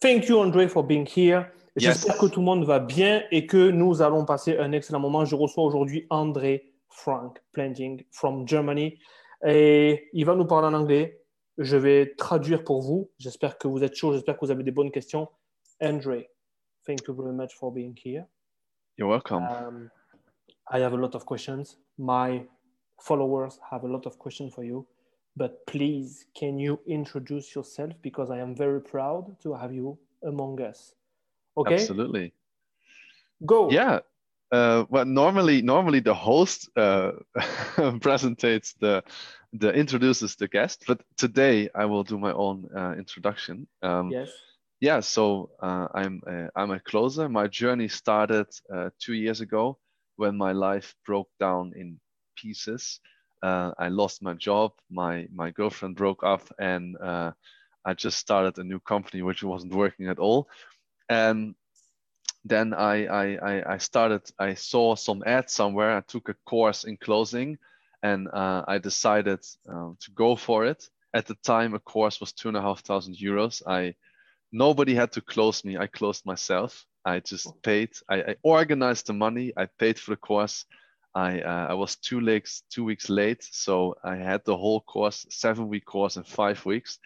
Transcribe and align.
Thank 0.00 0.28
you, 0.28 0.38
André, 0.38 0.66
for 0.66 0.82
being 0.82 1.06
here. 1.06 1.52
J'espère 1.76 2.16
que 2.16 2.24
tout 2.24 2.40
le 2.40 2.46
monde 2.46 2.64
va 2.64 2.78
bien 2.78 3.22
et 3.30 3.46
que 3.46 3.70
nous 3.70 4.00
allons 4.00 4.24
passer 4.24 4.56
un 4.56 4.72
excellent 4.72 4.98
moment. 4.98 5.26
Je 5.26 5.36
reçois 5.36 5.62
aujourd'hui 5.62 6.06
André 6.08 6.72
Frank 6.88 7.38
Planting 7.52 8.02
from 8.10 8.48
Germany 8.48 8.98
et 9.46 10.08
il 10.14 10.24
va 10.24 10.36
nous 10.36 10.46
parler 10.46 10.68
en 10.68 10.74
anglais. 10.74 11.22
Je 11.58 11.76
vais 11.76 12.14
traduire 12.16 12.64
pour 12.64 12.80
vous. 12.80 13.10
J'espère 13.18 13.58
que 13.58 13.68
vous 13.68 13.84
êtes 13.84 13.94
chaud. 13.94 14.14
J'espère 14.14 14.38
que 14.38 14.46
vous 14.46 14.50
avez 14.50 14.64
des 14.64 14.70
bonnes 14.70 14.90
questions. 14.90 15.28
André, 15.82 16.30
thank 16.86 17.06
you 17.06 17.14
very 17.14 17.34
much 17.34 17.54
for 17.54 17.70
being 17.70 17.94
here. 18.02 18.24
You're 18.96 19.10
welcome. 19.10 19.44
Um, 19.44 19.90
I 20.70 20.80
have 20.80 20.94
a 20.94 20.96
lot 20.96 21.14
of 21.14 21.26
questions. 21.26 21.78
My 21.98 22.46
followers 22.98 23.60
have 23.70 23.84
a 23.84 23.88
lot 23.88 24.06
of 24.06 24.16
questions 24.16 24.50
for 24.54 24.64
you. 24.64 24.86
But 25.36 25.66
please, 25.66 26.26
can 26.34 26.58
you 26.58 26.80
introduce 26.86 27.54
yourself? 27.54 27.92
Because 28.02 28.30
I 28.30 28.38
am 28.38 28.54
very 28.54 28.80
proud 28.80 29.38
to 29.42 29.54
have 29.54 29.72
you 29.72 29.98
among 30.22 30.60
us. 30.60 30.94
Okay. 31.56 31.74
Absolutely. 31.74 32.32
Go. 33.44 33.70
Yeah. 33.70 34.00
Uh, 34.52 34.84
well, 34.88 35.04
normally, 35.04 35.62
normally 35.62 36.00
the 36.00 36.14
host 36.14 36.68
uh, 36.76 37.12
presentates 38.00 38.74
the 38.80 39.02
the 39.52 39.72
introduces 39.72 40.36
the 40.36 40.46
guest, 40.46 40.84
but 40.86 41.00
today 41.16 41.68
I 41.74 41.84
will 41.84 42.04
do 42.04 42.18
my 42.18 42.32
own 42.32 42.68
uh, 42.76 42.94
introduction. 42.96 43.66
Um, 43.82 44.10
yes. 44.10 44.30
Yeah. 44.80 45.00
So 45.00 45.50
uh, 45.60 45.88
I'm 45.94 46.22
a, 46.26 46.48
I'm 46.56 46.70
a 46.70 46.80
closer. 46.80 47.28
My 47.28 47.46
journey 47.46 47.88
started 47.88 48.46
uh, 48.72 48.90
two 48.98 49.14
years 49.14 49.40
ago 49.40 49.78
when 50.16 50.36
my 50.36 50.52
life 50.52 50.94
broke 51.06 51.30
down 51.38 51.72
in 51.76 51.98
pieces. 52.36 53.00
Uh, 53.42 53.72
I 53.78 53.88
lost 53.88 54.22
my 54.22 54.34
job. 54.34 54.72
My 54.90 55.26
my 55.32 55.50
girlfriend 55.50 55.96
broke 55.96 56.22
up, 56.22 56.42
and 56.58 56.96
I 57.00 57.94
just 57.94 58.18
started 58.18 58.58
a 58.58 58.64
new 58.64 58.80
company 58.80 59.22
which 59.22 59.42
wasn't 59.42 59.74
working 59.74 60.08
at 60.08 60.18
all 60.18 60.48
and 61.10 61.54
then 62.44 62.72
I, 62.72 63.06
I, 63.06 63.74
I 63.74 63.78
started, 63.78 64.22
I 64.38 64.54
saw 64.54 64.94
some 64.94 65.22
ads 65.26 65.52
somewhere. 65.52 65.96
I 65.96 66.00
took 66.00 66.28
a 66.30 66.34
course 66.46 66.84
in 66.84 66.96
closing 66.96 67.58
and 68.02 68.28
uh, 68.28 68.64
I 68.66 68.78
decided 68.78 69.40
uh, 69.68 69.90
to 70.00 70.10
go 70.14 70.36
for 70.36 70.64
it. 70.64 70.88
At 71.12 71.26
the 71.26 71.34
time, 71.34 71.74
a 71.74 71.80
course 71.80 72.20
was 72.20 72.32
two 72.32 72.48
and 72.48 72.56
a 72.56 72.62
half 72.62 72.80
thousand 72.80 73.16
euros. 73.16 73.60
I, 73.66 73.94
nobody 74.52 74.94
had 74.94 75.12
to 75.12 75.20
close 75.20 75.64
me. 75.64 75.76
I 75.76 75.88
closed 75.88 76.24
myself. 76.24 76.86
I 77.04 77.20
just 77.20 77.60
paid. 77.62 77.90
I, 78.08 78.22
I 78.22 78.36
organized 78.42 79.08
the 79.08 79.12
money. 79.12 79.52
I 79.56 79.66
paid 79.66 79.98
for 79.98 80.12
the 80.12 80.16
course. 80.16 80.64
I, 81.14 81.40
uh, 81.40 81.66
I 81.70 81.74
was 81.74 81.96
two 81.96 82.24
weeks, 82.24 82.62
two 82.70 82.84
weeks 82.84 83.08
late. 83.08 83.42
So 83.42 83.96
I 84.04 84.16
had 84.16 84.44
the 84.44 84.56
whole 84.56 84.80
course, 84.80 85.26
seven 85.30 85.68
week 85.68 85.84
course 85.84 86.16
in 86.16 86.24
five 86.24 86.64
weeks. 86.64 86.98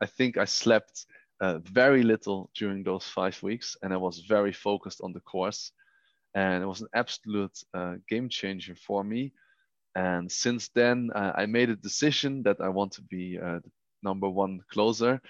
I 0.00 0.06
think 0.06 0.36
I 0.36 0.46
slept 0.46 1.06
uh, 1.40 1.58
very 1.58 2.02
little 2.02 2.50
during 2.54 2.82
those 2.82 3.04
five 3.04 3.40
weeks, 3.42 3.76
and 3.82 3.92
I 3.92 3.96
was 3.96 4.20
very 4.20 4.52
focused 4.52 5.00
on 5.02 5.12
the 5.12 5.20
course. 5.20 5.72
And 6.34 6.62
it 6.62 6.66
was 6.66 6.80
an 6.80 6.88
absolute 6.94 7.56
uh, 7.74 7.96
game 8.08 8.28
changer 8.28 8.74
for 8.74 9.04
me. 9.04 9.32
And 9.94 10.32
since 10.32 10.68
then, 10.68 11.10
uh, 11.14 11.32
I 11.34 11.46
made 11.46 11.68
a 11.70 11.76
decision 11.76 12.42
that 12.44 12.60
I 12.60 12.68
want 12.68 12.92
to 12.92 13.02
be 13.02 13.38
uh, 13.38 13.60
the 13.60 13.70
number 14.02 14.28
one 14.28 14.60
closer. 14.70 15.20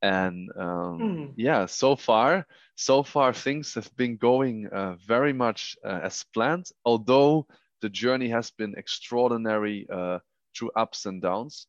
And 0.00 0.50
um, 0.56 0.98
mm. 0.98 1.32
yeah, 1.36 1.66
so 1.66 1.96
far, 1.96 2.46
so 2.74 3.02
far 3.02 3.32
things 3.32 3.74
have 3.74 3.94
been 3.96 4.16
going 4.16 4.68
uh, 4.68 4.96
very 5.06 5.32
much 5.32 5.76
as 5.84 6.24
planned. 6.34 6.66
Although 6.84 7.46
the 7.82 7.90
journey 7.90 8.28
has 8.28 8.50
been 8.50 8.74
extraordinary 8.76 9.86
through 10.56 10.70
ups 10.76 11.06
and 11.06 11.20
downs. 11.20 11.66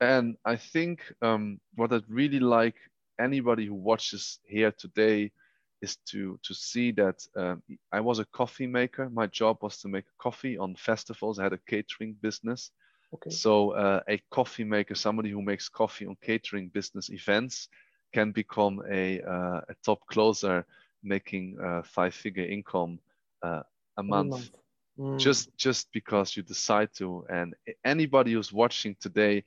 And 0.00 0.36
I 0.44 0.56
think 0.56 1.02
um, 1.22 1.60
what 1.74 1.92
I'd 1.92 2.08
really 2.08 2.40
like 2.40 2.76
anybody 3.20 3.66
who 3.66 3.74
watches 3.74 4.38
here 4.44 4.72
today 4.72 5.32
is 5.80 5.96
to 6.10 6.38
to 6.42 6.54
see 6.54 6.92
that 6.92 7.24
um, 7.36 7.62
I 7.92 8.00
was 8.00 8.18
a 8.18 8.24
coffee 8.26 8.66
maker. 8.66 9.08
My 9.10 9.26
job 9.26 9.58
was 9.62 9.78
to 9.78 9.88
make 9.88 10.04
coffee 10.18 10.58
on 10.58 10.74
festivals. 10.76 11.38
I 11.38 11.44
had 11.44 11.52
a 11.52 11.60
catering 11.68 12.16
business. 12.20 12.70
Okay. 13.14 13.30
So 13.30 13.70
uh, 13.72 14.00
a 14.08 14.20
coffee 14.30 14.64
maker, 14.64 14.94
somebody 14.94 15.30
who 15.30 15.42
makes 15.42 15.68
coffee 15.68 16.06
on 16.06 16.16
catering 16.22 16.68
business 16.68 17.10
events, 17.10 17.68
can 18.12 18.32
become 18.32 18.82
a 18.90 19.20
uh, 19.22 19.60
a 19.68 19.74
top 19.84 20.06
closer, 20.06 20.64
making 21.02 21.58
uh, 21.60 21.82
five 21.82 22.14
figure 22.14 22.44
income 22.44 22.98
uh, 23.42 23.62
a 23.96 24.02
month. 24.02 24.30
month. 24.30 24.50
Mm. 24.98 25.18
Just 25.18 25.56
just 25.56 25.88
because 25.92 26.36
you 26.36 26.42
decide 26.42 26.90
to. 26.94 27.24
And 27.30 27.54
anybody 27.84 28.32
who's 28.32 28.52
watching 28.52 28.96
today 29.00 29.44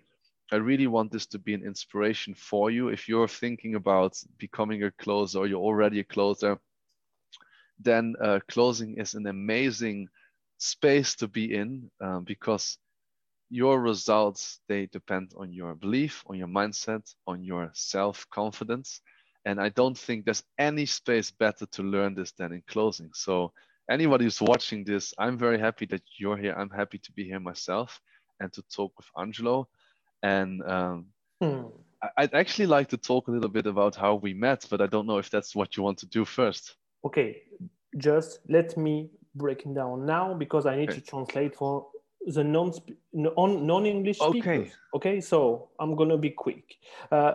I 0.51 0.57
really 0.57 0.87
want 0.87 1.11
this 1.11 1.25
to 1.27 1.39
be 1.39 1.53
an 1.53 1.63
inspiration 1.65 2.33
for 2.35 2.69
you. 2.69 2.89
If 2.89 3.07
you're 3.07 3.27
thinking 3.27 3.75
about 3.75 4.21
becoming 4.37 4.83
a 4.83 4.91
closer 4.91 5.39
or 5.39 5.47
you're 5.47 5.61
already 5.61 6.01
a 6.01 6.03
closer, 6.03 6.59
then 7.79 8.15
uh, 8.21 8.39
closing 8.49 8.97
is 8.97 9.13
an 9.13 9.27
amazing 9.27 10.09
space 10.57 11.15
to 11.15 11.27
be 11.27 11.55
in 11.55 11.89
um, 12.01 12.25
because 12.25 12.77
your 13.49 13.81
results 13.81 14.59
they 14.67 14.85
depend 14.87 15.33
on 15.37 15.51
your 15.51 15.75
belief 15.75 16.23
on 16.27 16.37
your 16.37 16.47
mindset 16.47 17.13
on 17.27 17.43
your 17.43 17.69
self-confidence 17.73 19.01
and 19.45 19.59
i 19.59 19.67
don't 19.69 19.97
think 19.97 20.23
there's 20.23 20.43
any 20.57 20.85
space 20.85 21.31
better 21.31 21.65
to 21.65 21.83
learn 21.83 22.13
this 22.15 22.31
than 22.33 22.53
in 22.53 22.63
closing 22.67 23.09
so 23.13 23.51
anybody 23.91 24.25
who's 24.25 24.41
watching 24.41 24.83
this 24.83 25.13
i'm 25.17 25.37
very 25.37 25.59
happy 25.59 25.85
that 25.85 26.01
you're 26.17 26.37
here 26.37 26.55
i'm 26.57 26.69
happy 26.69 26.97
to 26.97 27.11
be 27.11 27.23
here 27.25 27.39
myself 27.39 28.01
and 28.39 28.51
to 28.53 28.61
talk 28.75 28.91
with 28.97 29.07
angelo 29.17 29.67
and 30.23 30.61
um, 30.63 31.05
hmm. 31.41 31.63
I'd 32.17 32.33
actually 32.33 32.65
like 32.65 32.89
to 32.89 32.97
talk 32.97 33.27
a 33.27 33.31
little 33.31 33.49
bit 33.49 33.67
about 33.67 33.95
how 33.95 34.15
we 34.15 34.33
met, 34.33 34.65
but 34.69 34.81
I 34.81 34.87
don't 34.87 35.05
know 35.05 35.17
if 35.17 35.29
that's 35.29 35.55
what 35.55 35.77
you 35.77 35.83
want 35.83 35.99
to 35.99 36.07
do 36.07 36.25
first. 36.25 36.75
Okay, 37.05 37.43
just 37.97 38.39
let 38.49 38.75
me 38.75 39.11
break 39.35 39.65
it 39.65 39.73
down 39.75 40.05
now 40.05 40.33
because 40.33 40.65
I 40.65 40.75
need 40.75 40.89
okay. 40.89 40.99
to 40.99 41.05
translate 41.05 41.55
for 41.55 41.87
the 42.25 42.43
non 42.43 42.71
non 43.13 43.85
English 43.85 44.17
speakers. 44.17 44.67
Okay. 44.67 44.71
Okay, 44.95 45.21
so 45.21 45.69
I'm 45.79 45.95
gonna 45.95 46.17
be 46.17 46.31
quick. 46.31 46.77
Uh, 47.11 47.33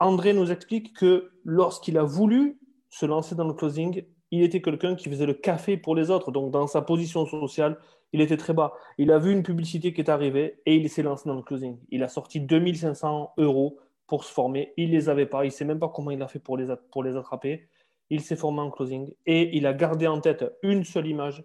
André 0.00 0.34
nous 0.34 0.50
explique 0.50 0.94
que 0.96 1.30
lorsqu'il 1.44 1.96
a 1.98 2.04
voulu 2.04 2.56
se 2.90 3.06
lancer 3.06 3.34
dans 3.34 3.46
le 3.46 3.54
closing, 3.54 4.04
il 4.30 4.42
était 4.42 4.62
quelqu'un 4.62 4.94
qui 4.94 5.08
faisait 5.08 5.26
le 5.26 5.34
café 5.34 5.76
pour 5.76 5.94
les 5.94 6.10
autres. 6.10 6.30
Donc, 6.30 6.50
dans 6.50 6.66
sa 6.66 6.82
position 6.82 7.26
sociale, 7.26 7.78
il 8.12 8.20
était 8.20 8.36
très 8.36 8.52
bas. 8.52 8.72
Il 8.98 9.10
a 9.12 9.18
vu 9.18 9.32
une 9.32 9.42
publicité 9.42 9.92
qui 9.92 10.00
est 10.00 10.10
arrivée 10.10 10.60
et 10.66 10.76
il 10.76 10.88
s'est 10.88 11.02
lancé 11.02 11.28
dans 11.28 11.34
le 11.34 11.42
closing. 11.42 11.78
Il 11.90 12.02
a 12.02 12.08
sorti 12.08 12.40
2500 12.40 13.34
euros 13.38 13.78
pour 14.06 14.24
se 14.24 14.32
former. 14.32 14.72
Il 14.76 14.90
ne 14.90 14.96
les 14.96 15.08
avait 15.08 15.26
pas. 15.26 15.44
Il 15.44 15.48
ne 15.48 15.52
sait 15.52 15.64
même 15.64 15.78
pas 15.78 15.88
comment 15.88 16.10
il 16.10 16.22
a 16.22 16.28
fait 16.28 16.38
pour 16.38 16.56
les, 16.56 16.66
pour 16.90 17.02
les 17.02 17.16
attraper. 17.16 17.68
Il 18.08 18.20
s'est 18.20 18.36
formé 18.36 18.60
en 18.60 18.70
closing 18.70 19.12
et 19.26 19.56
il 19.56 19.66
a 19.66 19.72
gardé 19.72 20.06
en 20.08 20.20
tête 20.20 20.44
une 20.62 20.84
seule 20.84 21.06
image. 21.06 21.44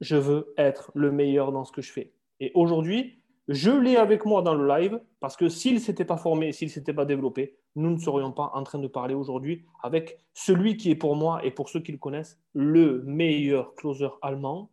Je 0.00 0.16
veux 0.16 0.54
être 0.56 0.92
le 0.94 1.10
meilleur 1.10 1.52
dans 1.52 1.64
ce 1.64 1.72
que 1.72 1.82
je 1.82 1.92
fais. 1.92 2.12
Et 2.38 2.52
aujourd'hui, 2.54 3.19
je 3.52 3.72
l'ai 3.72 3.96
avec 3.96 4.26
moi 4.26 4.42
dans 4.42 4.54
le 4.54 4.64
live 4.68 5.00
parce 5.18 5.36
que 5.36 5.48
s'il 5.48 5.74
ne 5.74 5.78
s'était 5.80 6.04
pas 6.04 6.16
formé, 6.16 6.52
s'il 6.52 6.68
ne 6.68 6.72
s'était 6.72 6.94
pas 6.94 7.04
développé, 7.04 7.56
nous 7.74 7.90
ne 7.90 7.98
serions 7.98 8.30
pas 8.30 8.52
en 8.54 8.62
train 8.62 8.78
de 8.78 8.86
parler 8.86 9.12
aujourd'hui 9.12 9.64
avec 9.82 10.20
celui 10.34 10.76
qui 10.76 10.92
est 10.92 10.94
pour 10.94 11.16
moi 11.16 11.44
et 11.44 11.50
pour 11.50 11.68
ceux 11.68 11.80
qui 11.80 11.90
le 11.90 11.98
connaissent 11.98 12.38
le 12.54 13.02
meilleur 13.02 13.74
closer 13.74 14.10
allemand 14.22 14.70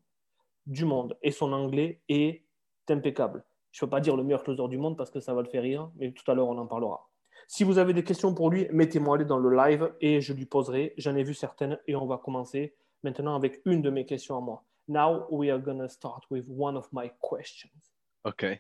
du 0.67 0.85
monde. 0.85 1.17
Et 1.23 1.31
son 1.31 1.53
anglais 1.53 2.01
est 2.07 2.43
impeccable. 2.87 3.43
Je 3.71 3.83
ne 3.83 3.87
peux 3.87 3.89
pas 3.89 3.99
dire 3.99 4.15
le 4.15 4.23
meilleur 4.23 4.43
closer 4.43 4.67
du 4.67 4.77
monde 4.77 4.95
parce 4.95 5.09
que 5.09 5.19
ça 5.19 5.33
va 5.33 5.41
le 5.41 5.49
faire 5.49 5.63
rire, 5.63 5.89
mais 5.95 6.11
tout 6.11 6.29
à 6.29 6.35
l'heure 6.35 6.47
on 6.47 6.57
en 6.59 6.67
parlera. 6.67 7.09
Si 7.47 7.63
vous 7.63 7.79
avez 7.79 7.93
des 7.93 8.03
questions 8.03 8.35
pour 8.35 8.51
lui, 8.51 8.67
mettez-moi 8.71 9.17
les 9.17 9.25
dans 9.25 9.39
le 9.39 9.55
live 9.55 9.91
et 10.01 10.21
je 10.21 10.33
lui 10.33 10.45
poserai. 10.45 10.93
J'en 10.97 11.15
ai 11.15 11.23
vu 11.23 11.33
certaines 11.33 11.79
et 11.87 11.95
on 11.95 12.05
va 12.05 12.19
commencer 12.19 12.75
maintenant 13.01 13.35
avec 13.35 13.59
une 13.65 13.81
de 13.81 13.89
mes 13.89 14.05
questions 14.05 14.37
à 14.37 14.41
moi. 14.41 14.63
Now 14.87 15.25
we 15.31 15.49
are 15.49 15.59
going 15.59 15.79
to 15.79 15.87
start 15.87 16.25
with 16.29 16.45
one 16.47 16.77
of 16.77 16.87
my 16.93 17.09
questions. 17.19 17.96
Okay. 18.27 18.59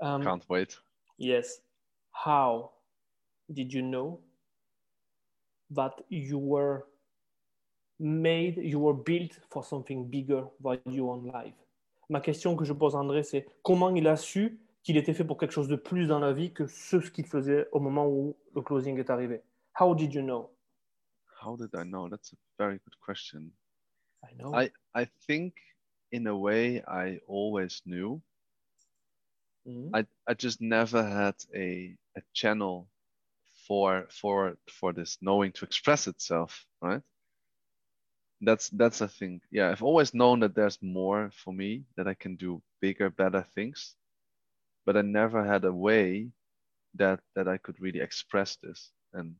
Um, 0.00 0.22
Can't 0.22 0.48
wait. 0.48 0.78
Yes. 1.18 1.60
How 2.12 2.70
did 3.52 3.72
you 3.72 3.82
know 3.82 4.20
that 5.70 5.94
you 6.08 6.38
were 6.38 6.84
made, 7.98 8.56
you 8.58 8.78
were 8.78 8.94
built 8.94 9.32
for 9.50 9.64
something 9.64 10.08
bigger 10.08 10.44
than 10.62 10.78
you 10.86 11.10
on 11.10 11.26
life? 11.26 11.54
Ma 12.08 12.20
question 12.20 12.56
que 12.56 12.64
je 12.64 12.72
pose 12.72 12.94
à 12.94 13.00
André, 13.00 13.24
c'est 13.24 13.46
comment 13.64 13.94
il 13.94 14.06
a 14.06 14.16
su 14.16 14.60
qu'il 14.84 14.96
était 14.96 15.12
fait 15.12 15.24
pour 15.24 15.38
quelque 15.38 15.52
chose 15.52 15.68
de 15.68 15.76
plus 15.76 16.06
dans 16.06 16.20
la 16.20 16.32
vie 16.32 16.52
que 16.52 16.66
ce 16.68 16.96
qu'il 16.96 17.26
faisait 17.26 17.66
au 17.72 17.80
moment 17.80 18.06
où 18.06 18.36
le 18.54 18.62
closing 18.62 18.96
est 18.98 19.10
arrivé? 19.10 19.42
How 19.78 19.94
did 19.94 20.14
you 20.14 20.22
know? 20.22 20.50
How 21.44 21.56
did 21.56 21.74
I 21.74 21.82
know? 21.82 22.08
That's 22.08 22.32
a 22.32 22.36
very 22.58 22.78
good 22.78 22.96
question. 23.00 23.50
I 24.22 24.34
know. 24.36 24.54
I, 24.54 24.70
I 24.94 25.06
think 25.26 25.54
in 26.12 26.28
a 26.28 26.36
way 26.36 26.82
I 26.86 27.20
always 27.26 27.82
knew 27.84 28.22
Mm-hmm. 29.68 29.94
I, 29.94 30.06
I 30.26 30.34
just 30.34 30.60
never 30.60 31.02
had 31.02 31.34
a, 31.54 31.94
a 32.16 32.22
channel 32.32 32.88
for 33.66 34.06
for 34.08 34.56
for 34.70 34.92
this 34.92 35.18
knowing 35.20 35.52
to 35.52 35.64
express 35.64 36.06
itself, 36.06 36.64
right? 36.80 37.02
That's 38.40 38.70
that's 38.70 39.00
a 39.02 39.08
thing. 39.08 39.40
Yeah, 39.50 39.70
I've 39.70 39.82
always 39.82 40.14
known 40.14 40.40
that 40.40 40.54
there's 40.54 40.78
more 40.80 41.30
for 41.44 41.52
me 41.52 41.84
that 41.96 42.08
I 42.08 42.14
can 42.14 42.36
do 42.36 42.62
bigger, 42.80 43.10
better 43.10 43.44
things, 43.54 43.94
but 44.86 44.96
I 44.96 45.02
never 45.02 45.44
had 45.44 45.64
a 45.64 45.72
way 45.72 46.30
that 46.94 47.20
that 47.34 47.46
I 47.46 47.58
could 47.58 47.78
really 47.80 48.00
express 48.00 48.56
this, 48.56 48.90
and 49.12 49.34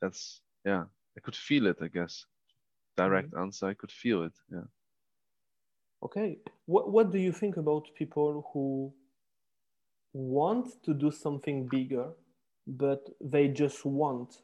that's 0.00 0.40
yeah, 0.64 0.84
I 1.16 1.20
could 1.20 1.36
feel 1.36 1.66
it. 1.66 1.76
I 1.82 1.88
guess 1.88 2.24
direct 2.96 3.30
mm-hmm. 3.32 3.42
answer. 3.42 3.66
I 3.66 3.74
could 3.74 3.92
feel 3.92 4.22
it. 4.22 4.32
Yeah. 4.50 4.68
Okay. 6.02 6.38
What 6.64 6.90
What 6.90 7.12
do 7.12 7.18
you 7.18 7.32
think 7.32 7.56
about 7.58 7.94
people 7.94 8.48
who 8.52 8.92
want 10.16 10.82
to 10.82 10.94
do 10.94 11.10
something 11.10 11.66
bigger, 11.68 12.08
but 12.66 13.10
they 13.20 13.48
just 13.48 13.84
want? 13.84 14.42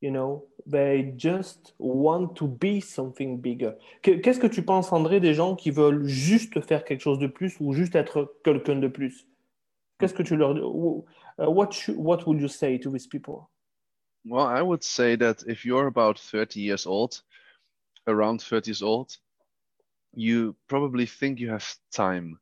You 0.00 0.10
know, 0.10 0.44
they 0.66 1.14
just 1.16 1.72
want 1.78 2.36
to 2.36 2.46
be 2.46 2.80
something 2.80 3.40
bigger. 3.40 3.74
Qu'est-ce 4.02 4.38
que 4.38 4.48
tu 4.48 4.62
penses, 4.62 4.92
André, 4.92 5.20
des 5.20 5.32
gens 5.32 5.56
qui 5.56 5.70
veulent 5.70 6.04
juste 6.06 6.60
faire 6.60 6.84
quelque 6.84 7.00
chose 7.00 7.18
de 7.18 7.26
plus 7.26 7.56
ou 7.60 7.72
juste 7.72 7.94
être 7.94 8.34
quelqu'un 8.44 8.76
de 8.76 8.88
plus? 8.88 9.26
Qu'est-ce 9.98 10.12
que 10.12 10.22
tu 10.22 10.36
leur 10.36 10.54
uh, 11.38 11.50
what 11.50 11.70
what 11.96 12.26
would 12.26 12.40
you 12.40 12.48
say 12.48 12.78
to 12.78 12.90
these 12.90 13.06
people? 13.06 13.48
Well, 14.26 14.46
I 14.46 14.62
would 14.62 14.82
say 14.82 15.16
that 15.16 15.44
if 15.46 15.64
you're 15.64 15.86
about 15.86 16.18
30 16.18 16.60
years 16.60 16.86
old, 16.86 17.22
around 18.06 18.42
30 18.42 18.70
years 18.70 18.82
old, 18.82 19.16
you 20.14 20.56
probably 20.68 21.06
think 21.06 21.40
you 21.40 21.50
have 21.50 21.76
time. 21.92 22.38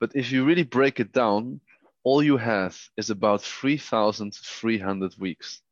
But 0.00 0.12
if 0.14 0.32
you 0.32 0.44
really 0.44 0.64
break 0.64 0.98
it 0.98 1.12
down, 1.12 1.60
all 2.02 2.22
you 2.22 2.38
have 2.38 2.76
is 2.96 3.10
about 3.10 3.42
3,300 3.42 5.14
weeks. 5.18 5.62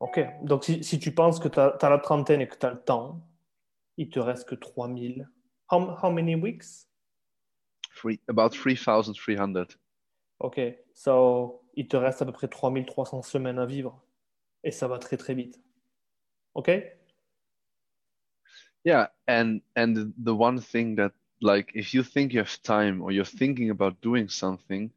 Ok, 0.00 0.20
donc 0.44 0.62
si, 0.62 0.84
si, 0.84 1.00
tu 1.00 1.12
penses 1.12 1.40
que 1.40 1.48
tu 1.48 1.58
as, 1.58 1.76
as, 1.80 1.90
la 1.90 1.98
trentaine 1.98 2.40
et 2.40 2.46
que 2.46 2.56
tu 2.56 2.66
as 2.66 2.70
le 2.70 2.80
temps, 2.80 3.20
il 3.96 4.08
te 4.08 4.20
reste 4.20 4.48
que 4.48 4.54
3000. 4.54 5.28
How, 5.70 5.96
how 6.00 6.10
many 6.10 6.36
weeks? 6.36 6.86
Three, 7.96 8.20
about 8.28 8.50
3,300. 8.52 9.76
Ok, 10.38 10.60
so 10.94 11.64
il 11.74 11.88
te 11.88 11.96
reste 11.96 12.22
à 12.22 12.26
peu 12.26 12.32
près 12.32 12.46
3300 12.46 13.22
semaines 13.22 13.58
à 13.58 13.66
vivre. 13.66 14.00
Et 14.62 14.70
ça 14.70 14.86
va 14.86 14.98
très 14.98 15.16
très 15.16 15.34
vite. 15.34 15.60
Ok? 16.54 16.70
Yeah, 18.84 19.10
and 19.26 19.60
and 19.76 20.12
the 20.16 20.32
one 20.32 20.60
thing 20.60 20.94
that 20.94 21.12
like 21.40 21.72
if 21.74 21.94
you 21.94 22.02
think 22.02 22.32
you 22.32 22.40
have 22.40 22.62
time 22.62 23.02
or 23.02 23.12
you're 23.12 23.24
thinking 23.24 23.70
about 23.70 24.00
doing 24.00 24.28
something, 24.28 24.90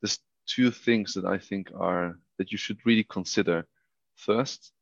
there's 0.00 0.18
two 0.46 0.70
things 0.70 1.14
that 1.14 1.24
I 1.24 1.38
think 1.38 1.70
are 1.78 2.18
that 2.38 2.52
you 2.52 2.58
should 2.58 2.78
really 2.84 3.04
consider. 3.04 3.66
First, 4.14 4.72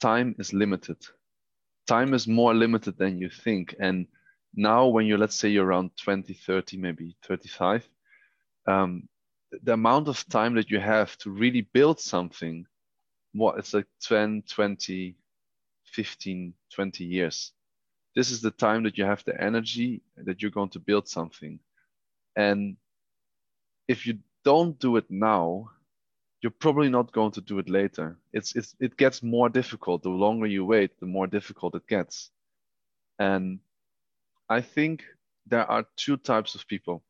time 0.00 0.34
is 0.38 0.52
limited. 0.52 0.98
Time 1.86 2.14
is 2.14 2.26
more 2.26 2.54
limited 2.54 2.98
than 2.98 3.18
you 3.18 3.30
think. 3.30 3.74
And 3.80 4.06
now, 4.54 4.86
when 4.88 5.06
you're, 5.06 5.18
let's 5.18 5.36
say, 5.36 5.48
you're 5.48 5.66
around 5.66 5.96
20, 5.96 6.34
30, 6.34 6.76
maybe 6.76 7.16
35, 7.26 7.88
um, 8.66 9.08
the 9.62 9.72
amount 9.72 10.08
of 10.08 10.26
time 10.28 10.54
that 10.54 10.70
you 10.70 10.78
have 10.78 11.16
to 11.18 11.30
really 11.30 11.62
build 11.62 12.00
something, 12.00 12.66
what 13.32 13.58
it's 13.58 13.74
like 13.74 13.86
10, 14.02 14.42
20, 14.48 15.16
15, 15.84 16.54
20 16.74 17.04
years. 17.04 17.52
This 18.14 18.30
is 18.30 18.40
the 18.40 18.50
time 18.50 18.82
that 18.84 18.98
you 18.98 19.04
have 19.04 19.24
the 19.24 19.40
energy 19.40 20.02
that 20.16 20.42
you're 20.42 20.50
going 20.50 20.70
to 20.70 20.78
build 20.78 21.08
something. 21.08 21.58
And 22.36 22.76
if 23.88 24.06
you 24.06 24.18
don't 24.44 24.78
do 24.78 24.96
it 24.96 25.10
now, 25.10 25.70
you're 26.42 26.50
probably 26.50 26.88
not 26.88 27.12
going 27.12 27.30
to 27.32 27.40
do 27.40 27.58
it 27.58 27.68
later. 27.68 28.18
It's, 28.32 28.56
it's 28.56 28.74
it 28.80 28.96
gets 28.96 29.22
more 29.22 29.48
difficult. 29.48 30.02
The 30.02 30.08
longer 30.08 30.46
you 30.46 30.64
wait, 30.64 30.98
the 30.98 31.06
more 31.06 31.26
difficult 31.28 31.76
it 31.76 31.86
gets. 31.86 32.30
And 33.18 33.60
I 34.48 34.60
think 34.60 35.04
there 35.46 35.70
are 35.70 35.86
two 35.96 36.16
types 36.16 36.54
of 36.54 36.66
people. 36.66 37.02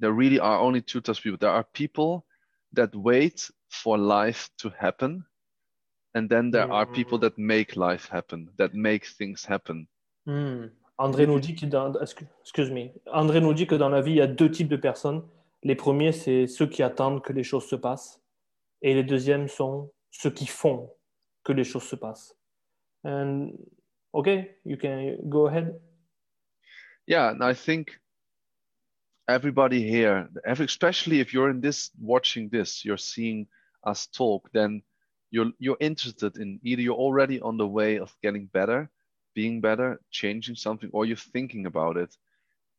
There 0.00 0.12
really 0.12 0.40
are 0.40 0.58
only 0.58 0.82
two 0.82 1.00
types 1.00 1.18
of 1.18 1.22
people. 1.24 1.38
There 1.38 1.50
are 1.50 1.64
people 1.64 2.26
that 2.72 2.94
wait 2.94 3.50
for 3.68 3.96
life 3.96 4.50
to 4.58 4.70
happen. 4.70 5.24
And 6.18 6.28
then 6.28 6.50
there 6.50 6.66
mm. 6.66 6.72
are 6.72 6.84
people 6.84 7.18
that 7.20 7.38
make 7.38 7.76
life 7.76 8.08
happen, 8.10 8.50
that 8.56 8.74
make 8.74 9.06
things 9.06 9.44
happen. 9.44 9.86
Mm. 10.26 10.70
André 10.98 11.28
nous 11.28 11.38
dit 11.38 11.54
que 11.54 11.66
dans, 11.66 11.94
excuse 12.42 12.72
me, 12.72 12.90
André 13.06 13.40
nous 13.40 13.54
dit 13.54 13.68
que 13.68 13.76
dans 13.76 13.88
la 13.88 14.00
vie, 14.00 14.12
il 14.12 14.16
y 14.16 14.20
a 14.20 14.26
deux 14.26 14.50
types 14.50 14.68
de 14.68 14.76
personnes. 14.76 15.22
Les 15.62 15.76
premiers, 15.76 16.10
c'est 16.10 16.48
ceux 16.48 16.66
qui 16.66 16.82
attendent 16.82 17.22
que 17.22 17.32
les 17.32 17.44
choses 17.44 17.68
se 17.68 17.76
passent. 17.76 18.20
Et 18.82 18.94
les 18.94 19.04
deuxièmes 19.04 19.46
sont 19.46 19.92
ceux 20.10 20.30
qui 20.30 20.46
font 20.46 20.90
que 21.44 21.52
les 21.52 21.64
choses 21.64 21.84
se 21.84 21.94
passent. 21.94 22.34
And, 23.04 23.52
okay, 24.12 24.56
you 24.64 24.76
can 24.76 25.16
go 25.28 25.46
ahead. 25.46 25.80
Yeah, 27.06 27.30
and 27.30 27.42
I 27.42 27.54
think 27.54 28.00
everybody 29.28 29.82
here, 29.88 30.28
especially 30.44 31.20
if 31.20 31.32
you're 31.32 31.50
in 31.50 31.60
this, 31.60 31.90
watching 32.00 32.48
this, 32.50 32.84
you're 32.84 32.98
seeing 32.98 33.46
us 33.84 34.08
talk, 34.08 34.50
then 34.52 34.82
you're 35.30 35.52
you're 35.58 35.76
interested 35.80 36.36
in 36.38 36.60
either 36.62 36.82
you're 36.82 36.94
already 37.06 37.40
on 37.40 37.56
the 37.56 37.66
way 37.66 37.98
of 37.98 38.14
getting 38.22 38.46
better, 38.46 38.90
being 39.34 39.60
better, 39.60 40.00
changing 40.10 40.56
something, 40.56 40.90
or 40.92 41.04
you're 41.04 41.16
thinking 41.16 41.66
about 41.66 41.96
it. 41.96 42.16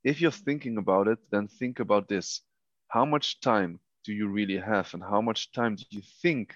If 0.04 0.22
you're 0.22 0.32
thinking 0.32 0.78
about 0.78 1.08
it, 1.08 1.20
then 1.32 1.48
think 1.48 1.80
about 1.80 2.08
this. 2.08 2.42
How 2.88 3.06
much 3.06 3.40
time 3.42 3.80
do 4.04 4.14
you 4.14 4.28
really 4.28 4.58
have 4.58 4.94
and 4.94 5.04
how 5.04 5.22
much 5.22 5.52
time 5.52 5.76
do 5.76 5.84
you 5.90 6.02
think 6.22 6.56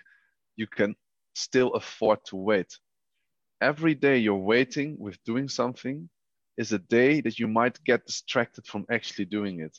you 0.56 0.68
can 0.68 0.96
still 1.36 1.74
afford 1.74 2.20
to 2.26 2.36
wait? 2.38 2.78
Every 3.62 3.96
day 3.96 4.18
you're 4.18 4.36
waiting 4.36 4.98
with 4.98 5.24
doing 5.24 5.48
something 5.48 6.10
is 6.58 6.74
a 6.74 6.80
day 6.80 7.22
that 7.22 7.40
you 7.40 7.48
might 7.48 7.84
get 7.84 8.06
distracted 8.06 8.66
from 8.66 8.86
actually 8.90 9.26
doing 9.26 9.60
it. 9.60 9.78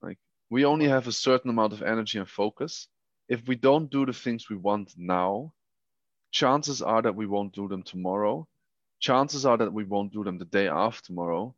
Like 0.00 0.18
we 0.50 0.64
only 0.64 0.88
have 0.88 1.06
a 1.06 1.12
certain 1.12 1.50
amount 1.50 1.72
of 1.72 1.82
energy 1.82 2.18
and 2.18 2.28
focus 2.28 2.88
if 3.32 3.40
we 3.48 3.56
don't 3.56 3.90
do 3.90 4.04
the 4.04 4.12
things 4.12 4.50
we 4.50 4.56
want 4.56 4.94
now 4.96 5.52
chances 6.30 6.82
are 6.82 7.02
that 7.02 7.16
we 7.20 7.26
won't 7.26 7.52
do 7.52 7.66
them 7.68 7.82
tomorrow 7.82 8.46
chances 9.00 9.44
are 9.46 9.58
that 9.58 9.72
we 9.72 9.84
won't 9.84 10.12
do 10.12 10.24
them 10.24 10.38
the 10.38 10.50
day 10.58 10.68
after 10.68 11.06
tomorrow 11.06 11.54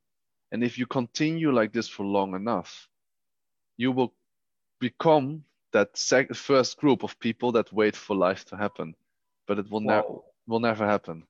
and 0.53 0.63
if 0.63 0.79
you 0.79 0.87
continue 0.87 1.51
like 1.53 1.73
this 1.73 1.89
for 1.89 2.05
long 2.05 2.35
enough 2.35 2.89
you 3.77 3.91
will 3.93 4.13
become 4.81 5.45
that 5.73 5.97
sec- 5.97 6.35
first 6.35 6.79
group 6.79 7.03
of 7.03 7.19
people 7.19 7.53
that 7.53 7.73
wait 7.73 7.97
for 7.97 8.17
life 8.17 8.45
to 8.47 8.57
happen, 8.57 8.95
but 9.47 9.59
it 9.59 9.71
will, 9.71 9.83
wow. 9.83 9.95
never 9.95 10.09
will 10.47 10.61
never 10.61 10.87
happen. 10.87 11.25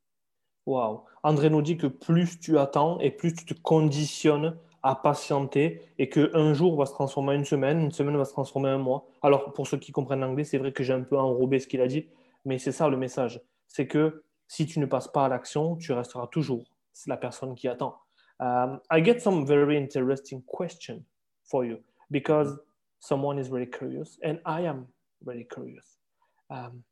Wow. 0.67 1.07
André 1.23 1.51
nous 1.51 1.63
dit 1.63 1.77
que 1.77 1.89
plus 1.89 2.39
tu 2.39 2.59
attends 2.59 2.99
et 3.01 3.11
plus 3.11 3.33
tu 3.35 3.45
te 3.45 3.55
conditionnes 3.63 4.57
à 4.85 4.95
patienter 4.95 5.83
et 5.99 6.09
qu'un 6.09 6.55
jour 6.55 6.77
va 6.77 6.87
se 6.87 6.93
transformer 6.93 7.33
en 7.33 7.39
une 7.39 7.45
semaine, 7.45 7.81
une 7.81 7.91
semaine 7.91 8.17
va 8.17 8.25
se 8.25 8.33
transformer 8.33 8.69
en 8.69 8.75
un 8.75 8.79
mois. 8.79 9.07
Alors, 9.23 9.53
pour 9.53 9.67
ceux 9.67 9.79
qui 9.79 9.91
comprennent 9.91 10.21
l'anglais, 10.21 10.45
c'est 10.45 10.59
vrai 10.59 10.73
que 10.73 10.85
j'ai 10.85 10.93
un 10.93 11.03
peu 11.03 11.19
enrobé 11.19 11.59
ce 11.59 11.67
qu'il 11.67 11.81
a 11.81 11.89
dit, 11.89 12.07
mais 12.45 12.59
c'est 12.59 12.71
ça 12.71 12.89
le 12.89 12.97
message. 12.97 13.41
C'est 13.67 13.89
que 13.89 14.23
si 14.47 14.67
tu 14.67 14.79
ne 14.79 14.87
passes 14.87 15.09
pas 15.09 15.25
à 15.25 15.29
l'action, 15.29 15.75
tu 15.75 15.93
resteras 15.93 16.29
toujours 16.29 16.65
la 17.09 17.17
personne 17.17 17.57
qui 17.57 17.67
attend. 17.67 17.97
Um, 18.39 18.81
I 18.93 19.03
get 19.03 19.19
some 19.19 19.45
very 19.45 19.77
interesting 19.77 20.43
question 20.45 21.03
for 21.45 21.65
you. 21.65 21.79
because 22.11 22.57
someone 23.01 23.39
is 23.39 23.49
very 23.49 23.67
curious 23.67 24.19
and 24.23 24.39
I 24.47 24.63
am 24.63 24.87
very 25.23 25.47
curious. 25.53 25.97
Um, 26.51 26.85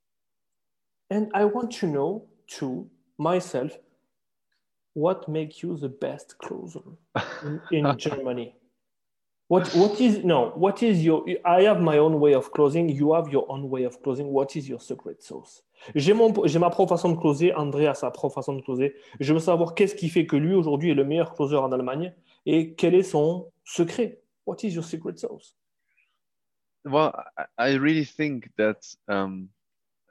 and 1.10 1.30
I 1.34 1.44
want 1.44 1.70
to 1.80 1.86
know 1.86 2.26
too, 2.46 2.88
myself, 3.18 3.72
what 4.94 5.28
makes 5.28 5.62
you 5.62 5.76
the 5.76 5.88
best 5.88 6.36
closer 6.38 6.82
in, 7.44 7.60
in 7.70 7.96
Germany? 7.98 8.54
What, 9.48 9.68
what 9.74 10.00
is, 10.00 10.24
no, 10.24 10.52
what 10.54 10.82
is 10.82 11.04
your, 11.04 11.26
I 11.44 11.62
have 11.62 11.80
my 11.80 11.98
own 11.98 12.20
way 12.20 12.32
of 12.32 12.50
closing, 12.52 12.88
you 12.88 13.12
have 13.12 13.28
your 13.28 13.44
own 13.50 13.68
way 13.68 13.84
of 13.84 14.02
closing. 14.02 14.28
What 14.28 14.56
is 14.56 14.66
your 14.66 14.80
secret 14.80 15.22
sauce? 15.22 15.62
J'ai 15.94 16.14
ma 16.14 16.70
propre 16.70 16.96
façon 16.96 17.10
de 17.10 17.20
closer, 17.20 17.52
André 17.54 17.86
a 17.86 17.94
sa 17.94 18.10
propre 18.10 18.36
façon 18.36 18.54
de 18.54 18.62
closer. 18.62 18.94
Je 19.20 19.32
veux 19.32 19.40
savoir 19.40 19.74
qu'est-ce 19.74 19.94
qui 19.94 20.08
fait 20.08 20.26
que 20.26 20.36
lui 20.36 20.54
aujourd'hui 20.54 20.90
est 20.90 20.94
le 20.94 21.04
meilleur 21.04 21.34
closer 21.34 21.56
en 21.56 21.72
Allemagne 21.72 22.14
et 22.46 22.74
quel 22.74 22.94
est 22.94 23.02
son 23.02 23.50
secret. 23.64 24.22
What 24.46 24.58
is 24.62 24.74
your 24.74 24.84
secret 24.84 25.18
sauce? 25.18 25.54
Well, 26.84 27.12
I 27.58 27.76
really 27.76 28.04
think 28.04 28.48
that 28.56 28.78
um, 29.08 29.48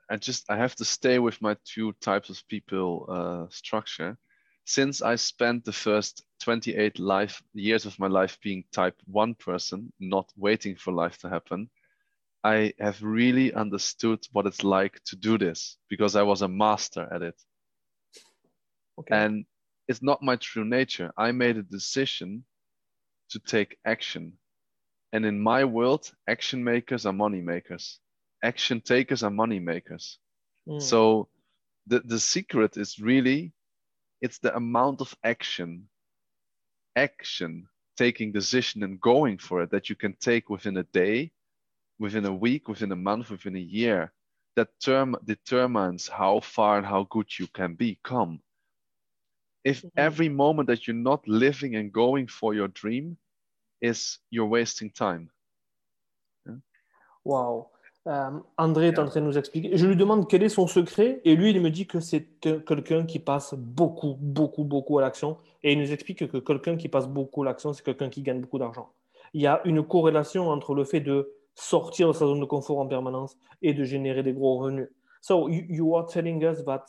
I 0.09 0.17
just 0.17 0.49
I 0.49 0.57
have 0.57 0.75
to 0.75 0.85
stay 0.85 1.19
with 1.19 1.41
my 1.41 1.55
two 1.65 1.93
types 1.99 2.29
of 2.29 2.45
people 2.47 3.05
uh, 3.09 3.47
structure. 3.49 4.17
Since 4.65 5.01
I 5.01 5.15
spent 5.15 5.65
the 5.65 5.73
first 5.73 6.23
28 6.41 6.99
life 6.99 7.41
years 7.53 7.85
of 7.85 7.99
my 7.99 8.07
life 8.07 8.39
being 8.41 8.63
type 8.71 8.95
one 9.05 9.35
person, 9.35 9.91
not 9.99 10.31
waiting 10.37 10.75
for 10.75 10.93
life 10.93 11.17
to 11.19 11.29
happen, 11.29 11.69
I 12.43 12.73
have 12.79 13.01
really 13.03 13.53
understood 13.53 14.25
what 14.31 14.47
it's 14.47 14.63
like 14.63 15.03
to 15.05 15.15
do 15.15 15.37
this 15.37 15.77
because 15.89 16.15
I 16.15 16.23
was 16.23 16.41
a 16.41 16.47
master 16.47 17.07
at 17.13 17.21
it. 17.21 17.39
Okay. 18.99 19.15
And 19.15 19.45
it's 19.87 20.01
not 20.01 20.23
my 20.23 20.37
true 20.37 20.65
nature. 20.65 21.11
I 21.17 21.31
made 21.31 21.57
a 21.57 21.63
decision 21.63 22.45
to 23.29 23.39
take 23.39 23.77
action. 23.85 24.33
And 25.13 25.25
in 25.25 25.39
my 25.39 25.65
world, 25.65 26.11
action 26.27 26.63
makers 26.63 27.05
are 27.05 27.13
money 27.13 27.41
makers. 27.41 27.99
Action 28.43 28.81
takers 28.81 29.23
are 29.23 29.29
money 29.29 29.59
makers. 29.59 30.17
Mm. 30.67 30.81
So 30.81 31.29
the, 31.87 31.99
the 31.99 32.19
secret 32.19 32.77
is 32.77 32.99
really 32.99 33.53
it's 34.21 34.39
the 34.39 34.55
amount 34.55 35.01
of 35.01 35.15
action, 35.23 35.87
action, 36.95 37.67
taking 37.97 38.31
decision 38.31 38.83
and 38.83 39.01
going 39.01 39.37
for 39.37 39.63
it 39.63 39.71
that 39.71 39.89
you 39.89 39.95
can 39.95 40.13
take 40.19 40.49
within 40.49 40.77
a 40.77 40.83
day 40.83 41.31
within 42.01 42.25
a 42.25 42.33
week, 42.33 42.67
within 42.67 42.91
a 42.91 42.95
month, 42.95 43.29
within 43.29 43.55
a 43.55 43.59
year, 43.59 44.11
that 44.55 44.67
term 44.83 45.15
determines 45.23 46.07
how 46.07 46.39
far 46.39 46.77
and 46.79 46.85
how 46.85 47.03
good 47.11 47.27
you 47.39 47.47
can 47.47 47.75
become. 47.75 48.41
If 49.63 49.77
mm-hmm. 49.77 49.97
every 49.97 50.27
moment 50.27 50.67
that 50.67 50.87
you're 50.87 50.95
not 50.95 51.25
living 51.27 51.75
and 51.75 51.93
going 51.93 52.27
for 52.27 52.55
your 52.55 52.69
dream 52.69 53.17
is 53.81 54.17
you're 54.31 54.47
wasting 54.47 54.89
time. 54.89 55.29
Yeah? 56.47 56.55
Wow. 57.23 57.69
Euh, 58.07 58.31
André 58.57 58.87
est 58.87 58.99
en 58.99 59.05
train 59.05 59.21
de 59.21 59.25
nous 59.25 59.37
expliquer. 59.37 59.77
Je 59.77 59.85
lui 59.85 59.95
demande 59.95 60.27
quel 60.27 60.41
est 60.41 60.49
son 60.49 60.65
secret 60.65 61.21
et 61.23 61.35
lui, 61.35 61.51
il 61.51 61.61
me 61.61 61.69
dit 61.69 61.85
que 61.85 61.99
c'est 61.99 62.25
quelqu'un 62.41 63.05
qui 63.05 63.19
passe 63.19 63.53
beaucoup, 63.53 64.17
beaucoup, 64.19 64.63
beaucoup 64.63 64.97
à 64.97 65.01
l'action. 65.01 65.37
Et 65.61 65.73
il 65.73 65.79
nous 65.79 65.91
explique 65.91 66.27
que 66.27 66.37
quelqu'un 66.37 66.77
qui 66.77 66.89
passe 66.89 67.07
beaucoup 67.07 67.43
à 67.43 67.45
l'action, 67.45 67.73
c'est 67.73 67.83
quelqu'un 67.83 68.09
qui 68.09 68.23
gagne 68.23 68.41
beaucoup 68.41 68.57
d'argent. 68.57 68.91
Il 69.33 69.41
y 69.41 69.47
a 69.47 69.61
une 69.65 69.83
corrélation 69.83 70.49
entre 70.49 70.73
le 70.73 70.83
fait 70.83 70.99
de 70.99 71.31
sortir 71.53 72.07
de 72.07 72.13
sa 72.13 72.25
zone 72.25 72.39
de 72.39 72.45
confort 72.45 72.79
en 72.79 72.87
permanence 72.87 73.37
et 73.61 73.73
de 73.73 73.83
générer 73.83 74.23
des 74.23 74.33
gros 74.33 74.57
revenus. 74.57 74.89
So 75.21 75.47
you, 75.49 75.95
are 75.95 76.07
telling 76.07 76.43
us 76.43 76.65
that 76.65 76.85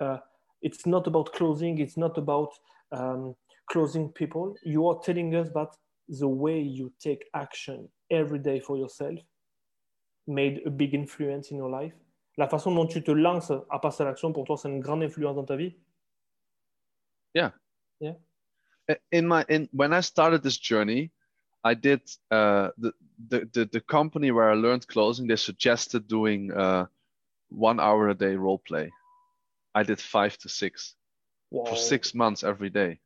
uh, 0.00 0.18
it's 0.60 0.84
not 0.84 1.06
about 1.06 1.30
closing, 1.32 1.78
it's 1.78 1.96
not 1.96 2.18
about 2.18 2.50
um, 2.92 3.34
closing 3.66 4.12
people. 4.12 4.54
You 4.62 4.86
are 4.90 4.98
telling 5.02 5.34
us 5.34 5.50
that 5.54 5.70
the 6.08 6.26
way 6.28 6.60
you 6.60 6.92
take 6.98 7.24
action 7.32 7.88
every 8.10 8.38
day 8.38 8.60
for 8.60 8.76
yourself 8.76 9.18
made 10.26 10.62
a 10.66 10.70
big 10.70 10.94
influence 10.94 11.50
in 11.50 11.56
your 11.56 11.70
life? 11.70 11.94
La 12.36 12.48
façon 12.48 12.74
dont 12.74 12.86
tu 12.86 13.02
te 13.02 13.10
lances 13.10 13.52
à 13.70 13.78
passer 13.78 14.02
à 14.02 14.06
l'action, 14.06 14.32
pour 14.32 14.44
toi, 14.44 14.56
c'est 14.56 14.68
une 14.68 14.80
grande 14.80 15.02
influence 15.02 15.36
dans 15.36 15.44
ta 15.44 15.56
vie? 15.56 15.74
Yeah. 17.34 17.52
Yeah. 18.00 18.14
In 19.10 19.26
my 19.26 19.44
in 19.48 19.68
when 19.72 19.92
I 19.92 20.00
started 20.00 20.42
this 20.42 20.58
journey, 20.58 21.10
I 21.64 21.74
did 21.74 22.00
uh, 22.30 22.70
the, 22.78 22.92
the, 23.28 23.48
the 23.52 23.64
the 23.72 23.80
company 23.80 24.30
where 24.30 24.50
I 24.50 24.54
learned 24.54 24.86
closing. 24.86 25.26
They 25.26 25.36
suggested 25.36 26.06
doing 26.06 26.52
uh, 26.52 26.86
one 27.48 27.80
hour 27.80 28.08
a 28.08 28.14
day 28.14 28.36
role 28.36 28.58
play. 28.58 28.90
I 29.74 29.82
did 29.82 30.00
five 30.00 30.38
to 30.38 30.48
six 30.48 30.94
for 31.50 31.76
six 31.76 32.14
months 32.14 32.44
every 32.44 32.70
day. 32.70 33.00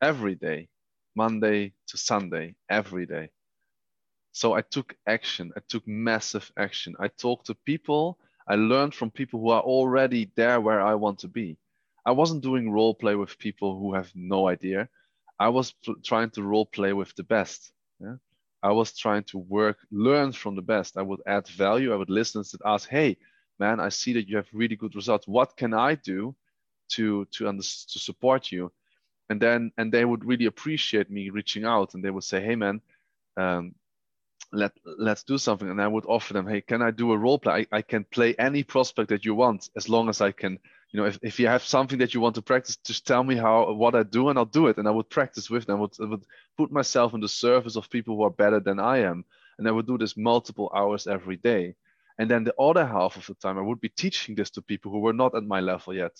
Every 0.00 0.34
day, 0.34 0.68
Monday 1.14 1.72
to 1.88 1.96
Sunday, 1.96 2.56
every 2.68 3.06
day. 3.06 3.30
So 4.32 4.54
I 4.54 4.62
took 4.62 4.96
action. 5.06 5.52
I 5.56 5.60
took 5.68 5.86
massive 5.86 6.50
action. 6.56 6.94
I 6.98 7.08
talked 7.08 7.46
to 7.46 7.54
people. 7.54 8.18
I 8.48 8.56
learned 8.56 8.94
from 8.94 9.10
people 9.10 9.40
who 9.40 9.50
are 9.50 9.62
already 9.62 10.30
there 10.34 10.60
where 10.60 10.80
I 10.80 10.94
want 10.94 11.20
to 11.20 11.28
be. 11.28 11.58
I 12.04 12.10
wasn't 12.12 12.42
doing 12.42 12.70
role 12.70 12.94
play 12.94 13.14
with 13.14 13.38
people 13.38 13.78
who 13.78 13.94
have 13.94 14.10
no 14.14 14.48
idea. 14.48 14.88
I 15.38 15.48
was 15.50 15.74
trying 16.02 16.30
to 16.30 16.42
role 16.42 16.66
play 16.66 16.92
with 16.92 17.14
the 17.14 17.22
best. 17.22 17.72
Yeah? 18.00 18.16
I 18.62 18.70
was 18.72 18.96
trying 18.96 19.24
to 19.24 19.38
work, 19.38 19.78
learn 19.90 20.32
from 20.32 20.56
the 20.56 20.62
best. 20.62 20.96
I 20.96 21.02
would 21.02 21.20
add 21.26 21.48
value. 21.48 21.92
I 21.92 21.96
would 21.96 22.10
listen 22.10 22.40
and 22.40 22.60
ask, 22.64 22.88
"Hey, 22.88 23.16
man, 23.58 23.80
I 23.80 23.90
see 23.90 24.12
that 24.14 24.28
you 24.28 24.36
have 24.36 24.48
really 24.52 24.76
good 24.76 24.94
results. 24.94 25.26
What 25.28 25.56
can 25.56 25.74
I 25.74 25.96
do 25.96 26.34
to 26.90 27.24
to 27.32 27.48
under, 27.48 27.62
to 27.62 27.98
support 27.98 28.52
you?" 28.52 28.72
And 29.30 29.40
then 29.40 29.72
and 29.78 29.92
they 29.92 30.04
would 30.04 30.24
really 30.24 30.46
appreciate 30.46 31.10
me 31.10 31.30
reaching 31.30 31.64
out, 31.64 31.94
and 31.94 32.04
they 32.04 32.10
would 32.10 32.24
say, 32.24 32.40
"Hey, 32.40 32.56
man, 32.56 32.80
um, 33.36 33.74
let 34.52 34.72
let's 34.84 35.24
do 35.24 35.38
something. 35.38 35.68
And 35.68 35.80
i 35.80 35.88
would 35.88 36.04
offer 36.06 36.32
them 36.34 36.46
hey 36.46 36.60
can 36.60 36.82
i 36.82 36.90
do 36.90 37.12
a 37.12 37.18
role 37.18 37.38
play? 37.38 37.66
I, 37.72 37.78
I, 37.78 37.82
can 37.82 38.04
play 38.04 38.34
any 38.38 38.62
prospect 38.62 39.08
that 39.08 39.24
you 39.24 39.34
want 39.34 39.68
as 39.76 39.88
long 39.88 40.08
as 40.08 40.20
i 40.20 40.30
can 40.30 40.58
you 40.92 41.00
know 41.00 41.06
if, 41.06 41.18
if 41.22 41.40
you 41.40 41.46
have 41.48 41.62
something 41.62 41.98
that 41.98 42.14
you 42.14 42.20
want 42.20 42.34
to 42.34 42.42
practice 42.42 42.76
just 42.76 43.06
tell 43.06 43.24
me 43.24 43.36
how 43.36 43.72
what 43.72 43.94
i 43.94 44.02
do 44.02 44.28
and 44.28 44.38
i'll 44.38 44.44
do 44.44 44.68
it. 44.68 44.76
And 44.76 44.86
i 44.86 44.90
would 44.90 45.10
practice 45.10 45.50
with 45.50 45.66
them. 45.66 45.78
I 45.78 45.80
would, 45.80 45.94
I 46.00 46.04
would 46.04 46.24
put 46.56 46.70
myself 46.70 47.14
in 47.14 47.20
the 47.20 47.28
service 47.28 47.76
of 47.76 47.90
people 47.90 48.16
who 48.16 48.22
are 48.24 48.30
better 48.30 48.60
than 48.60 48.78
i 48.78 48.98
am. 48.98 49.24
And 49.58 49.66
i 49.66 49.70
would 49.70 49.86
do 49.86 49.98
this 49.98 50.16
multiple 50.16 50.70
hours 50.74 51.06
every 51.06 51.36
day. 51.36 51.74
And 52.18 52.30
then 52.30 52.44
the 52.44 52.54
other 52.60 52.86
half 52.86 53.16
of 53.16 53.26
the 53.26 53.34
time 53.34 53.58
i 53.58 53.62
would 53.62 53.80
be 53.80 53.88
teaching 53.88 54.34
this 54.34 54.50
to 54.50 54.62
people 54.62 54.92
who 54.92 55.00
were 55.00 55.14
not 55.14 55.34
at 55.34 55.44
my 55.44 55.60
level 55.60 55.94
yet 55.94 56.12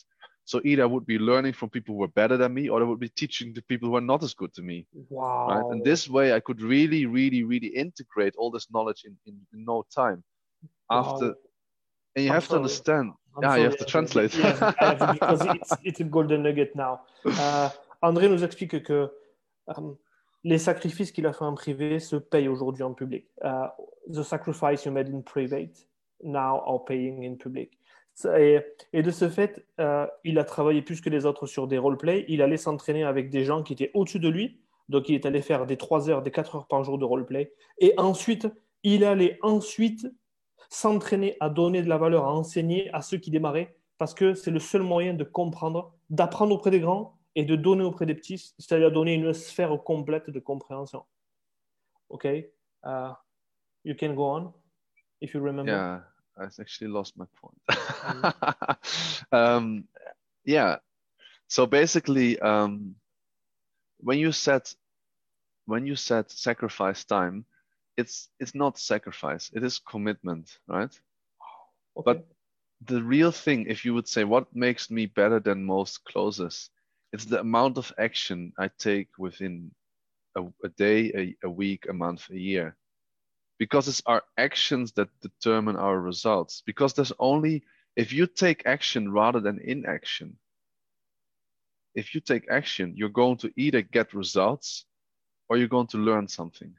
so 0.45 0.61
either 0.65 0.83
I 0.83 0.87
would 0.87 1.07
be 1.07 1.19
learning 1.19 1.53
from 1.53 1.71
people 1.71 1.95
who 1.95 2.03
are 2.03 2.09
better 2.09 2.37
than 2.37 2.53
me, 2.55 2.69
or 2.69 2.81
I 2.81 2.85
would 2.85 2.99
be 2.99 3.09
teaching 3.09 3.53
the 3.53 3.63
people 3.63 3.89
who 3.89 3.97
are 3.97 4.01
not 4.01 4.23
as 4.23 4.35
good 4.35 4.53
to 4.55 4.63
me. 4.63 4.87
Wow. 5.09 5.49
Right? 5.49 5.73
And 5.73 5.85
this 5.85 6.09
way 6.09 6.35
I 6.35 6.41
could 6.41 6.61
really, 6.61 7.07
really, 7.07 7.45
really 7.45 7.69
integrate 7.69 8.35
all 8.37 8.51
this 8.51 8.69
knowledge 8.73 9.05
in, 9.05 9.17
in, 9.27 9.39
in 9.53 9.65
no 9.65 9.85
time. 9.95 10.23
After 10.91 11.29
wow. 11.29 11.35
and 12.17 12.25
you 12.25 12.31
I'm 12.31 12.35
have 12.35 12.45
sorry. 12.45 12.59
to 12.59 12.63
understand. 12.63 13.13
I'm 13.37 13.43
yeah, 13.43 13.49
sorry, 13.49 13.61
you 13.61 13.69
have 13.69 13.79
to 13.79 13.85
translate. 13.85 14.35
Yes, 14.35 14.59
because 15.13 15.47
it's, 15.47 15.73
it's 15.85 16.01
a 16.01 16.05
golden 16.05 16.43
nugget 16.43 16.75
now. 16.77 17.01
Uh, 17.25 17.71
André 18.03 18.29
nous 18.29 18.43
explique 18.43 18.83
que 18.83 19.11
um, 19.69 19.97
les 20.45 20.59
sacrifices 20.59 21.13
qu'il 21.13 21.27
a 21.27 21.33
fait 21.33 21.45
en 21.45 21.55
privé 21.55 22.01
se 22.01 22.17
payent 22.17 22.49
aujourd'hui 22.49 22.83
en 22.83 22.95
public. 22.95 23.27
Uh, 23.43 23.69
the 24.09 24.23
sacrifice 24.23 24.85
you 24.85 24.93
made 24.93 25.09
in 25.09 25.23
private 25.23 25.87
now 26.23 26.63
are 26.67 26.81
paying 26.81 27.23
in 27.23 27.37
public. 27.37 27.71
Et, 28.39 29.03
de 29.03 29.11
ce 29.11 29.29
fait, 29.29 29.65
euh, 29.81 30.07
il 30.25 30.39
a 30.39 30.45
travaillé 30.45 30.83
plus 30.83 31.01
que 31.01 31.11
les 31.11 31.27
autres 31.27 31.47
sur 31.47 31.67
des 31.67 31.79
roleplay. 31.79 32.25
Il 32.29 32.43
allait 32.43 32.57
s'entraîner 32.57 33.05
avec 33.05 33.31
des 33.31 33.45
gens 33.45 33.63
qui 33.63 33.73
étaient 33.73 33.91
au-dessus 33.95 34.21
de 34.21 34.29
lui. 34.29 34.61
Donc, 34.89 35.09
il 35.09 35.15
est 35.15 35.27
allé 35.27 35.43
faire 35.43 35.67
des 35.67 35.77
3 35.77 36.11
heures, 36.11 36.23
des 36.23 36.31
4 36.31 36.57
heures 36.57 36.67
par 36.67 36.85
jour 36.85 36.99
de 36.99 37.05
roleplay. 37.05 37.53
Et 37.79 37.95
ensuite, 37.97 38.47
il 38.83 39.05
allait 39.05 39.39
ensuite 39.43 40.07
s'entraîner 40.69 41.37
à 41.41 41.49
donner 41.49 41.83
de 41.83 41.89
la 41.89 41.99
valeur, 41.99 42.25
à 42.25 42.33
enseigner 42.33 42.93
à 42.93 43.01
ceux 43.01 43.19
qui 43.19 43.31
démarraient. 43.31 43.77
Parce 43.99 44.15
que 44.15 44.35
c'est 44.35 44.51
le 44.51 44.59
seul 44.59 44.83
moyen 44.83 45.15
de 45.15 45.25
comprendre, 45.25 45.95
d'apprendre 46.11 46.55
auprès 46.55 46.71
des 46.71 46.81
grands 46.81 47.17
et 47.35 47.45
de 47.45 47.57
donner 47.57 47.85
auprès 47.85 48.05
des 48.05 48.15
petits, 48.15 48.55
c'est-à-dire 48.59 48.93
donner 48.93 49.15
une 49.15 49.33
sphère 49.33 49.77
complète 49.83 50.29
de 50.29 50.41
compréhension. 50.41 51.05
OK? 52.11 52.27
Uh, 52.85 53.15
you 53.85 53.95
can 53.95 54.15
go 54.15 54.25
on, 54.25 54.53
if 55.21 55.33
you 55.35 55.43
remember. 55.43 56.03
I 56.39 56.45
actually 56.61 56.89
lost 56.89 57.17
my 57.17 57.27
point. 57.41 57.61
Um, 59.33 59.85
yeah. 60.45 60.77
So 61.49 61.67
basically, 61.67 62.39
um, 62.41 62.97
when 63.99 64.19
you 64.19 64.33
set 64.33 64.75
when 65.67 65.87
you 65.87 65.97
set 65.97 66.31
sacrifice 66.31 67.05
time, 67.05 67.45
it's 67.97 68.29
it's 68.41 68.55
not 68.55 68.79
sacrifice. 68.79 69.51
It 69.55 69.63
is 69.65 69.79
commitment, 69.79 70.59
right? 70.69 70.93
Okay. 71.97 72.05
But 72.05 72.27
the 72.87 73.03
real 73.03 73.31
thing, 73.33 73.67
if 73.69 73.85
you 73.85 73.95
would 73.95 74.09
say, 74.09 74.25
what 74.25 74.55
makes 74.55 74.91
me 74.91 75.07
better 75.07 75.41
than 75.41 75.65
most 75.65 76.05
closest, 76.05 76.71
it's 77.13 77.27
the 77.27 77.41
amount 77.41 77.79
of 77.79 77.93
action 77.99 78.53
I 78.59 78.71
take 78.79 79.09
within 79.19 79.71
a, 80.37 80.43
a 80.65 80.69
day, 80.77 81.13
a, 81.43 81.47
a 81.47 81.51
week, 81.51 81.87
a 81.89 81.93
month, 81.93 82.29
a 82.31 82.39
year 82.39 82.77
because 83.63 83.87
it's 83.87 84.03
our 84.07 84.25
actions 84.37 84.91
that 84.91 85.09
determine 85.21 85.77
our 85.77 86.01
results. 86.01 86.65
Because 86.67 86.95
there's 86.95 87.13
only, 87.21 87.63
if 87.95 88.13
you 88.13 88.27
take 88.27 88.67
action 88.67 89.13
rather 89.13 89.39
than 89.39 89.61
inaction, 89.61 90.37
if 91.95 92.13
you 92.13 92.21
take 92.21 92.51
action, 92.51 92.95
you're 92.97 93.21
going 93.23 93.37
to 93.37 93.53
either 93.57 93.81
get 93.81 94.15
results 94.15 94.85
or 95.49 95.59
you're 95.59 95.69
going 95.77 95.87
to 95.87 95.99
learn 95.99 96.27
something. 96.27 96.75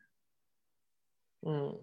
Mm. 1.46 1.78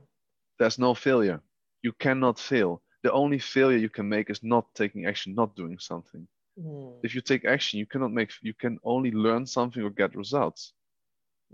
There's 0.58 0.78
no 0.78 0.92
failure. 0.92 1.40
You 1.80 1.92
cannot 1.92 2.38
fail. 2.38 2.82
The 3.02 3.10
only 3.10 3.38
failure 3.38 3.78
you 3.78 3.88
can 3.88 4.06
make 4.06 4.28
is 4.28 4.42
not 4.42 4.66
taking 4.74 5.06
action, 5.06 5.34
not 5.34 5.56
doing 5.56 5.78
something. 5.78 6.28
Mm. 6.62 6.96
If 7.02 7.14
you 7.14 7.22
take 7.22 7.46
action, 7.46 7.78
you 7.78 7.86
cannot 7.86 8.12
make, 8.12 8.32
you 8.42 8.52
can 8.52 8.78
only 8.84 9.12
learn 9.12 9.46
something 9.46 9.82
or 9.82 9.88
get 9.88 10.14
results. 10.14 10.74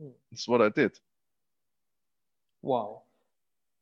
Mm. 0.03 0.15
That's 0.33 0.49
what 0.49 0.63
I 0.63 0.71
did. 0.71 0.99
Wow 2.61 3.06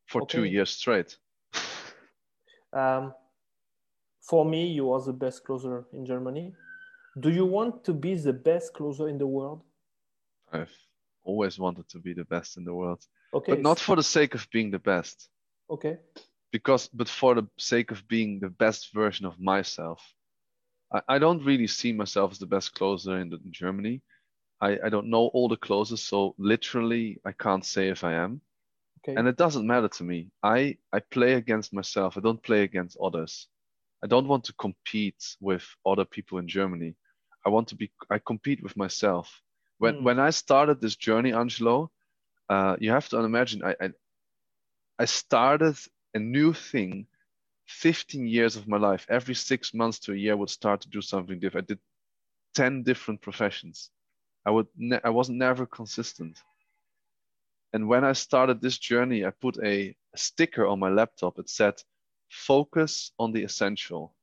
for 0.06 0.23
okay. 0.23 0.38
two 0.38 0.44
years 0.44 0.70
straight. 0.70 1.16
um, 2.73 3.14
for 4.20 4.44
me, 4.44 4.66
you 4.68 4.92
are 4.92 5.02
the 5.02 5.12
best 5.12 5.44
closer 5.44 5.84
in 5.92 6.06
Germany. 6.06 6.54
Do 7.20 7.30
you 7.30 7.44
want 7.46 7.84
to 7.84 7.92
be 7.92 8.14
the 8.14 8.32
best 8.32 8.75
closer 8.75 9.08
in 9.08 9.18
the 9.18 9.26
world? 9.26 9.62
I've 10.52 10.73
always 11.23 11.58
wanted 11.58 11.88
to 11.90 11.99
be 11.99 12.12
the 12.12 12.25
best 12.25 12.56
in 12.56 12.64
the 12.64 12.75
world. 12.75 13.04
Okay. 13.32 13.52
But 13.52 13.62
not 13.62 13.78
for 13.78 13.96
the 13.96 14.02
sake 14.02 14.34
of 14.34 14.49
being 14.50 14.70
the 14.70 14.78
best. 14.78 15.28
Okay. 15.70 15.99
Because, 16.52 16.88
but 16.88 17.08
for 17.08 17.34
the 17.34 17.46
sake 17.58 17.90
of 17.90 18.06
being 18.08 18.40
the 18.40 18.49
best 18.49 18.92
version 18.92 19.26
of 19.26 19.40
myself. 19.40 20.00
I, 20.92 21.02
I 21.08 21.18
don't 21.18 21.44
really 21.44 21.66
see 21.66 21.92
myself 21.92 22.32
as 22.32 22.38
the 22.38 22.46
best 22.46 22.75
closer 22.75 23.18
in, 23.18 23.30
the, 23.30 23.37
in 23.44 23.52
Germany. 23.52 24.02
I, 24.61 24.78
I 24.84 24.88
don't 24.88 25.11
know 25.11 25.26
all 25.34 25.49
the 25.49 25.56
closers, 25.56 26.02
so 26.02 26.34
literally 26.38 27.20
I 27.25 27.32
can't 27.32 27.64
say 27.64 27.88
if 27.88 28.04
I 28.04 28.14
am. 28.14 28.40
Okay. 29.04 29.18
And 29.18 29.28
it 29.28 29.37
doesn't 29.37 29.66
matter 29.66 29.88
to 29.88 30.04
me. 30.04 30.30
I, 30.42 30.78
I 30.92 31.00
play 31.00 31.34
against 31.34 31.75
myself. 31.75 32.16
I 32.16 32.20
don't 32.20 32.42
play 32.42 32.62
against 32.62 32.96
others. 33.02 33.49
I 34.02 34.06
don't 34.06 34.28
want 34.28 34.44
to 34.44 34.54
compete 34.54 35.37
with 35.40 35.64
other 35.84 36.06
people 36.06 36.38
in 36.38 36.49
Germany. 36.49 36.94
I 37.44 37.50
want 37.50 37.68
to 37.68 37.76
be, 37.76 37.90
I 38.11 38.18
compete 38.18 38.62
with 38.62 38.76
myself. 38.76 39.42
When, 39.78 39.96
mm. 39.96 40.02
when 40.04 40.18
I 40.18 40.30
started 40.30 40.80
this 40.80 40.96
journey, 40.96 41.34
Angelo, 41.34 41.90
uh, 42.49 42.76
you 42.80 42.90
have 42.92 43.08
to 43.11 43.18
imagine, 43.18 43.62
I, 43.62 43.76
I, 43.78 43.90
I 44.99 45.04
started 45.04 45.76
a 46.14 46.18
new 46.18 46.54
thing 46.54 47.06
15 47.66 48.26
years 48.26 48.56
of 48.56 48.68
my 48.68 48.78
life. 48.78 49.06
Every 49.11 49.34
six 49.34 49.75
months 49.75 49.99
to 50.00 50.12
a 50.12 50.16
year, 50.16 50.32
I 50.32 50.37
would 50.37 50.50
start 50.50 50.80
to 50.82 50.88
do 50.88 51.02
something 51.02 51.38
different. 51.38 51.66
I 51.66 51.75
did 51.75 51.78
10 52.54 52.84
different 52.84 53.20
professions. 53.20 53.90
I 54.46 54.50
would, 54.50 54.66
ne- 54.76 55.00
I 55.04 55.11
was 55.11 55.28
never 55.28 55.66
consistent 55.66 56.40
And 57.75 57.88
when 57.88 58.04
I 58.04 58.12
started 58.12 58.61
this 58.61 58.78
journey, 58.78 59.26
I 59.26 59.31
put 59.31 59.59
a, 59.62 59.95
sticker 60.16 60.64
on 60.64 60.78
my 60.78 60.90
laptop. 60.90 61.40
It 61.40 61.49
said, 61.50 61.75
"Focus 62.31 63.12
on 63.19 63.33
the 63.33 63.43
essential." 63.43 64.14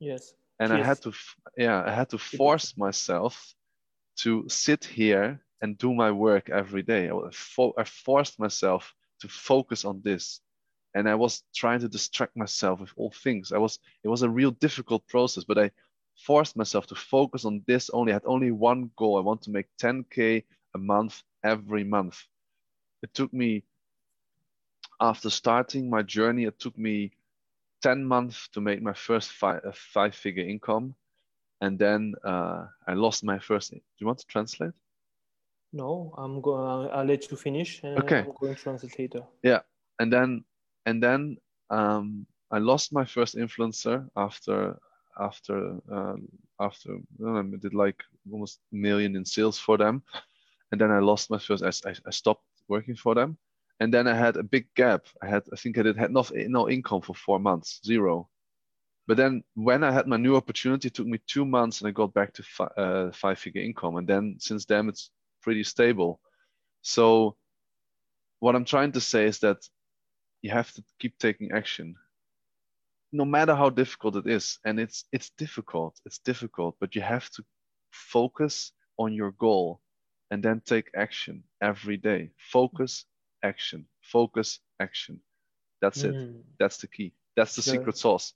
Yes. 0.00 0.32
And 0.58 0.70
yes. 0.72 0.80
I 0.80 0.86
had 0.88 1.02
to, 1.02 1.12
yeah, 1.58 1.84
I 1.86 1.92
had 1.92 2.08
to 2.10 2.18
force 2.18 2.78
myself 2.78 3.54
to 4.22 4.48
sit 4.48 4.86
here 4.86 5.44
and 5.60 5.76
do 5.76 5.92
my 5.92 6.10
work 6.10 6.48
every 6.48 6.82
day. 6.82 7.10
I, 7.10 7.30
fo- 7.30 7.74
I 7.76 7.84
forced 7.84 8.38
myself 8.38 8.94
to 9.20 9.28
focus 9.28 9.84
on 9.84 10.00
this 10.02 10.40
and 10.96 11.06
I 11.10 11.14
was 11.14 11.42
trying 11.54 11.80
to 11.80 11.88
distract 11.88 12.34
myself 12.38 12.80
with 12.80 12.92
all 12.96 13.10
things. 13.10 13.52
I 13.52 13.58
was 13.58 13.78
it 14.02 14.08
was 14.08 14.22
a 14.22 14.30
real 14.30 14.50
difficult 14.50 15.06
process, 15.08 15.44
but 15.44 15.58
I 15.58 15.70
forced 16.24 16.56
myself 16.56 16.86
to 16.86 16.94
focus 16.94 17.44
on 17.44 17.62
this 17.66 17.90
only. 17.90 18.12
I 18.12 18.14
had 18.14 18.24
only 18.24 18.50
one 18.50 18.90
goal. 18.96 19.18
I 19.18 19.20
want 19.20 19.42
to 19.42 19.50
make 19.50 19.66
10k 19.78 20.44
a 20.74 20.78
month 20.78 21.22
every 21.44 21.84
month. 21.84 22.24
It 23.06 23.14
took 23.14 23.32
me 23.32 23.62
after 25.00 25.30
starting 25.30 25.88
my 25.88 26.02
journey, 26.02 26.42
it 26.42 26.58
took 26.58 26.76
me 26.76 27.12
10 27.82 28.04
months 28.04 28.48
to 28.48 28.60
make 28.60 28.82
my 28.82 28.94
first 28.94 29.30
five, 29.30 29.60
uh, 29.64 29.70
five 29.94 30.12
figure 30.12 30.42
income. 30.42 30.92
And 31.60 31.78
then 31.78 32.14
uh, 32.24 32.66
I 32.88 32.94
lost 32.94 33.22
my 33.22 33.38
first. 33.38 33.70
Do 33.70 33.80
you 33.98 34.08
want 34.08 34.18
to 34.18 34.26
translate? 34.26 34.72
No, 35.72 36.12
I'm 36.18 36.40
going. 36.40 36.90
I'll 36.92 37.04
let 37.04 37.30
you 37.30 37.36
finish. 37.36 37.80
okay. 37.84 38.22
I'm 38.22 38.32
going 38.40 38.56
to 38.56 38.60
translate 38.60 38.98
later. 38.98 39.22
Yeah, 39.44 39.60
and 40.00 40.12
then 40.12 40.44
and 40.86 41.00
then 41.00 41.36
um, 41.70 42.26
I 42.50 42.58
lost 42.58 42.92
my 42.92 43.04
first 43.04 43.36
influencer 43.36 44.08
after 44.16 44.78
after 45.18 45.76
uh, 45.92 46.16
after 46.58 46.98
I 47.24 47.42
did 47.60 47.74
like 47.74 48.02
almost 48.32 48.58
a 48.72 48.76
million 48.76 49.14
in 49.16 49.24
sales 49.24 49.58
for 49.58 49.78
them, 49.78 50.02
and 50.72 50.80
then 50.80 50.90
I 50.90 50.98
lost 50.98 51.30
my 51.30 51.38
first. 51.38 51.64
I, 51.64 51.92
I, 52.08 52.10
stopped 52.10 52.44
working 52.68 52.96
for 52.96 53.14
them, 53.14 53.38
and 53.80 53.92
then 53.94 54.06
I 54.08 54.14
had 54.14 54.36
a 54.36 54.42
big 54.42 54.66
gap. 54.74 55.06
I 55.22 55.28
had 55.28 55.44
I 55.52 55.56
think 55.56 55.78
I 55.78 55.82
did 55.82 55.96
had 55.96 56.12
no 56.12 56.24
no 56.34 56.68
income 56.68 57.02
for 57.02 57.14
four 57.14 57.38
months, 57.40 57.80
zero. 57.84 58.28
But 59.08 59.16
then 59.18 59.44
when 59.54 59.84
I 59.84 59.92
had 59.92 60.06
my 60.08 60.16
new 60.18 60.36
opportunity, 60.36 60.88
it 60.88 60.94
took 60.94 61.06
me 61.06 61.20
two 61.26 61.44
months, 61.46 61.80
and 61.80 61.88
I 61.88 61.92
got 61.92 62.14
back 62.14 62.34
to 62.34 62.42
fi- 62.42 62.74
uh, 62.76 63.12
five 63.12 63.38
figure 63.38 63.62
income, 63.62 63.96
and 63.96 64.08
then 64.08 64.36
since 64.40 64.64
then 64.66 64.88
it's 64.88 65.10
pretty 65.42 65.64
stable. 65.64 66.20
So 66.82 67.36
what 68.40 68.56
I'm 68.56 68.64
trying 68.64 68.92
to 68.92 69.00
say 69.00 69.26
is 69.26 69.40
that 69.40 69.58
you 70.42 70.50
have 70.50 70.72
to 70.74 70.84
keep 71.00 71.18
taking 71.18 71.52
action 71.52 71.96
no 73.12 73.24
matter 73.24 73.54
how 73.54 73.70
difficult 73.70 74.16
it 74.16 74.26
is 74.26 74.58
and 74.64 74.78
it's 74.80 75.04
it's 75.12 75.30
difficult 75.38 75.98
it's 76.04 76.18
difficult 76.18 76.76
but 76.80 76.94
you 76.94 77.00
have 77.02 77.28
to 77.30 77.42
focus 77.90 78.72
on 78.98 79.12
your 79.12 79.32
goal 79.32 79.80
and 80.30 80.42
then 80.42 80.60
take 80.64 80.90
action 80.94 81.42
every 81.60 81.96
day 81.96 82.30
focus 82.36 83.04
action 83.42 83.86
focus 84.02 84.60
action 84.80 85.20
that's 85.80 86.02
mm. 86.02 86.10
it 86.10 86.34
that's 86.58 86.78
the 86.78 86.86
key 86.86 87.12
that's 87.36 87.54
the 87.54 87.62
sure. 87.62 87.74
secret 87.74 87.96
sauce 87.96 88.34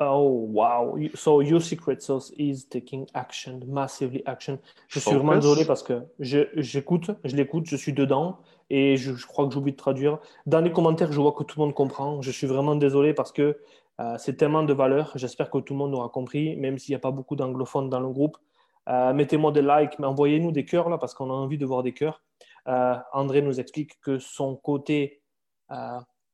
Oh 0.00 0.48
wow! 0.50 0.96
So 1.14 1.40
your 1.40 1.60
secret 1.60 2.02
sauce 2.02 2.32
is 2.38 2.64
taking 2.64 3.06
action, 3.14 3.62
massively 3.68 4.22
action. 4.26 4.58
Je 4.88 4.98
suis 4.98 5.14
vraiment 5.14 5.34
désolé 5.34 5.64
parce 5.66 5.82
que 5.82 6.04
j'écoute, 6.18 7.10
je, 7.24 7.36
l'écoute, 7.36 7.66
je 7.66 7.76
suis 7.76 7.92
dedans 7.92 8.38
et 8.70 8.96
je, 8.96 9.12
crois 9.26 9.46
que 9.46 9.52
j'oublie 9.52 9.72
de 9.72 9.76
traduire. 9.76 10.18
Dans 10.46 10.60
les 10.60 10.72
commentaires, 10.72 11.12
je 11.12 11.20
vois 11.20 11.32
que 11.32 11.44
tout 11.44 11.60
le 11.60 11.66
monde 11.66 11.74
comprend. 11.74 12.22
Je 12.22 12.30
suis 12.30 12.46
vraiment 12.46 12.76
désolé 12.76 13.12
parce 13.12 13.30
que 13.30 13.58
euh, 14.00 14.16
c'est 14.18 14.36
tellement 14.36 14.62
de 14.62 14.72
valeur. 14.72 15.12
J'espère 15.16 15.50
que 15.50 15.58
tout 15.58 15.74
le 15.74 15.78
monde 15.78 15.94
aura 15.94 16.08
compris, 16.08 16.56
même 16.56 16.78
s'il 16.78 16.92
n'y 16.92 16.96
a 16.96 17.00
pas 17.00 17.10
beaucoup 17.10 17.36
d'anglophones 17.36 17.90
dans 17.90 18.00
le 18.00 18.08
groupe. 18.08 18.38
Euh, 18.88 19.12
mettez-moi 19.12 19.52
des 19.52 19.62
likes, 19.62 19.98
mais 19.98 20.06
envoyez-nous 20.06 20.52
des 20.52 20.64
cœurs 20.64 20.88
là 20.88 20.98
parce 20.98 21.14
qu'on 21.14 21.30
a 21.30 21.34
envie 21.34 21.58
de 21.58 21.66
voir 21.66 21.82
des 21.82 21.92
cœurs. 21.92 22.22
Euh, 22.68 22.96
André 23.12 23.42
nous 23.42 23.60
explique 23.60 24.00
que 24.00 24.18
son 24.18 24.56
côté 24.56 25.22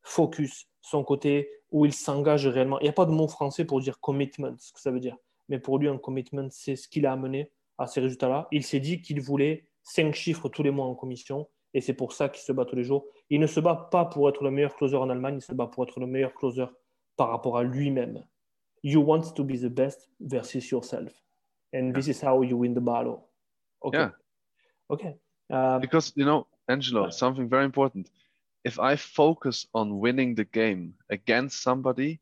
focus, 0.02 0.68
son 0.80 1.02
côté 1.02 1.50
où 1.73 1.84
il 1.87 1.92
s'engage 1.92 2.46
réellement. 2.46 2.78
Il 2.78 2.84
n'y 2.84 2.88
a 2.88 2.92
pas 2.92 3.06
de 3.06 3.11
mot 3.11 3.26
français 3.26 3.64
pour 3.64 3.80
dire 3.80 3.99
commitment, 3.99 4.54
ce 4.58 4.73
que 4.73 4.80
ça 4.80 4.92
veut 4.92 5.00
dire. 5.00 5.16
Mais 5.49 5.58
pour 5.58 5.78
lui, 5.78 5.88
un 5.88 5.99
commitment, 5.99 6.49
c'est 6.50 6.76
ce 6.76 6.88
qu'il 6.88 7.06
a 7.06 7.12
amené 7.12 7.50
à 7.78 7.88
ces 7.88 8.00
résultats-là. 8.00 8.47
Il 8.52 8.62
s'est 8.62 8.78
dit 8.78 9.02
qu'il 9.02 9.21
voulait 9.21 9.67
cinq 9.82 10.14
chiffres 10.14 10.49
tous 10.49 10.62
les 10.62 10.71
mois 10.71 10.86
en 10.86 10.95
commission. 10.95 11.49
Et 11.75 11.80
c'est 11.80 11.95
pour 11.95 12.12
ça 12.12 12.28
qu'il 12.28 12.43
se 12.43 12.52
bat 12.52 12.64
tous 12.64 12.76
les 12.76 12.84
jours. 12.84 13.04
Il 13.30 13.40
ne 13.40 13.49
se 13.49 13.58
bat 13.58 13.88
pas 13.90 14.04
pour 14.04 14.28
être 14.28 14.45
le 14.45 14.52
meilleur 14.52 14.76
closer 14.76 14.97
en 14.97 15.10
Allemagne, 15.10 15.36
il 15.38 15.43
se 15.43 15.52
bat 15.52 15.67
pour 15.67 15.82
être 15.82 15.99
le 15.99 16.06
meilleur 16.06 16.32
closer 16.34 16.67
par 17.17 17.30
rapport 17.30 17.58
à 17.58 17.64
lui-même. 17.64 18.25
You 18.84 19.00
want 19.00 19.32
to 19.34 19.43
be 19.43 19.58
the 19.60 19.67
best 19.67 20.08
versus 20.21 20.71
yourself. 20.71 21.24
And 21.75 21.95
this 21.95 22.08
is 22.08 22.21
how 22.21 22.41
you 22.43 22.56
win 22.56 22.73
the 22.73 22.80
battle. 22.80 23.28
Okay. 23.84 23.99
Yeah. 23.99 24.10
Okay. 24.89 25.17
Uh, 25.50 25.78
Because, 25.80 26.13
you 26.17 26.25
know, 26.25 26.47
Angelo, 26.69 27.10
something 27.10 27.49
very 27.49 27.65
important. 27.65 28.08
if 28.65 28.80
I 28.80 28.97
focus 28.97 29.67
on 29.75 29.99
winning 30.00 30.34
the 30.34 30.47
game 30.47 30.95
against 31.10 31.63
somebody, 31.63 32.21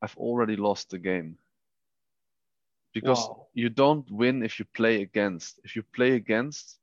I've 0.00 0.16
already 0.16 0.56
lost 0.56 0.90
the 0.90 0.98
game. 0.98 1.38
Because 2.94 3.18
wow. 3.28 3.48
you 3.52 3.68
don't 3.68 4.08
win 4.10 4.44
if 4.44 4.58
you 4.58 4.64
play 4.74 5.02
against. 5.02 5.60
If 5.64 5.74
you 5.74 5.82
play 5.82 6.12
against, 6.12 6.78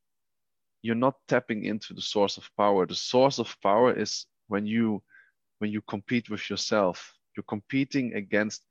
you're 0.82 1.03
not 1.08 1.15
tapping 1.27 1.63
into 1.63 1.93
the 1.93 2.01
source 2.01 2.38
of 2.38 2.49
power. 2.58 2.86
The 2.86 2.95
source 2.95 3.39
of 3.39 3.56
power 3.62 3.93
is 3.97 4.27
when 4.47 4.67
you 4.67 5.01
when 5.60 5.71
you 5.71 5.82
compete 5.88 6.29
with 6.29 6.49
yourself. 6.49 7.15
You're 7.36 7.45
competing 7.56 8.13
against 8.13 8.65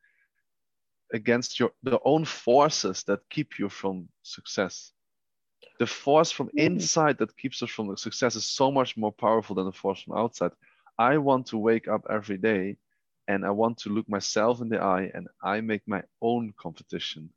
against 1.13 1.61
your 1.61 1.73
the 1.83 1.99
own 2.05 2.25
forces 2.25 3.03
that 3.05 3.21
keep 3.31 3.59
you 3.59 3.69
from 3.69 4.09
success 4.23 4.93
the 5.79 5.87
force 5.87 6.31
from 6.31 6.47
mm-hmm. 6.49 6.59
inside 6.59 7.19
that 7.19 7.37
keeps 7.37 7.63
us 7.63 7.71
from 7.71 7.97
success 7.97 8.37
is 8.37 8.45
so 8.45 8.71
much 8.71 8.97
more 8.97 9.13
powerful 9.13 9.57
than 9.57 9.67
the 9.67 9.73
force 9.73 10.03
from 10.03 10.17
outside. 10.17 10.53
I 10.99 11.19
want 11.19 11.47
to 11.47 11.59
wake 11.59 11.89
up 11.89 12.07
every 12.09 12.39
day 12.39 12.77
and 13.27 13.45
I 13.45 13.51
want 13.51 13.79
to 13.79 13.89
look 13.89 14.09
myself 14.09 14.61
in 14.61 14.69
the 14.69 14.81
eye 14.81 15.11
and 15.15 15.27
I 15.43 15.61
make 15.61 15.83
my 15.87 16.03
own 16.21 16.53
competition. 16.57 17.31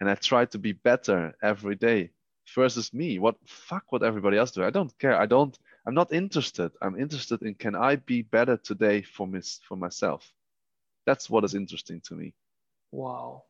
And 0.00 0.10
I 0.10 0.14
try 0.14 0.44
to 0.46 0.58
be 0.58 0.72
better 0.72 1.34
every 1.42 1.76
day 1.76 2.10
versus 2.54 2.92
me. 2.92 3.18
What 3.18 3.36
fuck 3.46 3.84
what 3.90 4.02
everybody 4.02 4.36
else 4.36 4.50
do? 4.50 4.62
I 4.64 4.70
don't 4.70 4.92
care. 4.98 5.18
I 5.18 5.26
don't 5.26 5.58
I'm 5.86 5.94
not 5.94 6.12
interested. 6.12 6.72
I'm 6.82 6.98
interested 6.98 7.40
in 7.42 7.54
can 7.54 7.74
I 7.74 7.96
be 7.96 8.22
better 8.22 8.56
today 8.56 9.02
for 9.02 9.26
mis, 9.26 9.60
for 9.66 9.76
myself? 9.76 10.30
That's 11.06 11.30
what 11.30 11.44
is 11.44 11.54
interesting 11.54 12.02
to 12.08 12.14
me. 12.14 12.34
Wow. 12.94 13.42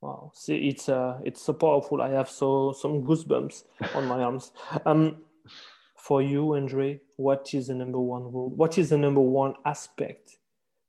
Wow, 0.00 0.32
see, 0.34 0.56
it's 0.68 0.88
uh, 0.88 1.18
it's 1.24 1.42
so 1.42 1.52
powerful. 1.52 2.00
I 2.00 2.08
have 2.08 2.28
so 2.28 2.72
some 2.72 3.02
goosebumps 3.02 3.64
on 3.94 4.06
my 4.06 4.22
arms. 4.22 4.52
Um, 4.86 5.18
for 5.96 6.22
you, 6.22 6.54
Andre, 6.54 7.00
what 7.16 7.52
is 7.52 7.66
the 7.68 7.74
number 7.74 8.00
one 8.00 8.22
rule? 8.32 8.48
What 8.48 8.78
is 8.78 8.88
the 8.88 8.96
number 8.96 9.20
one 9.20 9.54
aspect 9.66 10.38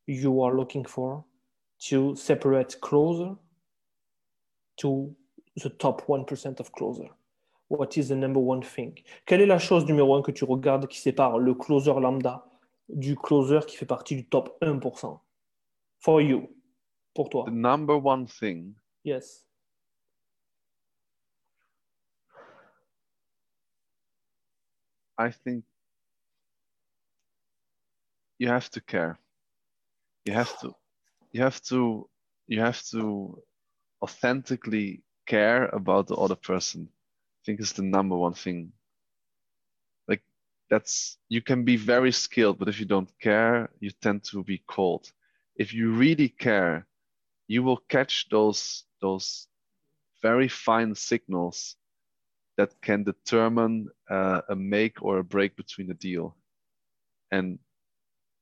you 0.08 0.42
are 0.42 0.56
looking 0.56 0.86
for 0.86 1.26
to 1.90 2.16
separate 2.16 2.80
closer 2.80 3.36
to 4.78 5.14
the 5.62 5.70
top 5.70 6.08
1% 6.08 6.60
of 6.62 6.72
closer? 6.72 7.10
What 7.68 7.98
is 7.98 8.08
the 8.08 8.16
number 8.16 8.40
one 8.40 8.62
thing? 8.62 8.98
Quelle 9.26 9.42
est 9.42 9.48
la 9.48 9.60
chose 9.60 9.86
numéro 9.86 10.16
un 10.16 10.22
que 10.22 10.32
tu 10.32 10.46
regardes 10.46 10.88
qui 10.88 11.00
sépare 11.00 11.38
le 11.38 11.54
closer 11.54 12.00
lambda 12.00 12.46
du 12.88 13.16
closer 13.16 13.60
qui 13.68 13.76
fait 13.76 13.86
partie 13.86 14.16
du 14.16 14.26
top 14.26 14.58
1%? 14.62 15.20
For 16.00 16.22
you, 16.22 16.48
pour 17.13 17.30
toi. 17.30 17.45
The 17.45 17.52
number 17.52 17.97
one 17.97 18.28
thing 18.28 18.76
Yes. 19.04 19.45
I 25.17 25.32
think 25.32 25.63
you 28.39 28.47
have 28.47 28.69
to 28.71 28.82
care. 28.82 29.19
You 30.26 30.34
have 30.34 30.60
to 30.62 30.76
you 31.32 31.41
have 31.41 31.62
to 31.63 32.10
you 32.47 32.60
have 32.60 32.82
to 32.91 33.41
authentically 34.02 35.04
care 35.28 35.67
about 35.67 36.08
the 36.08 36.15
other 36.15 36.36
person. 36.36 36.89
I 36.91 37.39
think 37.45 37.60
it's 37.60 37.74
the 37.74 37.84
number 37.84 38.17
one 38.17 38.34
thing. 38.34 38.71
Like 40.08 40.24
that's 40.69 41.17
you 41.30 41.41
can 41.41 41.65
be 41.65 41.78
very 41.78 42.12
skilled, 42.12 42.58
but 42.60 42.67
if 42.67 42.80
you 42.80 42.86
don't 42.86 43.12
care, 43.19 43.69
you 43.80 43.91
tend 43.91 44.24
to 44.32 44.43
be 44.43 44.63
cold. 44.67 45.12
If 45.56 45.74
you 45.74 45.91
really 45.91 46.30
care, 46.30 46.88
you 47.52 47.64
will 47.64 47.82
catch 47.90 48.30
those 48.30 48.86
those 49.02 49.48
very 50.22 50.48
fine 50.48 50.96
signals 50.96 51.76
that 52.58 52.72
can 52.82 53.04
determine 53.04 53.90
uh, 54.10 54.42
a 54.48 54.56
make 54.56 55.02
or 55.02 55.18
a 55.18 55.24
break 55.24 55.56
between 55.56 55.92
a 55.92 55.94
deal. 55.94 56.36
And 57.32 57.60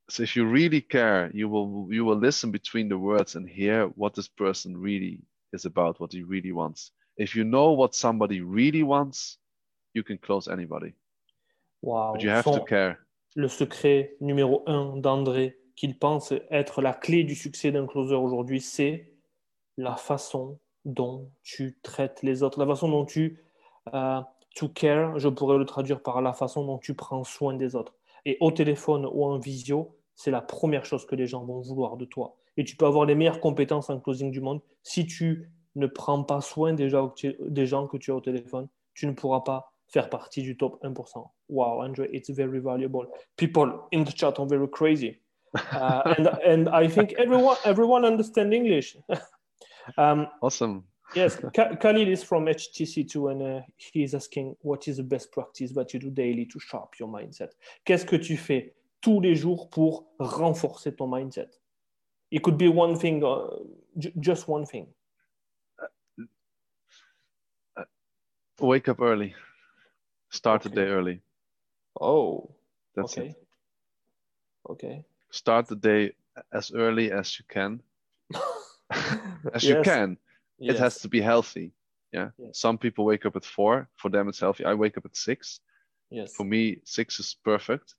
so 0.09 0.23
if 0.23 0.35
you 0.35 0.45
really 0.45 0.81
care, 0.81 1.31
you 1.33 1.49
will 1.49 1.87
you 1.89 2.05
will 2.05 2.19
listen 2.27 2.51
between 2.51 2.87
the 2.89 2.97
words 2.97 3.35
and 3.35 3.49
hear 3.49 3.87
what 3.95 4.13
this 4.13 4.27
person 4.27 4.77
really 4.77 5.21
is 5.53 5.65
about, 5.65 5.99
what 5.99 6.13
he 6.13 6.21
really 6.21 6.51
wants. 6.51 6.91
If 7.17 7.35
you 7.35 7.43
know 7.43 7.71
what 7.71 7.95
somebody 7.95 8.41
really 8.41 8.83
wants, 8.83 9.39
you 9.95 10.03
can 10.03 10.17
close 10.19 10.47
anybody. 10.47 10.93
Wow. 11.81 12.11
But 12.13 12.21
you 12.23 12.29
have 12.29 12.45
Son, 12.45 12.59
to 12.59 12.65
care. 12.65 12.99
Le 13.35 13.47
secret 13.47 14.17
numéro 14.21 14.63
un 14.67 15.01
d'André 15.01 15.53
qu'il 15.79 15.97
pense 15.97 16.33
être 16.51 16.81
la 16.81 16.91
clé 16.91 17.23
du 17.23 17.35
succès 17.35 17.71
d'un 17.71 17.87
closer 17.87 18.15
aujourd'hui, 18.15 18.59
c'est 18.59 19.13
la 19.77 19.95
façon 19.95 20.59
dont 20.83 21.31
tu 21.41 21.79
traites 21.81 22.21
les 22.21 22.43
autres, 22.43 22.59
la 22.59 22.67
façon 22.67 22.89
dont 22.89 23.05
tu 23.05 23.45
euh, 23.93 24.19
to 24.55 24.67
care, 24.67 25.17
je 25.17 25.29
pourrais 25.29 25.57
le 25.57 25.63
traduire 25.63 26.03
par 26.03 26.21
la 26.21 26.33
façon 26.33 26.65
dont 26.65 26.79
tu 26.79 26.95
prends 26.95 27.23
soin 27.23 27.53
des 27.53 27.77
autres. 27.77 27.95
Et 28.25 28.35
au 28.41 28.51
téléphone 28.51 29.05
ou 29.05 29.23
en 29.23 29.39
visio, 29.39 29.95
c'est 30.15 30.31
la 30.31 30.41
première 30.41 30.83
chose 30.83 31.05
que 31.05 31.15
les 31.15 31.27
gens 31.27 31.45
vont 31.45 31.61
vouloir 31.61 31.95
de 31.95 32.03
toi. 32.03 32.35
Et 32.57 32.65
tu 32.65 32.75
peux 32.75 32.85
avoir 32.85 33.05
les 33.05 33.15
meilleures 33.15 33.39
compétences 33.39 33.89
en 33.89 34.01
closing 34.01 34.31
du 34.31 34.41
monde. 34.41 34.59
Si 34.83 35.07
tu 35.07 35.49
ne 35.75 35.87
prends 35.87 36.25
pas 36.25 36.41
soin 36.41 36.73
des 36.73 36.89
gens, 36.89 37.07
que 37.07 37.97
tu 37.97 38.11
as 38.11 38.15
au 38.15 38.19
téléphone, 38.19 38.67
tu 38.93 39.07
ne 39.07 39.13
pourras 39.13 39.45
pas 39.45 39.71
faire 39.87 40.09
partie 40.09 40.41
du 40.41 40.57
top 40.57 40.83
1%. 40.83 41.25
Wow, 41.47 41.83
Andre, 41.83 42.05
it's 42.11 42.29
very 42.31 42.59
valuable. 42.59 43.07
People 43.37 43.87
in 43.93 44.03
the 44.03 44.13
chat 44.13 44.33
are 44.39 44.45
very 44.45 44.69
crazy. 44.69 45.21
Uh, 45.71 46.13
and, 46.17 46.27
and 46.45 46.69
I 46.69 46.87
think 46.87 47.13
everyone, 47.17 47.57
everyone 47.65 48.05
understands 48.05 48.53
English. 48.53 48.97
um, 49.97 50.27
awesome. 50.41 50.83
yes, 51.15 51.37
Khalil 51.53 52.07
is 52.07 52.23
from 52.23 52.45
HTC2 52.45 53.31
and 53.31 53.41
uh, 53.41 53.61
he's 53.77 54.13
asking 54.13 54.55
what 54.61 54.87
is 54.87 54.97
the 54.97 55.03
best 55.03 55.31
practice 55.31 55.71
that 55.73 55.93
you 55.93 55.99
do 55.99 56.09
daily 56.09 56.45
to 56.45 56.59
sharp 56.59 56.99
your 56.99 57.09
mindset. 57.09 57.51
Qu'est-ce 57.85 58.05
que 58.05 58.17
tu 58.17 58.37
fais 58.37 58.73
tous 59.01 59.21
les 59.21 59.35
jours 59.35 59.69
pour 59.69 60.05
renforcer 60.19 60.95
ton 60.95 61.07
mindset? 61.07 61.49
It 62.31 62.43
could 62.43 62.57
be 62.57 62.67
one 62.67 62.95
thing, 62.95 63.23
uh, 63.23 63.47
just 64.19 64.47
one 64.47 64.65
thing. 64.65 64.87
Uh, 67.75 67.83
wake 68.59 68.87
up 68.87 69.01
early. 69.01 69.33
Start 70.29 70.61
okay. 70.61 70.69
the 70.69 70.75
day 70.75 70.87
early. 70.87 71.21
Oh, 71.99 72.51
that's 72.95 73.17
okay. 73.17 73.29
It. 73.29 73.47
Okay. 74.69 75.05
Start 75.31 75.67
the 75.67 75.75
day 75.75 76.13
as 76.53 76.71
early 76.71 77.11
as 77.11 77.37
you 77.39 77.45
can. 77.49 77.81
as 79.53 79.63
yes. 79.63 79.63
you 79.63 79.81
can. 79.83 80.17
Yes. 80.57 80.75
It 80.75 80.79
has 80.79 80.97
to 80.99 81.07
be 81.07 81.21
healthy. 81.21 81.71
Yeah. 82.11 82.29
Yes. 82.37 82.59
Some 82.59 82.77
people 82.77 83.05
wake 83.05 83.25
up 83.25 83.35
at 83.35 83.45
four. 83.45 83.87
For 83.95 84.09
them, 84.09 84.27
it's 84.29 84.39
healthy. 84.39 84.65
I 84.65 84.73
wake 84.73 84.97
up 84.97 85.05
at 85.05 85.15
six. 85.15 85.59
Yes. 86.09 86.33
For 86.33 86.43
me, 86.43 86.79
six 86.83 87.19
is 87.19 87.35
perfect. 87.43 87.95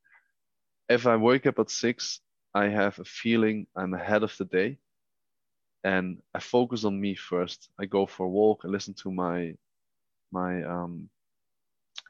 If 0.88 1.06
I 1.06 1.16
wake 1.16 1.46
up 1.46 1.58
at 1.58 1.70
six, 1.70 2.20
I 2.52 2.64
have 2.68 2.98
a 2.98 3.04
feeling 3.04 3.66
I'm 3.76 3.94
ahead 3.94 4.24
of 4.24 4.36
the 4.36 4.44
day 4.44 4.78
and 5.84 6.18
I 6.34 6.40
focus 6.40 6.84
on 6.84 7.00
me 7.00 7.14
first. 7.14 7.68
I 7.78 7.86
go 7.86 8.06
for 8.06 8.26
a 8.26 8.28
walk, 8.28 8.62
I 8.64 8.68
listen 8.68 8.94
to 8.94 9.10
my 9.10 9.54
my 10.32 10.62
um, 10.62 11.08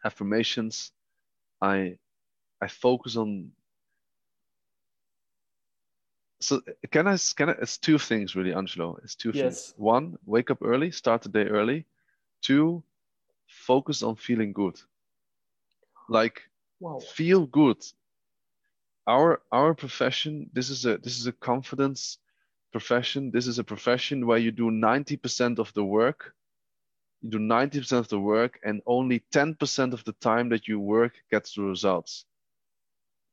affirmations. 0.04 0.92
I 1.60 1.96
I 2.60 2.68
focus 2.68 3.16
on 3.16 3.50
so 6.40 6.62
can 6.90 7.06
I 7.06 7.16
can 7.36 7.50
I, 7.50 7.52
it's 7.60 7.78
two 7.78 7.98
things 7.98 8.34
really, 8.34 8.54
Angelo. 8.54 8.98
It's 9.04 9.14
two 9.14 9.32
yes. 9.34 9.42
things. 9.42 9.74
One, 9.76 10.18
wake 10.24 10.50
up 10.50 10.58
early, 10.62 10.90
start 10.90 11.22
the 11.22 11.28
day 11.28 11.44
early. 11.44 11.84
Two, 12.42 12.82
focus 13.46 14.02
on 14.02 14.16
feeling 14.16 14.52
good. 14.52 14.80
Like 16.08 16.42
wow. 16.80 16.98
feel 16.98 17.46
good. 17.46 17.84
Our 19.06 19.42
our 19.52 19.74
profession, 19.74 20.50
this 20.52 20.70
is 20.70 20.86
a 20.86 20.96
this 20.96 21.18
is 21.18 21.26
a 21.26 21.32
confidence 21.32 22.18
profession. 22.72 23.30
This 23.30 23.46
is 23.46 23.58
a 23.58 23.64
profession 23.64 24.26
where 24.26 24.38
you 24.38 24.50
do 24.50 24.70
90% 24.70 25.58
of 25.58 25.72
the 25.74 25.84
work. 25.84 26.34
You 27.20 27.30
do 27.30 27.38
90% 27.38 27.92
of 27.98 28.08
the 28.08 28.18
work 28.18 28.60
and 28.64 28.80
only 28.86 29.22
10% 29.32 29.92
of 29.92 30.04
the 30.04 30.12
time 30.12 30.48
that 30.50 30.68
you 30.68 30.80
work 30.80 31.14
gets 31.30 31.54
the 31.54 31.62
results. 31.62 32.24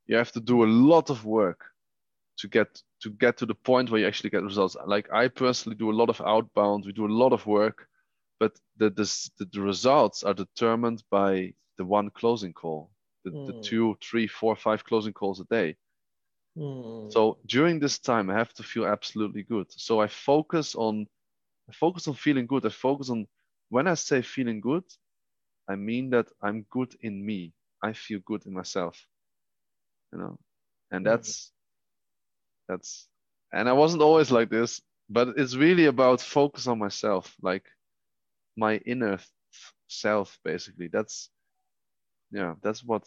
You 0.08 0.18
have 0.18 0.32
to 0.34 0.42
do 0.42 0.64
a 0.64 0.66
lot 0.66 1.10
of 1.10 1.24
work 1.24 1.64
to 2.38 2.48
get 2.48 2.82
to 3.02 3.10
get 3.10 3.38
to 3.38 3.46
the 3.46 3.56
point 3.56 3.90
where 3.90 4.02
you 4.02 4.08
actually 4.08 4.30
get 4.30 4.44
results. 4.44 4.76
Like 4.86 5.12
I 5.12 5.28
personally 5.28 5.76
do 5.76 5.92
a 5.92 6.00
lot 6.00 6.10
of 6.10 6.22
outbound, 6.22 6.86
we 6.86 6.94
do 6.94 7.06
a 7.06 7.20
lot 7.24 7.34
of 7.34 7.46
work, 7.46 7.88
but 8.40 8.54
the, 8.78 8.90
the, 8.90 9.46
the 9.52 9.62
results 9.62 10.24
are 10.24 10.34
determined 10.34 11.04
by 11.10 11.54
the 11.78 11.86
one 11.86 12.10
closing 12.10 12.54
call, 12.54 12.90
the, 13.24 13.32
mm. 13.32 13.48
the 13.48 13.54
hmm. 13.54 13.62
two, 13.62 13.98
three, 14.02 14.28
four, 14.28 14.56
five 14.56 14.84
closing 14.84 15.14
calls 15.14 15.40
a 15.40 15.46
day. 15.46 15.76
Mm. 16.58 17.12
So 17.12 17.38
during 17.46 17.80
this 17.80 18.00
time, 18.00 18.30
I 18.30 18.34
have 18.34 18.54
to 18.56 18.64
feel 18.64 18.86
absolutely 18.86 19.44
good. 19.44 19.68
So 19.70 20.02
I 20.02 20.08
focus 20.08 20.74
on, 20.76 21.06
I 21.70 21.74
focus 21.74 22.08
on 22.08 22.16
feeling 22.16 22.48
good. 22.48 22.66
I 22.66 22.70
focus 22.70 23.10
on 23.10 23.28
when 23.70 23.88
I 23.88 23.94
say 23.94 24.22
feeling 24.22 24.60
good, 24.60 24.84
I 25.68 25.76
mean 25.76 26.10
that 26.12 26.28
I'm 26.42 26.66
good 26.72 26.96
in 27.02 27.24
me. 27.24 27.54
I 27.84 27.94
feel 27.94 28.20
good 28.26 28.46
in 28.48 28.54
myself, 28.54 29.06
you 30.12 30.18
know, 30.18 30.40
and 30.90 31.06
hmm. 31.06 31.10
that's 31.12 31.52
that's 32.68 33.08
and 33.52 33.70
i 33.70 33.74
wasn't 33.74 34.02
always 34.02 34.32
like 34.32 34.50
this 34.50 34.82
but 35.10 35.30
it's 35.38 35.56
really 35.56 35.86
about 35.86 36.22
focus 36.22 36.68
on 36.68 36.78
myself 36.78 37.36
like 37.42 37.64
my 38.58 38.78
inner 38.86 39.20
self 39.88 40.40
basically. 40.44 40.88
That's 40.88 41.30
yeah 42.32 42.56
that's 42.62 42.84
what 42.84 43.04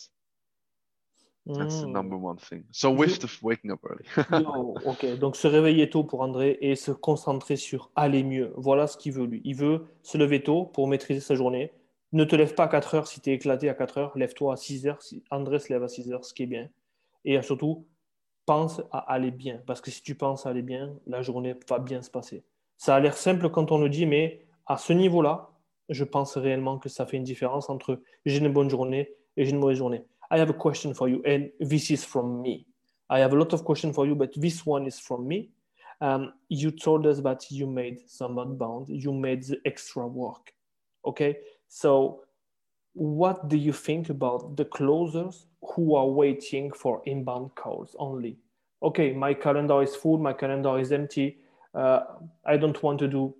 that's 1.46 1.80
the 1.80 1.86
number 1.86 2.16
mm. 2.16 2.20
one 2.20 2.36
thing. 2.36 2.64
So 2.70 2.90
with 2.90 3.20
the 3.20 3.28
waking 3.42 3.72
up 3.72 3.80
early. 3.84 4.04
No, 4.42 4.76
ok 4.84 5.18
donc 5.18 5.36
se 5.36 5.48
réveiller 5.48 5.90
tôt 5.90 6.04
pour 6.04 6.20
André 6.22 6.58
et 6.60 6.76
se 6.76 6.92
concentrer 6.92 7.56
sur 7.56 7.90
aller 7.96 8.22
mieux. 8.22 8.52
Voilà 8.56 8.86
ce 8.86 8.96
qu'il 8.96 9.12
veut 9.12 9.26
lui. 9.26 9.40
Il 9.44 9.56
veut 9.56 9.86
se 10.02 10.18
lever 10.18 10.42
tôt 10.42 10.66
pour 10.66 10.88
maîtriser 10.88 11.20
sa 11.20 11.34
journée. 11.34 11.72
Ne 12.12 12.24
te 12.24 12.34
lève 12.34 12.54
pas 12.54 12.64
à 12.64 12.68
4 12.68 12.94
heures 12.94 13.06
si 13.06 13.20
tu 13.20 13.30
es 13.30 13.34
éclaté 13.34 13.68
à 13.68 13.74
4 13.74 13.98
heures. 13.98 14.18
Lève-toi 14.18 14.54
à 14.54 14.56
6 14.56 14.86
heures 14.86 15.02
si 15.02 15.22
André 15.30 15.60
se 15.60 15.72
lève 15.72 15.82
à 15.82 15.88
6 15.88 16.10
heures 16.12 16.24
ce 16.24 16.34
qui 16.34 16.42
est 16.42 16.46
bien. 16.46 16.68
Et 17.24 17.40
surtout 17.42 17.86
pense 18.46 18.82
à 18.92 18.98
aller 18.98 19.30
bien. 19.30 19.60
Parce 19.66 19.80
que 19.80 19.90
si 19.90 20.02
tu 20.02 20.14
penses 20.14 20.46
à 20.46 20.50
aller 20.50 20.62
bien, 20.62 20.94
la 21.06 21.22
journée 21.22 21.54
va 21.68 21.78
bien 21.78 22.02
se 22.02 22.10
passer. 22.10 22.44
Ça 22.76 22.96
a 22.96 23.00
l'air 23.00 23.16
simple 23.16 23.50
quand 23.50 23.72
on 23.72 23.78
le 23.78 23.88
dit, 23.88 24.06
mais 24.06 24.40
à 24.66 24.76
ce 24.76 24.92
niveau-là, 24.92 25.50
je 25.88 26.04
pense 26.04 26.36
réellement 26.36 26.78
que 26.78 26.88
ça 26.88 27.06
fait 27.06 27.16
une 27.16 27.24
différence 27.24 27.68
entre 27.68 28.00
j'ai 28.24 28.38
une 28.38 28.52
bonne 28.52 28.70
journée 28.70 29.12
et 29.36 29.44
j'ai 29.44 29.50
une 29.50 29.58
mauvaise 29.58 29.78
journée. 29.78 30.04
I 30.30 30.38
have 30.38 30.50
a 30.50 30.54
question 30.54 30.94
for 30.94 31.08
you, 31.08 31.20
and 31.26 31.48
this 31.60 31.90
is 31.90 32.04
from 32.04 32.40
me. 32.40 32.66
I 33.10 33.18
have 33.20 33.32
a 33.32 33.36
lot 33.36 33.52
of 33.52 33.64
questions 33.64 33.92
for 33.92 34.06
you, 34.06 34.14
but 34.14 34.30
this 34.40 34.64
one 34.64 34.86
is 34.86 35.00
from 35.00 35.26
me. 35.26 35.50
Um, 36.00 36.32
you 36.48 36.70
told 36.70 37.06
us 37.06 37.20
that 37.22 37.50
you 37.50 37.66
made 37.66 38.00
some 38.08 38.36
bound, 38.56 38.88
you 38.88 39.12
made 39.12 39.42
the 39.42 39.60
extra 39.64 40.06
work. 40.06 40.54
Okay, 41.04 41.36
so 41.66 42.22
what 42.94 43.48
do 43.48 43.56
you 43.56 43.72
think 43.72 44.10
about 44.10 44.56
the 44.56 44.64
closers 44.64 45.46
who 45.62 45.94
are 45.94 46.06
waiting 46.06 46.72
for 46.72 47.02
inbound 47.06 47.54
calls 47.54 47.94
only? 47.98 48.38
Okay, 48.82 49.12
my 49.12 49.34
calendar 49.34 49.82
is 49.82 49.94
full, 49.94 50.18
my 50.18 50.32
calendar 50.32 50.78
is 50.78 50.90
empty. 50.90 51.38
Uh, 51.74 52.00
I 52.44 52.56
don't 52.56 52.82
want 52.82 52.98
to 53.00 53.08
do. 53.08 53.34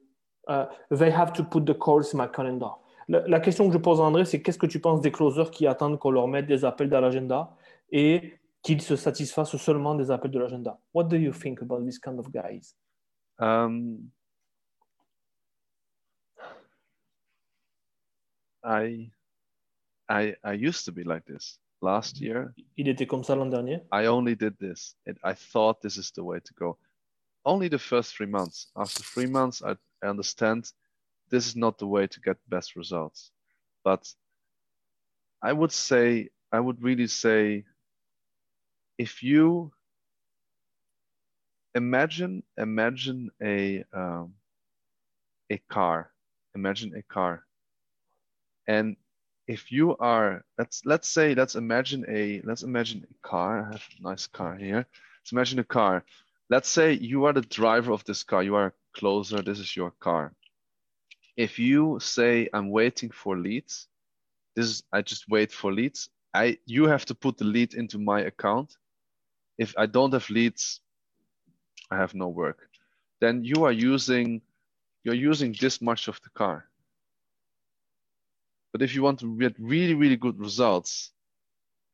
Uh, 0.46 0.66
they 0.90 1.10
have 1.10 1.32
to 1.34 1.44
put 1.44 1.66
the 1.66 1.74
calls 1.74 2.12
in 2.12 2.18
my 2.18 2.26
calendar. 2.26 2.70
La, 3.08 3.20
la 3.26 3.40
question 3.40 3.66
que 3.66 3.72
je 3.72 3.78
pose 3.78 4.00
à 4.00 4.04
André, 4.04 4.24
c'est 4.24 4.40
qu'est-ce 4.40 4.58
que 4.58 4.66
tu 4.66 4.78
penses 4.78 5.00
des 5.00 5.10
closers 5.10 5.50
qui 5.50 5.66
attendent 5.66 5.98
qu'on 5.98 6.10
leur 6.10 6.28
mette 6.28 6.46
des 6.46 6.64
appels 6.64 6.88
dans 6.88 7.00
l'agenda 7.00 7.56
et 7.90 8.34
qu'ils 8.62 8.82
se 8.82 8.94
satisfassent 8.94 9.56
seulement 9.56 9.94
des 9.94 10.10
appels 10.10 10.30
de 10.30 10.38
l'agenda? 10.38 10.78
What 10.94 11.04
do 11.04 11.16
you 11.16 11.32
think 11.32 11.60
about 11.62 11.84
this 11.84 11.98
kind 11.98 12.18
of 12.18 12.30
guys? 12.30 12.76
Um, 13.38 14.10
I 18.62 19.10
I 20.10 20.34
I 20.44 20.52
used 20.52 20.84
to 20.86 20.92
be 20.92 21.04
like 21.04 21.24
this 21.24 21.58
last 21.80 22.20
year. 22.20 22.52
Il 22.76 22.88
était 22.88 23.06
comme 23.06 23.22
ça 23.22 23.36
l'an 23.36 23.48
dernier. 23.48 23.80
I 23.92 24.06
only 24.06 24.34
did 24.34 24.58
this. 24.58 24.96
It, 25.06 25.16
I 25.22 25.34
thought 25.34 25.80
this 25.80 25.96
is 25.96 26.10
the 26.10 26.24
way 26.24 26.40
to 26.40 26.54
go. 26.54 26.76
Only 27.44 27.68
the 27.68 27.78
first 27.78 28.16
three 28.16 28.26
months. 28.26 28.66
After 28.76 29.02
three 29.02 29.26
months, 29.26 29.62
I, 29.62 29.76
I 30.02 30.08
understand 30.08 30.72
this 31.30 31.46
is 31.46 31.56
not 31.56 31.78
the 31.78 31.86
way 31.86 32.06
to 32.06 32.20
get 32.20 32.36
best 32.48 32.76
results. 32.76 33.30
But 33.84 34.12
I 35.42 35.52
would 35.52 35.72
say, 35.72 36.30
I 36.52 36.60
would 36.60 36.82
really 36.82 37.06
say, 37.06 37.64
if 38.98 39.22
you 39.22 39.72
imagine, 41.74 42.42
imagine 42.58 43.30
a 43.40 43.84
um, 43.92 44.34
a 45.48 45.58
car, 45.68 46.12
imagine 46.54 46.94
a 46.94 47.02
car, 47.02 47.46
and 48.66 48.96
if 49.50 49.72
you 49.72 49.96
are 49.98 50.44
let's 50.58 50.86
let's 50.86 51.08
say 51.08 51.34
let's 51.34 51.56
imagine 51.56 52.04
a 52.08 52.40
let's 52.44 52.62
imagine 52.62 53.04
a 53.10 53.28
car. 53.28 53.62
I 53.62 53.72
have 53.72 53.84
a 53.98 54.02
nice 54.02 54.28
car 54.28 54.54
here. 54.54 54.86
Let's 55.20 55.32
imagine 55.32 55.58
a 55.58 55.64
car. 55.64 56.04
Let's 56.48 56.68
say 56.68 56.92
you 56.92 57.24
are 57.24 57.32
the 57.32 57.40
driver 57.40 57.92
of 57.92 58.04
this 58.04 58.22
car. 58.22 58.44
You 58.44 58.54
are 58.54 58.72
closer. 58.94 59.42
This 59.42 59.58
is 59.58 59.76
your 59.76 59.90
car. 59.98 60.32
If 61.36 61.58
you 61.58 61.98
say 62.00 62.48
i'm 62.54 62.70
waiting 62.70 63.10
for 63.10 63.36
leads 63.36 63.88
this 64.54 64.66
is 64.66 64.82
i 64.92 65.02
just 65.02 65.28
wait 65.28 65.50
for 65.52 65.72
leads. 65.72 66.10
I 66.32 66.58
you 66.66 66.84
have 66.86 67.04
to 67.06 67.14
put 67.16 67.36
the 67.38 67.44
lead 67.44 67.74
into 67.74 67.98
my 67.98 68.20
account. 68.20 68.76
If 69.58 69.74
i 69.76 69.86
don't 69.86 70.12
have 70.12 70.30
leads 70.30 70.80
i 71.90 71.96
have 71.96 72.14
no 72.14 72.28
work. 72.28 72.68
Then 73.20 73.42
you 73.42 73.64
are 73.64 73.72
using 73.72 74.42
you're 75.02 75.22
using 75.30 75.56
this 75.60 75.82
much 75.82 76.06
of 76.06 76.20
the 76.22 76.30
car 76.30 76.69
but 78.72 78.82
if 78.82 78.94
you 78.94 79.02
want 79.02 79.20
to 79.20 79.38
get 79.38 79.54
really, 79.58 79.94
really 79.94 80.16
good 80.16 80.38
results, 80.38 81.12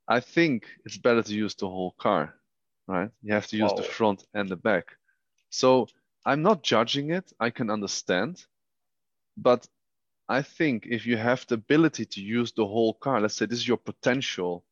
I 0.08 0.20
think 0.20 0.66
it's 0.84 0.98
better 0.98 1.22
to 1.22 1.34
use 1.34 1.54
the 1.54 1.68
whole 1.68 1.94
car, 1.98 2.34
right? 2.86 3.10
You 3.22 3.32
have 3.34 3.46
to 3.48 3.56
use 3.56 3.70
wow. 3.70 3.76
the 3.76 3.82
front 3.82 4.24
and 4.34 4.48
the 4.48 4.56
back. 4.56 4.96
So 5.50 5.88
I'm 6.24 6.42
not 6.42 6.62
judging 6.62 7.10
it. 7.10 7.32
I 7.40 7.50
can 7.50 7.70
understand, 7.70 8.44
but 9.36 9.66
I 10.28 10.42
think 10.42 10.86
if 10.86 11.06
you 11.06 11.16
have 11.16 11.46
the 11.46 11.54
ability 11.54 12.04
to 12.06 12.20
use 12.20 12.52
the 12.52 12.66
whole 12.66 12.94
car, 12.94 13.20
let's 13.20 13.36
say 13.36 13.46
this 13.46 13.60
is 13.60 13.68
your 13.68 13.76
potential, 13.76 14.64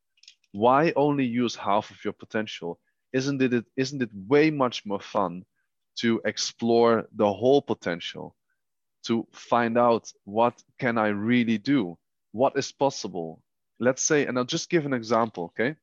why 0.52 0.92
only 0.96 1.24
use 1.24 1.54
half 1.54 1.90
of 1.90 2.04
your 2.04 2.12
potential? 2.12 2.80
Isn't 3.12 3.40
it 3.40 3.64
isn't 3.76 4.02
it 4.02 4.10
way 4.28 4.50
much 4.50 4.84
more 4.84 5.00
fun 5.00 5.44
to 5.96 6.20
explore 6.24 7.08
the 7.12 7.32
whole 7.32 7.62
potential, 7.62 8.34
to 9.04 9.26
find 9.32 9.78
out 9.78 10.12
what 10.24 10.62
can 10.78 10.98
I 10.98 11.08
really 11.08 11.58
do? 11.58 11.96
What 12.32 12.56
is 12.56 12.72
possible? 12.72 13.42
Let's 13.78 14.02
say, 14.02 14.26
and 14.26 14.38
I'll 14.38 14.44
just 14.44 14.70
give 14.70 14.86
an 14.86 14.94
example, 14.94 15.44
okay? 15.44 15.76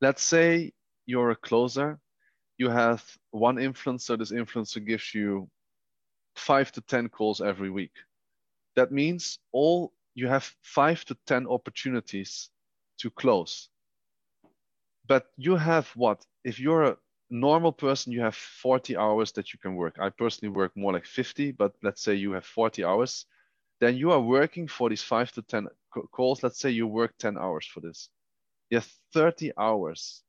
Let's 0.00 0.22
say 0.22 0.72
you're 1.06 1.30
a 1.30 1.36
closer, 1.36 1.98
you 2.58 2.68
have 2.68 3.02
one 3.30 3.56
influencer, 3.56 4.18
this 4.18 4.32
influencer 4.32 4.84
gives 4.84 5.14
you 5.14 5.48
five 6.36 6.70
to 6.72 6.80
10 6.80 7.08
calls 7.08 7.40
every 7.40 7.70
week. 7.70 7.92
That 8.76 8.92
means 8.92 9.38
all 9.52 9.92
you 10.14 10.28
have 10.28 10.52
five 10.62 11.04
to 11.06 11.16
10 11.26 11.46
opportunities 11.46 12.50
to 12.98 13.10
close. 13.10 13.68
But 15.06 15.26
you 15.36 15.56
have 15.56 15.88
what? 15.96 16.24
If 16.44 16.60
you're 16.60 16.82
a 16.82 16.96
normal 17.30 17.72
person, 17.72 18.12
you 18.12 18.20
have 18.22 18.34
40 18.34 18.96
hours 18.96 19.32
that 19.32 19.52
you 19.52 19.58
can 19.58 19.76
work. 19.76 19.96
I 20.00 20.10
personally 20.10 20.54
work 20.54 20.72
more 20.76 20.92
like 20.92 21.06
50, 21.06 21.52
but 21.52 21.74
let's 21.82 22.02
say 22.02 22.14
you 22.14 22.32
have 22.32 22.44
40 22.44 22.84
hours. 22.84 23.26
Then 23.80 23.96
you 23.96 24.12
are 24.12 24.20
working 24.20 24.68
for 24.68 24.88
these 24.88 25.02
five 25.02 25.32
to 25.32 25.42
10 25.42 25.68
calls. 26.12 26.42
Let's 26.42 26.60
say 26.60 26.70
you 26.70 26.86
work 26.86 27.14
10 27.18 27.38
hours 27.38 27.66
for 27.66 27.80
this. 27.80 28.08
You 28.70 28.78
have 28.78 28.90
30 29.12 29.52
hours. 29.58 30.22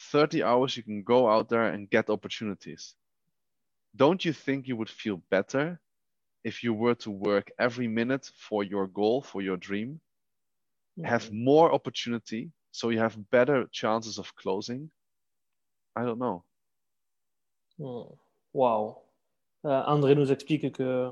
30 0.00 0.42
hours 0.42 0.76
you 0.76 0.82
can 0.82 1.02
go 1.02 1.30
out 1.30 1.48
there 1.48 1.68
and 1.68 1.88
get 1.88 2.10
opportunities 2.10 2.94
don't 3.96 4.24
you 4.24 4.32
think 4.32 4.66
you 4.66 4.76
would 4.76 4.90
feel 4.90 5.22
better 5.30 5.80
if 6.42 6.62
you 6.62 6.74
were 6.74 6.94
to 6.96 7.10
work 7.10 7.50
every 7.58 7.88
minute 7.88 8.30
for 8.36 8.64
your 8.64 8.86
goal, 8.88 9.22
for 9.22 9.40
your 9.40 9.56
dream, 9.56 10.00
mm-hmm. 10.98 11.08
have 11.08 11.32
more 11.32 11.72
opportunity, 11.72 12.50
so 12.72 12.90
you 12.90 12.98
have 12.98 13.30
better 13.30 13.66
chances 13.72 14.18
of 14.18 14.34
closing? 14.34 14.90
I 15.96 16.04
don't 16.04 16.16
know. 16.16 16.42
Hmm. 17.78 18.14
Wow. 18.52 18.98
Euh, 19.64 19.82
André 19.86 20.14
nous 20.14 20.30
explique 20.30 20.72
que 20.72 21.10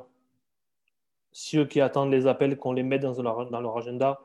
ceux 1.33 1.66
qui 1.66 1.81
attendent 1.81 2.12
les 2.12 2.27
appels, 2.27 2.59
qu'on 2.59 2.73
les 2.73 2.83
met 2.83 2.99
dans 2.99 3.21
leur, 3.23 3.77
agenda, 3.77 4.21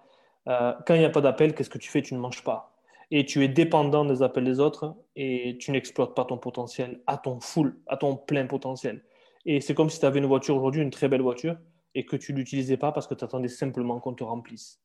euh, 0.48 0.74
quand 0.86 0.93
il 0.93 1.00
n'y 1.00 1.06
a 1.06 1.10
pas 1.10 1.22
d'appel, 1.22 1.56
qu'est-ce 1.56 1.70
que 1.70 1.78
tu 1.78 1.89
fais? 1.89 2.02
Tu 2.02 2.13
ne 2.13 2.20
manges 2.20 2.43
pas 2.43 2.78
et 3.12 3.26
tu 3.26 3.43
es 3.43 3.48
dépendant 3.48 4.06
des 4.06 4.22
appels 4.22 4.43
des 4.43 4.60
autres 4.60 4.96
et 5.15 5.58
tu 5.60 5.72
n'exploites 5.72 6.13
pas 6.13 6.26
ton 6.26 6.38
potentiel 6.38 7.02
à 7.08 7.17
ton 7.17 7.39
full, 7.39 7.80
à 7.88 7.98
ton 7.98 8.17
plein 8.17 8.46
potentiel. 8.46 9.04
Et 9.46 9.62
c'est 9.62 9.74
comme 9.74 9.89
si 9.89 10.00
tu 10.00 10.06
avais 10.06 10.20
une 10.20 10.26
voiture 10.26 10.58
aujourd'hui, 10.58 10.82
une 10.82 10.91
très 10.91 11.08
belle 11.08 11.22
voiture, 11.22 11.56
et 11.96 12.06
que 12.06 12.17
tu 12.17 12.34
ne 12.34 12.38
l'utilisais 12.38 12.78
pas 12.78 12.91
parce 12.91 13.08
que 13.08 13.13
tu 13.13 13.24
attendais 13.24 13.48
simplement 13.48 14.00
qu'on 14.00 14.13
te 14.13 14.24
remplisse. 14.24 14.82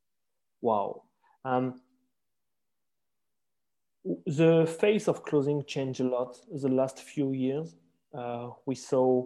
Wow. 0.63 1.03
Um, 1.45 1.75
the 4.27 4.67
face 4.81 5.09
of 5.09 5.23
closing 5.23 5.65
changed 5.65 6.01
a 6.01 6.09
lot 6.09 6.37
the 6.51 6.69
last 6.69 6.99
few 7.01 7.33
years. 7.33 7.77
Uh, 8.13 8.51
we 8.67 8.75
saw 8.75 9.25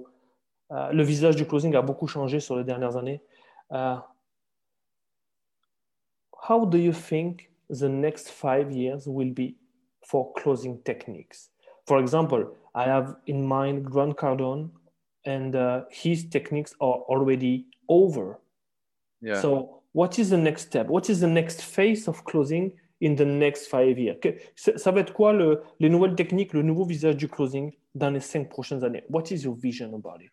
uh, 0.71 0.91
le 0.93 1.03
visage 1.03 1.37
du 1.37 1.45
closing 1.45 1.75
a 1.75 1.83
beaucoup 1.83 2.07
changé 2.07 2.41
sur 2.41 2.57
les 2.57 2.65
dernières 2.65 2.97
années. 2.97 3.21
Uh, 3.71 4.01
how 6.49 6.65
do 6.65 6.79
you 6.79 6.93
think 6.93 7.51
the 7.69 7.89
next 7.89 8.31
five 8.31 8.71
years 8.71 9.07
will 9.07 9.31
be 9.31 9.57
for 10.07 10.33
closing 10.35 10.81
techniques. 10.83 11.51
For 11.87 11.99
example, 11.99 12.55
I 12.75 12.85
have 12.85 13.17
in 13.27 13.45
mind 13.45 13.85
Grant 13.85 14.17
Cardone, 14.17 14.71
and 15.25 15.57
uh, 15.57 15.83
his 15.91 16.25
techniques 16.29 16.75
are 16.81 16.99
already 17.11 17.67
over. 17.89 18.39
Yeah. 19.21 19.41
So, 19.41 19.83
what 19.93 20.19
is 20.19 20.31
the 20.31 20.37
next 20.37 20.63
step? 20.67 20.87
What 20.87 21.11
is 21.11 21.21
the 21.21 21.27
next 21.27 21.63
phase 21.63 22.07
of 22.07 22.25
closing 22.25 22.73
in 23.01 23.15
the 23.15 23.25
next 23.25 23.67
five 23.69 23.99
years? 23.99 24.19
Ça 24.57 24.91
va 24.91 25.01
être 25.01 25.13
quoi 25.13 25.33
le, 25.33 25.63
les 25.81 25.89
nouvelles 25.89 26.15
techniques, 26.15 26.53
le 26.53 26.63
nouveau 26.63 26.85
visage 26.85 27.17
du 27.17 27.29
closing 27.29 27.73
dans 27.95 28.11
les 28.11 28.21
cinq 28.21 28.49
prochaines 28.49 28.85
années? 28.85 29.05
What 29.09 29.31
is 29.31 29.45
your 29.45 29.55
vision 29.55 29.95
about 29.95 30.21
it? 30.21 30.33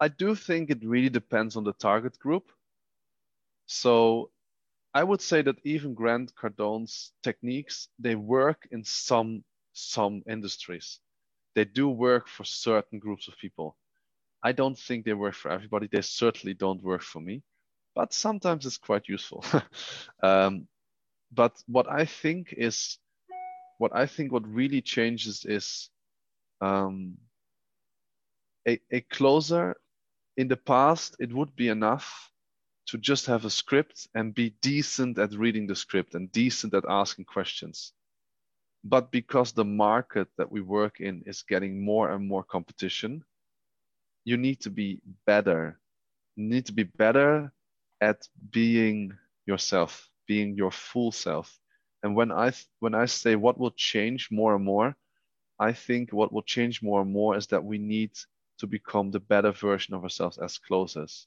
I 0.00 0.08
do 0.08 0.34
think 0.34 0.70
it 0.70 0.78
really 0.82 1.10
depends 1.10 1.56
on 1.56 1.64
the 1.64 1.72
target 1.72 2.18
group. 2.18 2.52
So 3.66 4.30
I 4.94 5.04
would 5.04 5.20
say 5.20 5.42
that 5.42 5.56
even 5.64 5.94
Grant 5.94 6.34
Cardone's 6.34 7.12
techniques, 7.22 7.88
they 7.98 8.14
work 8.14 8.66
in 8.70 8.84
some 8.84 9.44
some 9.72 10.22
industries. 10.26 11.00
They 11.54 11.64
do 11.64 11.88
work 11.88 12.28
for 12.28 12.44
certain 12.44 12.98
groups 12.98 13.28
of 13.28 13.36
people. 13.38 13.76
I 14.42 14.52
don't 14.52 14.78
think 14.78 15.04
they 15.04 15.14
work 15.14 15.34
for 15.34 15.50
everybody. 15.50 15.88
They 15.88 16.02
certainly 16.02 16.54
don't 16.54 16.82
work 16.82 17.02
for 17.02 17.20
me, 17.20 17.42
but 17.94 18.12
sometimes 18.12 18.66
it's 18.66 18.78
quite 18.78 19.08
useful. 19.08 19.44
um, 20.22 20.68
but 21.32 21.62
what 21.66 21.90
I 21.90 22.04
think 22.04 22.54
is, 22.56 22.98
what 23.78 23.94
I 23.94 24.06
think 24.06 24.32
what 24.32 24.46
really 24.46 24.80
changes 24.80 25.44
is 25.44 25.90
um, 26.60 27.18
a, 28.66 28.80
a 28.90 29.00
closer. 29.02 29.76
In 30.36 30.48
the 30.48 30.56
past, 30.56 31.16
it 31.18 31.32
would 31.32 31.54
be 31.56 31.68
enough 31.68 32.30
to 32.88 32.98
just 32.98 33.26
have 33.26 33.44
a 33.44 33.50
script 33.50 34.08
and 34.14 34.34
be 34.34 34.54
decent 34.62 35.18
at 35.18 35.32
reading 35.34 35.66
the 35.66 35.76
script 35.76 36.14
and 36.14 36.32
decent 36.32 36.74
at 36.74 36.84
asking 36.88 37.24
questions. 37.26 37.92
But 38.84 39.10
because 39.10 39.52
the 39.52 39.64
market 39.64 40.28
that 40.38 40.50
we 40.50 40.60
work 40.60 41.00
in 41.00 41.22
is 41.26 41.42
getting 41.42 41.84
more 41.84 42.10
and 42.10 42.26
more 42.26 42.44
competition, 42.44 43.24
you 44.24 44.36
need 44.36 44.60
to 44.60 44.70
be 44.70 45.00
better. 45.26 45.78
You 46.36 46.44
need 46.44 46.66
to 46.66 46.72
be 46.72 46.84
better 46.84 47.52
at 48.00 48.26
being 48.50 49.12
yourself, 49.46 50.07
being 50.28 50.56
your 50.56 50.70
full 50.70 51.10
self. 51.10 51.58
And 52.04 52.14
when 52.14 52.30
I 52.30 52.52
when 52.78 52.94
I 52.94 53.06
say 53.06 53.34
what 53.34 53.58
will 53.58 53.72
change 53.72 54.30
more 54.30 54.54
and 54.54 54.64
more, 54.64 54.94
I 55.58 55.72
think 55.72 56.12
what 56.12 56.32
will 56.32 56.44
change 56.44 56.82
more 56.82 57.00
and 57.02 57.12
more 57.12 57.36
is 57.36 57.48
that 57.48 57.64
we 57.64 57.78
need 57.78 58.12
to 58.58 58.68
become 58.68 59.10
the 59.10 59.20
better 59.20 59.50
version 59.50 59.94
of 59.94 60.04
ourselves 60.04 60.38
as 60.38 60.58
closers 60.58 61.26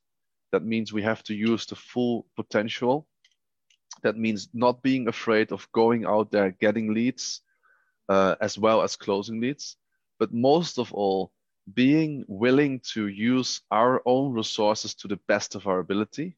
that 0.52 0.64
means 0.64 0.94
we 0.94 1.02
have 1.02 1.24
to 1.24 1.34
use 1.34 1.66
the 1.66 1.76
full 1.76 2.26
potential. 2.36 3.08
That 4.04 4.18
means 4.18 4.50
not 4.54 4.82
being 4.84 5.08
afraid 5.08 5.52
of 5.52 5.72
going 5.72 6.06
out 6.06 6.32
there, 6.32 6.52
getting 6.52 6.94
leads, 6.94 7.42
uh, 8.10 8.36
as 8.42 8.58
well 8.58 8.82
as 8.82 8.96
closing 8.96 9.40
leads. 9.40 9.78
But 10.20 10.34
most 10.34 10.78
of 10.78 10.94
all, 10.94 11.32
being 11.74 12.26
willing 12.28 12.82
to 12.94 13.08
use 13.08 13.62
our 13.72 14.02
own 14.06 14.34
resources 14.34 14.96
to 14.96 15.08
the 15.08 15.20
best 15.28 15.56
of 15.56 15.68
our 15.68 15.80
ability, 15.80 16.36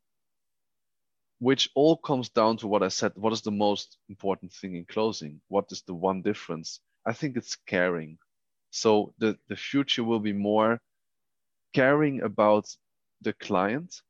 which 1.39 1.69
all 1.75 1.97
comes 1.97 2.29
down 2.29 2.57
to 2.57 2.67
what 2.67 2.83
I 2.83 2.89
said. 2.89 3.13
What 3.15 3.33
is 3.33 3.41
the 3.41 3.51
most 3.51 3.97
important 4.09 4.53
thing 4.53 4.75
in 4.75 4.85
closing? 4.85 5.41
What 5.47 5.65
is 5.71 5.81
the 5.81 5.93
one 5.93 6.21
difference? 6.21 6.79
I 7.05 7.13
think 7.13 7.37
it's 7.37 7.55
caring. 7.55 8.17
So 8.71 9.13
the, 9.19 9.37
the 9.49 9.55
future 9.55 10.03
will 10.03 10.19
be 10.19 10.33
more 10.33 10.79
caring 11.73 12.21
about 12.21 12.75
the 13.21 13.33
client 13.33 14.01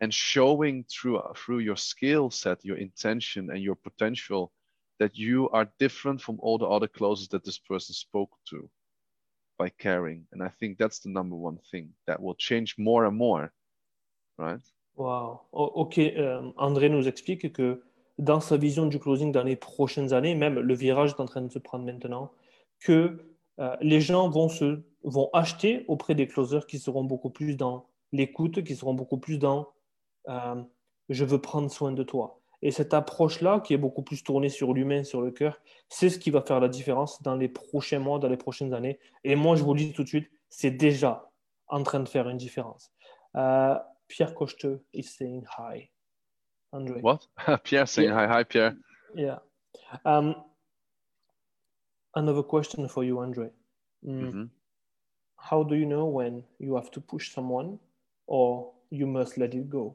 and 0.00 0.12
showing 0.12 0.84
through 0.84 1.20
through 1.36 1.58
your 1.58 1.76
skill 1.76 2.30
set 2.30 2.64
your 2.64 2.76
intention 2.76 3.50
and 3.50 3.62
your 3.62 3.74
potential 3.74 4.52
that 4.98 5.16
you 5.16 5.48
are 5.50 5.68
different 5.78 6.20
from 6.20 6.38
all 6.40 6.58
the 6.58 6.66
other 6.66 6.88
closes 6.88 7.28
that 7.28 7.44
this 7.44 7.58
person 7.58 7.94
spoke 7.94 8.30
to 8.48 8.68
by 9.58 9.68
caring 9.68 10.26
and 10.32 10.42
i 10.42 10.48
think 10.48 10.78
that's 10.78 11.00
the 11.00 11.08
number 11.08 11.36
one 11.36 11.58
thing 11.70 11.90
that 12.06 12.20
will 12.20 12.34
change 12.34 12.76
more 12.78 13.04
and 13.04 13.16
more 13.16 13.52
right 14.38 14.60
wow 15.00 15.40
ok 15.52 15.98
euh, 15.98 16.52
andré 16.56 16.88
nous 16.88 17.08
explique 17.08 17.52
que 17.52 17.82
dans 18.18 18.40
sa 18.40 18.56
vision 18.56 18.86
du 18.86 18.98
closing 18.98 19.32
dans 19.32 19.42
les 19.42 19.56
prochaines 19.56 20.12
années 20.12 20.34
même 20.34 20.58
le 20.58 20.74
virage 20.74 21.10
est 21.10 21.20
en 21.20 21.26
train 21.26 21.42
de 21.42 21.50
se 21.50 21.58
prendre 21.58 21.84
maintenant 21.84 22.30
que 22.80 23.18
euh, 23.58 23.76
les 23.80 24.00
gens 24.00 24.28
vont 24.28 24.48
se 24.48 24.82
vont 25.04 25.30
acheter 25.32 25.84
auprès 25.88 26.14
des 26.14 26.26
closers 26.26 26.66
qui 26.66 26.78
seront 26.78 27.04
beaucoup 27.04 27.30
plus 27.30 27.56
dans 27.56 27.86
l'écoute, 28.12 28.62
qui 28.64 28.76
seront 28.76 28.94
beaucoup 28.94 29.18
plus 29.18 29.38
dans 29.38 29.68
euh, 30.28 30.62
je 31.08 31.24
veux 31.24 31.40
prendre 31.40 31.70
soin 31.70 31.92
de 31.92 32.02
toi. 32.02 32.40
Et 32.62 32.70
cette 32.70 32.92
approche-là, 32.92 33.60
qui 33.60 33.72
est 33.72 33.78
beaucoup 33.78 34.02
plus 34.02 34.22
tournée 34.22 34.50
sur 34.50 34.74
l'humain, 34.74 35.02
sur 35.02 35.22
le 35.22 35.30
cœur, 35.30 35.60
c'est 35.88 36.10
ce 36.10 36.18
qui 36.18 36.30
va 36.30 36.42
faire 36.42 36.60
la 36.60 36.68
différence 36.68 37.22
dans 37.22 37.34
les 37.34 37.48
prochains 37.48 37.98
mois, 37.98 38.18
dans 38.18 38.28
les 38.28 38.36
prochaines 38.36 38.74
années. 38.74 38.98
Et 39.24 39.34
moi, 39.34 39.56
je 39.56 39.62
vous 39.62 39.72
le 39.72 39.80
dis 39.80 39.92
tout 39.92 40.04
de 40.04 40.08
suite, 40.08 40.30
c'est 40.50 40.70
déjà 40.70 41.30
en 41.68 41.82
train 41.82 42.00
de 42.00 42.08
faire 42.08 42.28
une 42.28 42.36
différence. 42.36 42.92
Pierre 44.10 44.34
Cochte 44.34 44.80
is 44.92 45.16
saying 45.16 45.46
hi. 45.48 45.88
Andre. 46.72 47.00
What? 47.00 47.26
Pierre 47.64 47.86
saying 47.86 48.10
hi. 48.10 48.26
Hi, 48.26 48.42
Pierre. 48.42 48.76
Yeah. 49.14 49.38
Um, 50.04 50.34
another 52.14 52.42
question 52.42 52.88
for 52.88 53.04
you, 53.04 53.20
Andre. 53.20 53.50
Mm. 54.04 54.20
Mm 54.20 54.32
-hmm. 54.32 54.48
How 55.36 55.64
do 55.64 55.74
you 55.74 55.86
know 55.86 56.16
when 56.16 56.44
you 56.58 56.74
have 56.76 56.90
to 56.90 57.00
push 57.00 57.32
someone 57.32 57.78
or 58.26 58.72
you 58.90 59.06
must 59.06 59.36
let 59.36 59.54
it 59.54 59.68
go? 59.68 59.94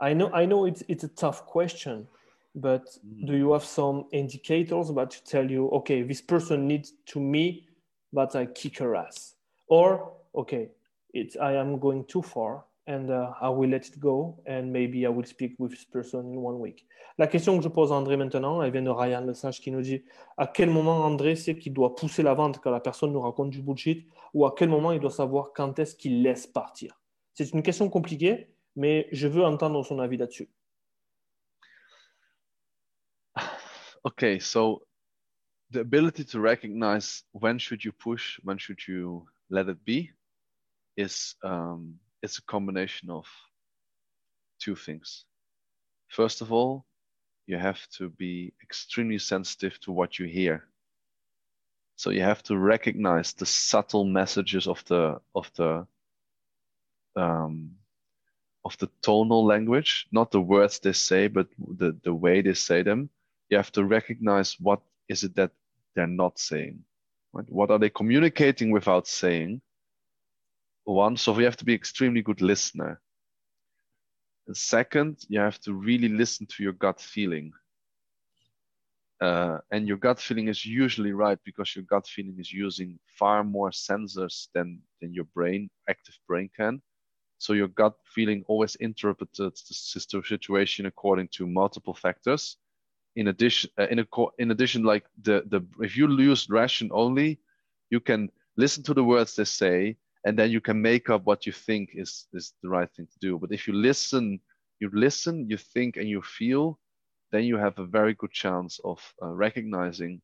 I 0.00 0.14
know, 0.14 0.30
I 0.42 0.46
know 0.46 0.66
it's, 0.66 0.82
it's 0.88 1.04
a 1.04 1.14
tough 1.14 1.44
question, 1.46 2.08
but 2.54 2.82
mm. 3.04 3.26
do 3.26 3.32
you 3.32 3.52
have 3.52 3.64
some 3.64 4.04
indicators 4.10 4.88
that 4.94 5.22
tell 5.24 5.50
you, 5.50 5.68
okay, 5.70 6.06
this 6.06 6.22
person 6.22 6.66
needs 6.66 6.94
to 7.12 7.20
me 7.20 7.68
but 8.12 8.34
I 8.34 8.46
kick 8.46 8.78
her 8.78 8.96
ass? 8.96 9.36
Or, 9.66 10.12
okay, 10.32 10.70
it's, 11.12 11.36
I 11.36 11.60
am 11.60 11.78
going 11.78 12.04
too 12.06 12.22
far 12.22 12.64
and 12.90 13.08
uh, 13.08 13.32
I 13.40 13.48
will 13.48 13.70
let 13.70 13.86
it 13.86 13.98
go 14.00 14.42
and 14.46 14.72
maybe 14.72 15.06
I 15.06 15.10
will 15.10 15.24
speak 15.24 15.54
with 15.58 15.70
this 15.70 15.84
person 15.84 16.20
in 16.32 16.36
one 16.38 16.58
week. 16.58 16.86
La 17.18 17.28
question 17.28 17.56
que 17.56 17.62
je 17.62 17.68
pose 17.68 17.92
à 17.92 17.94
André 17.94 18.16
maintenant, 18.16 18.62
elle 18.62 18.72
vient 18.72 18.82
de 18.82 18.90
Ryan 18.90 19.24
Lesage 19.24 19.60
qui 19.60 19.70
nous 19.70 19.80
dit 19.80 20.02
à 20.36 20.48
quel 20.48 20.70
moment 20.70 21.04
André 21.04 21.36
sait 21.36 21.56
qu'il 21.56 21.72
doit 21.72 21.94
pousser 21.94 22.22
la 22.22 22.34
vente 22.34 22.58
quand 22.60 22.70
la 22.70 22.80
personne 22.80 23.12
nous 23.12 23.20
raconte 23.20 23.50
du 23.50 23.62
bullshit 23.62 24.08
ou 24.34 24.44
à 24.44 24.54
quel 24.56 24.68
moment 24.68 24.90
il 24.90 24.98
doit 24.98 25.10
savoir 25.10 25.52
quand 25.54 25.78
est-ce 25.78 25.94
qu'il 25.94 26.22
laisse 26.22 26.46
partir? 26.48 27.00
C'est 27.34 27.52
une 27.52 27.62
question 27.62 27.88
compliquée, 27.88 28.48
mais 28.74 29.08
je 29.12 29.28
veux 29.28 29.44
entendre 29.44 29.84
son 29.84 30.00
avis 30.00 30.16
là-dessus. 30.16 30.48
Okay, 34.02 34.40
so 34.40 34.82
the 35.72 35.76
ability 35.76 36.24
to 36.24 36.40
recognize 36.40 37.22
when 37.32 37.58
should 37.58 37.84
you 37.84 37.92
push, 37.92 38.40
when 38.44 38.58
should 38.58 38.78
you 38.88 39.26
let 39.50 39.68
it 39.68 39.84
be, 39.84 40.10
is 40.96 41.36
um, 41.44 41.98
it's 42.22 42.38
a 42.38 42.42
combination 42.42 43.10
of 43.10 43.26
two 44.58 44.76
things. 44.76 45.24
First 46.08 46.40
of 46.40 46.52
all, 46.52 46.84
you 47.46 47.56
have 47.56 47.86
to 47.98 48.10
be 48.10 48.52
extremely 48.62 49.18
sensitive 49.18 49.80
to 49.80 49.92
what 49.92 50.18
you 50.18 50.26
hear. 50.26 50.64
So 51.96 52.10
you 52.10 52.22
have 52.22 52.42
to 52.44 52.56
recognize 52.56 53.32
the 53.32 53.46
subtle 53.46 54.04
messages 54.04 54.66
of 54.66 54.84
the 54.86 55.20
of 55.34 55.50
the 55.56 55.86
um, 57.16 57.72
of 58.64 58.76
the 58.78 58.88
tonal 59.02 59.44
language, 59.44 60.06
not 60.12 60.30
the 60.30 60.40
words 60.40 60.78
they 60.78 60.92
say, 60.92 61.28
but 61.28 61.48
the, 61.58 61.98
the 62.04 62.14
way 62.14 62.42
they 62.42 62.54
say 62.54 62.82
them. 62.82 63.10
You 63.48 63.56
have 63.56 63.72
to 63.72 63.84
recognize 63.84 64.56
what 64.60 64.80
is 65.08 65.24
it 65.24 65.34
that 65.36 65.50
they're 65.94 66.06
not 66.06 66.38
saying. 66.38 66.84
Right? 67.32 67.50
What 67.50 67.70
are 67.70 67.78
they 67.78 67.90
communicating 67.90 68.70
without 68.70 69.06
saying? 69.06 69.60
One. 70.84 71.16
So 71.16 71.32
we 71.32 71.44
have 71.44 71.56
to 71.58 71.64
be 71.64 71.74
extremely 71.74 72.22
good 72.22 72.40
listener. 72.40 73.00
And 74.46 74.56
second, 74.56 75.18
you 75.28 75.40
have 75.40 75.60
to 75.60 75.72
really 75.72 76.08
listen 76.08 76.46
to 76.46 76.62
your 76.62 76.72
gut 76.72 77.00
feeling. 77.00 77.52
Uh, 79.20 79.58
and 79.70 79.86
your 79.86 79.98
gut 79.98 80.18
feeling 80.18 80.48
is 80.48 80.64
usually 80.64 81.12
right 81.12 81.38
because 81.44 81.76
your 81.76 81.84
gut 81.84 82.06
feeling 82.06 82.36
is 82.38 82.52
using 82.52 82.98
far 83.18 83.44
more 83.44 83.70
sensors 83.70 84.48
than, 84.54 84.80
than 85.00 85.12
your 85.12 85.26
brain, 85.34 85.68
active 85.88 86.18
brain 86.26 86.48
can. 86.56 86.80
So 87.38 87.52
your 87.52 87.68
gut 87.68 87.94
feeling 88.04 88.44
always 88.48 88.76
interprets 88.76 89.38
the 89.38 89.52
situation 89.54 90.86
according 90.86 91.28
to 91.32 91.46
multiple 91.46 91.94
factors. 91.94 92.56
In 93.16 93.28
addition, 93.28 93.70
uh, 93.78 93.86
in, 93.90 93.98
a, 93.98 94.06
in 94.38 94.50
addition, 94.50 94.84
like 94.84 95.04
the, 95.22 95.44
the 95.46 95.66
if 95.80 95.96
you 95.96 96.08
use 96.18 96.48
ration 96.48 96.90
only, 96.92 97.40
you 97.90 98.00
can 98.00 98.30
listen 98.56 98.82
to 98.84 98.94
the 98.94 99.04
words 99.04 99.36
they 99.36 99.44
say 99.44 99.96
and 100.24 100.38
then 100.38 100.50
you 100.50 100.60
can 100.60 100.80
make 100.80 101.08
up 101.08 101.22
what 101.24 101.46
you 101.46 101.52
think 101.52 101.90
is 101.94 102.26
is 102.32 102.52
the 102.62 102.68
right 102.68 102.90
thing 102.94 103.06
to 103.06 103.18
do. 103.20 103.38
But 103.38 103.52
if 103.52 103.66
you 103.66 103.74
listen 103.74 104.40
you 104.80 104.90
listen 104.92 105.48
you 105.48 105.56
think 105.56 105.96
and 105.96 106.08
you 106.08 106.22
feel 106.22 106.78
then 107.32 107.44
you 107.44 107.56
have 107.56 107.78
a 107.78 107.84
very 107.84 108.14
good 108.14 108.32
chance 108.32 108.80
of 108.84 108.98
uh, 109.22 109.28
recognizing 109.28 110.20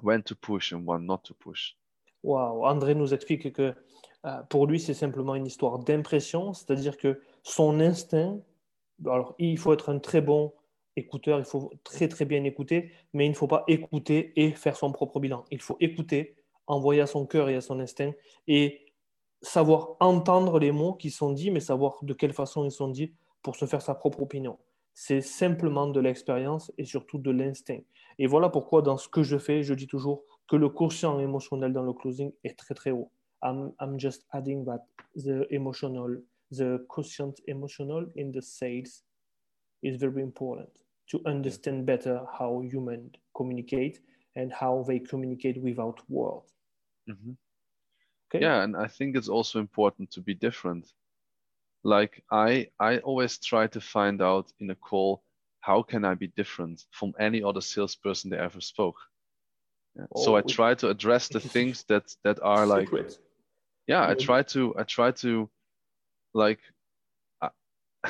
when 0.00 0.22
to 0.24 0.34
push 0.34 0.72
and 0.72 0.86
when 0.86 1.06
not 1.06 1.24
to 1.24 1.34
push. 1.34 1.72
Wow, 2.22 2.64
André 2.64 2.94
nous 2.94 3.14
explique 3.14 3.52
que 3.52 3.74
euh, 4.26 4.42
pour 4.50 4.66
lui 4.66 4.78
c'est 4.80 4.94
simplement 4.94 5.34
une 5.34 5.46
histoire 5.46 5.78
d'impression, 5.78 6.52
c'est-à-dire 6.52 6.96
que 6.98 7.22
son 7.42 7.80
instinct, 7.80 8.38
alors 9.06 9.34
il 9.38 9.58
faut 9.58 9.72
être 9.72 9.88
un 9.88 9.98
très 9.98 10.20
bon 10.20 10.52
écouteur, 10.96 11.38
il 11.38 11.44
faut 11.44 11.72
très 11.84 12.08
très 12.08 12.26
bien 12.26 12.44
écouter, 12.44 12.92
mais 13.14 13.24
il 13.26 13.30
ne 13.30 13.34
faut 13.34 13.46
pas 13.46 13.64
écouter 13.68 14.32
et 14.36 14.50
faire 14.52 14.76
son 14.76 14.92
propre 14.92 15.20
bilan. 15.20 15.44
Il 15.50 15.60
faut 15.60 15.76
écouter, 15.80 16.36
envoyer 16.66 17.00
à 17.00 17.06
son 17.06 17.26
cœur 17.26 17.48
et 17.48 17.54
à 17.54 17.60
son 17.60 17.80
instinct 17.80 18.12
et 18.46 18.89
savoir 19.42 19.96
entendre 20.00 20.58
les 20.58 20.72
mots 20.72 20.94
qui 20.94 21.10
sont 21.10 21.32
dits, 21.32 21.50
mais 21.50 21.60
savoir 21.60 21.98
de 22.02 22.12
quelle 22.12 22.32
façon 22.32 22.64
ils 22.64 22.70
sont 22.70 22.88
dits 22.88 23.12
pour 23.42 23.56
se 23.56 23.66
faire 23.66 23.82
sa 23.82 23.94
propre 23.94 24.22
opinion. 24.22 24.58
C'est 24.92 25.20
simplement 25.20 25.86
de 25.86 26.00
l'expérience 26.00 26.72
et 26.76 26.84
surtout 26.84 27.18
de 27.18 27.30
l'instinct. 27.30 27.80
Et 28.18 28.26
voilà 28.26 28.50
pourquoi 28.50 28.82
dans 28.82 28.98
ce 28.98 29.08
que 29.08 29.22
je 29.22 29.38
fais, 29.38 29.62
je 29.62 29.72
dis 29.72 29.86
toujours 29.86 30.24
que 30.46 30.56
le 30.56 30.68
quotient 30.68 31.18
émotionnel 31.20 31.72
dans 31.72 31.82
le 31.82 31.92
closing 31.92 32.32
est 32.44 32.58
très 32.58 32.74
très 32.74 32.90
haut. 32.90 33.10
I'm, 33.42 33.72
I'm 33.80 33.98
just 33.98 34.26
adding 34.32 34.64
that 34.66 34.84
the 35.16 35.46
emotional, 35.50 36.22
the 36.50 36.84
quotient 36.88 37.34
emotional 37.46 38.06
in 38.16 38.32
the 38.32 38.42
sales 38.42 39.04
is 39.82 39.96
very 39.96 40.22
important 40.22 40.68
to 41.10 41.20
understand 41.24 41.86
better 41.86 42.20
how 42.38 42.60
humans 42.60 43.12
communicate 43.34 44.02
and 44.36 44.50
how 44.52 44.84
they 44.86 45.00
communicate 45.00 45.60
without 45.62 46.00
words. 46.08 46.52
Mm-hmm. 47.08 47.32
Okay. 48.30 48.44
Yeah, 48.44 48.62
and 48.62 48.76
I 48.76 48.86
think 48.86 49.16
it's 49.16 49.28
also 49.28 49.58
important 49.58 50.10
to 50.12 50.20
be 50.20 50.34
different. 50.34 50.86
Like 51.84 52.22
I 52.30 52.68
I 52.78 52.98
always 52.98 53.38
try 53.38 53.66
to 53.68 53.80
find 53.80 54.22
out 54.22 54.52
in 54.60 54.70
a 54.70 54.74
call 54.74 55.22
how 55.60 55.82
can 55.82 56.04
I 56.04 56.14
be 56.14 56.28
different 56.28 56.84
from 56.90 57.12
any 57.18 57.42
other 57.42 57.60
salesperson 57.60 58.30
that 58.30 58.40
ever 58.40 58.60
spoke. 58.60 58.96
Yeah. 59.96 60.06
Oh, 60.14 60.24
so 60.24 60.36
I 60.36 60.42
try 60.42 60.74
to 60.74 60.88
address 60.88 61.28
the 61.28 61.40
things 61.54 61.84
that 61.84 62.14
that 62.24 62.40
are 62.42 62.66
like 62.66 62.88
yeah 63.86 64.06
i 64.06 64.14
try 64.14 64.42
to 64.42 64.74
i 64.78 64.82
try 64.84 65.10
to 65.10 65.50
like 66.34 66.60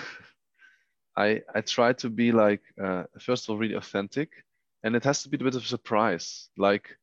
i 1.17 1.41
i 1.55 1.61
try 1.61 1.93
to 1.93 2.11
be 2.11 2.33
like 2.33 2.63
uh, 2.83 3.05
first 3.19 3.45
of 3.45 3.51
all 3.51 3.59
really 3.59 3.75
authentic 3.75 4.31
and 4.83 4.97
it 4.97 5.05
has 5.05 5.23
to 5.23 5.29
be 5.29 5.37
a 5.37 5.45
bit 5.45 5.55
of 5.57 5.63
a 5.63 5.67
surprise 5.67 6.51
like 6.57 6.99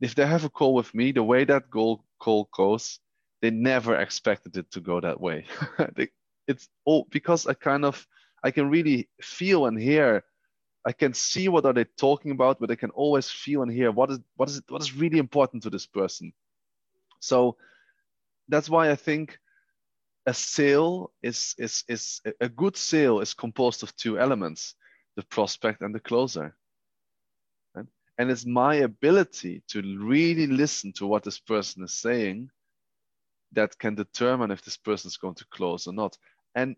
if 0.00 0.14
they 0.14 0.26
have 0.26 0.44
a 0.44 0.50
call 0.50 0.74
with 0.74 0.94
me, 0.94 1.12
the 1.12 1.22
way 1.22 1.44
that 1.44 1.70
goal 1.70 2.04
call 2.18 2.48
goes, 2.52 3.00
they 3.40 3.50
never 3.50 3.96
expected 3.96 4.56
it 4.56 4.70
to 4.72 4.80
go 4.80 5.00
that 5.00 5.20
way. 5.20 5.46
it's 6.46 6.68
all 6.84 7.06
because 7.10 7.46
I 7.46 7.54
kind 7.54 7.84
of 7.84 8.06
I 8.42 8.50
can 8.50 8.70
really 8.70 9.08
feel 9.20 9.66
and 9.66 9.80
hear. 9.80 10.24
I 10.86 10.92
can 10.92 11.12
see 11.12 11.48
what 11.48 11.66
are 11.66 11.72
they 11.72 11.84
talking 11.84 12.30
about, 12.30 12.60
but 12.60 12.70
I 12.70 12.76
can 12.76 12.90
always 12.90 13.28
feel 13.28 13.62
and 13.62 13.70
hear 13.70 13.90
what 13.90 14.10
is 14.10 14.20
what 14.36 14.48
is 14.48 14.62
what 14.68 14.82
is 14.82 14.94
really 14.94 15.18
important 15.18 15.62
to 15.64 15.70
this 15.70 15.86
person. 15.86 16.32
So 17.20 17.56
that's 18.48 18.70
why 18.70 18.90
I 18.90 18.96
think 18.96 19.38
a 20.26 20.34
sale 20.34 21.12
is 21.22 21.54
is 21.58 21.84
is 21.88 22.20
a 22.40 22.48
good 22.48 22.76
sale 22.76 23.20
is 23.20 23.34
composed 23.34 23.82
of 23.82 23.94
two 23.96 24.18
elements: 24.18 24.74
the 25.16 25.22
prospect 25.22 25.82
and 25.82 25.94
the 25.94 26.00
closer. 26.00 26.56
And 28.18 28.30
it's 28.30 28.44
my 28.44 28.76
ability 28.76 29.62
to 29.68 29.80
really 29.98 30.48
listen 30.48 30.92
to 30.94 31.06
what 31.06 31.22
this 31.22 31.38
person 31.38 31.84
is 31.84 31.92
saying 31.92 32.50
that 33.52 33.78
can 33.78 33.94
determine 33.94 34.50
if 34.50 34.62
this 34.62 34.76
person 34.76 35.08
is 35.08 35.16
going 35.16 35.36
to 35.36 35.46
close 35.46 35.86
or 35.86 35.92
not. 35.92 36.18
And 36.54 36.76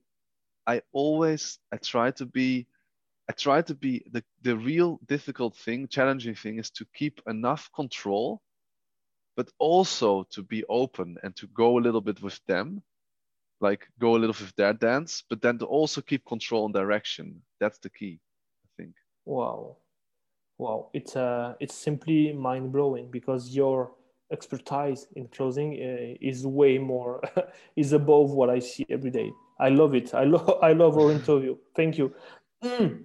I 0.67 0.83
always 0.93 1.59
I 1.73 1.79
try 1.79 2.11
to 2.13 2.27
be 2.27 2.67
I 3.29 3.33
try 3.33 3.63
to 3.63 3.75
be 3.75 4.05
the, 4.11 4.25
the 4.43 4.57
real 4.57 4.99
difficult 5.07 5.57
thing, 5.57 5.87
challenging 5.87 6.35
thing 6.35 6.59
is 6.59 6.71
to 6.73 6.87
keep 6.93 7.21
enough 7.29 7.71
control, 7.75 8.43
but 9.37 9.49
also 9.59 10.25
to 10.31 10.43
be 10.43 10.65
open 10.69 11.17
and 11.23 11.37
to 11.37 11.47
go 11.47 11.79
a 11.79 11.81
little 11.81 12.01
bit 12.01 12.21
with 12.21 12.41
them, 12.47 12.83
like 13.61 13.87
go 14.01 14.17
a 14.17 14.19
little 14.19 14.35
with 14.41 14.55
their 14.57 14.73
dance, 14.73 15.23
but 15.31 15.41
then 15.41 15.59
to 15.59 15.67
also 15.67 16.01
keep 16.01 16.25
control 16.27 16.65
and 16.65 16.75
direction. 16.75 17.41
That's 17.61 17.79
the 17.79 17.91
key, 17.91 18.19
I 18.65 18.69
think. 18.83 18.95
Wow. 19.25 19.77
Wow, 20.61 20.91
it's 20.93 21.17
uh, 21.17 21.55
it's 21.59 21.75
simply 21.75 22.33
mind 22.33 22.71
blowing 22.71 23.11
because 23.11 23.49
your 23.49 23.93
expertise 24.31 25.07
in 25.17 25.27
closing 25.29 25.73
uh, 25.73 26.17
is 26.21 26.47
way 26.47 26.79
more 26.79 27.23
is 27.77 27.93
above 27.93 28.31
what 28.31 28.51
I 28.51 28.61
see 28.61 28.87
every 28.91 29.11
day. 29.11 29.31
I 29.59 29.71
love 29.71 29.95
it. 29.95 30.15
I 30.15 30.25
love 30.35 30.59
I 30.63 30.73
love 30.73 30.99
our 30.99 31.11
interview. 31.11 31.57
Thank 31.75 31.99
you. 31.99 32.13
Mm. 32.63 33.05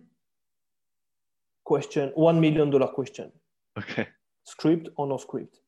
Question 1.63 2.11
one 2.15 2.39
million 2.39 2.69
dollar 2.69 2.87
question. 2.87 3.31
Okay. 3.77 4.07
Script 4.43 4.89
or 4.97 5.07
no 5.07 5.17
script? 5.17 5.59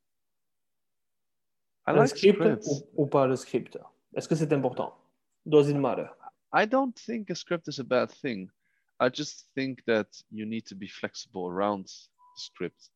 I 1.87 1.93
like 1.93 2.09
script 2.09 2.67
ou, 2.67 3.03
ou 3.03 3.07
pas 3.07 3.27
le 3.27 3.37
script? 3.37 3.77
Est-ce 4.15 4.27
que 4.27 4.35
c'est 4.35 4.51
important? 4.51 4.93
Does 5.47 5.69
it 5.69 5.77
matter? 5.77 6.09
I 6.51 6.65
don't 6.65 6.95
think 6.95 7.29
a 7.29 7.35
script 7.35 7.67
is 7.67 7.79
a 7.79 7.83
bad 7.83 8.11
thing. 8.11 8.49
I 8.99 9.09
just 9.09 9.45
think 9.55 9.83
that 9.85 10.07
you 10.31 10.45
need 10.45 10.65
to 10.67 10.75
be 10.75 10.87
flexible 10.87 11.47
around 11.47 11.85
the 11.85 12.41
script. 12.41 12.89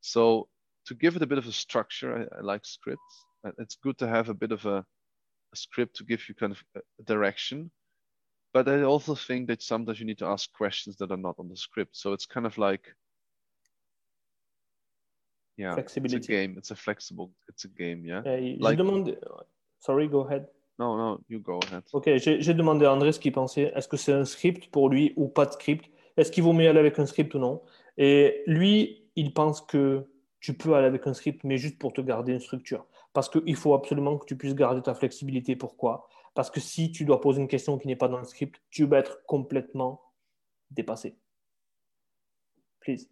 So 0.00 0.48
to 0.86 0.94
give 0.94 1.16
it 1.16 1.22
a 1.22 1.26
bit 1.26 1.38
of 1.38 1.46
a 1.46 1.52
structure, 1.52 2.28
I, 2.32 2.38
I 2.38 2.40
like 2.40 2.64
scripts. 2.64 3.24
It's 3.58 3.76
good 3.76 3.98
to 3.98 4.08
have 4.08 4.28
a 4.28 4.34
bit 4.34 4.52
of 4.52 4.64
a, 4.66 4.78
a 4.78 5.56
script 5.56 5.96
to 5.96 6.04
give 6.04 6.28
you 6.28 6.34
kind 6.34 6.52
of 6.52 6.62
a 6.76 7.02
direction. 7.04 7.70
But 8.52 8.68
I 8.68 8.82
also 8.82 9.14
think 9.14 9.48
that 9.48 9.62
sometimes 9.62 10.00
you 10.00 10.06
need 10.06 10.18
to 10.18 10.26
ask 10.26 10.50
questions 10.52 10.96
that 10.96 11.10
are 11.10 11.16
not 11.18 11.36
on 11.38 11.48
the 11.48 11.56
script. 11.56 11.96
So 11.96 12.12
it's 12.12 12.26
kind 12.26 12.46
of 12.46 12.56
like, 12.56 12.86
yeah, 15.58 15.74
Flexibility. 15.74 16.16
it's 16.16 16.28
a 16.28 16.30
game. 16.30 16.54
It's 16.56 16.70
a 16.70 16.76
flexible. 16.76 17.32
It's 17.48 17.64
a 17.64 17.68
game. 17.68 18.04
Yeah. 18.04 18.20
Uh, 18.20 18.56
like, 18.58 18.78
demande... 18.78 19.16
Sorry, 19.80 20.08
go 20.08 20.20
ahead. 20.20 20.46
Non, 20.78 20.96
non, 20.96 21.18
you 21.28 21.40
go 21.40 21.58
ahead. 21.64 21.82
Ok, 21.92 22.10
j'ai 22.16 22.54
demandé 22.54 22.84
à 22.84 22.92
André 22.92 23.12
ce 23.12 23.18
qu'il 23.18 23.32
pensait. 23.32 23.72
Est-ce 23.74 23.88
que 23.88 23.96
c'est 23.96 24.12
un 24.12 24.24
script 24.24 24.70
pour 24.70 24.90
lui 24.90 25.14
ou 25.16 25.28
pas 25.28 25.46
de 25.46 25.52
script? 25.52 25.90
Est-ce 26.16 26.30
qu'il 26.30 26.42
vaut 26.44 26.52
mieux 26.52 26.68
aller 26.68 26.78
avec 26.78 26.98
un 26.98 27.06
script 27.06 27.34
ou 27.34 27.38
non? 27.38 27.62
Et 27.96 28.42
lui, 28.46 29.08
il 29.16 29.32
pense 29.32 29.62
que 29.62 30.06
tu 30.40 30.54
peux 30.54 30.74
aller 30.74 30.86
avec 30.86 31.06
un 31.06 31.14
script, 31.14 31.44
mais 31.44 31.56
juste 31.56 31.78
pour 31.78 31.92
te 31.92 32.00
garder 32.00 32.32
une 32.32 32.40
structure. 32.40 32.86
Parce 33.12 33.30
qu'il 33.30 33.56
faut 33.56 33.74
absolument 33.74 34.18
que 34.18 34.26
tu 34.26 34.36
puisses 34.36 34.54
garder 34.54 34.82
ta 34.82 34.94
flexibilité. 34.94 35.56
Pourquoi? 35.56 36.08
Parce 36.34 36.50
que 36.50 36.60
si 36.60 36.92
tu 36.92 37.06
dois 37.06 37.20
poser 37.22 37.40
une 37.40 37.48
question 37.48 37.78
qui 37.78 37.88
n'est 37.88 37.96
pas 37.96 38.08
dans 38.08 38.18
le 38.18 38.24
script, 38.24 38.60
tu 38.70 38.84
vas 38.84 38.98
être 38.98 39.24
complètement 39.24 40.02
dépassé. 40.70 41.16
Please. 42.80 43.08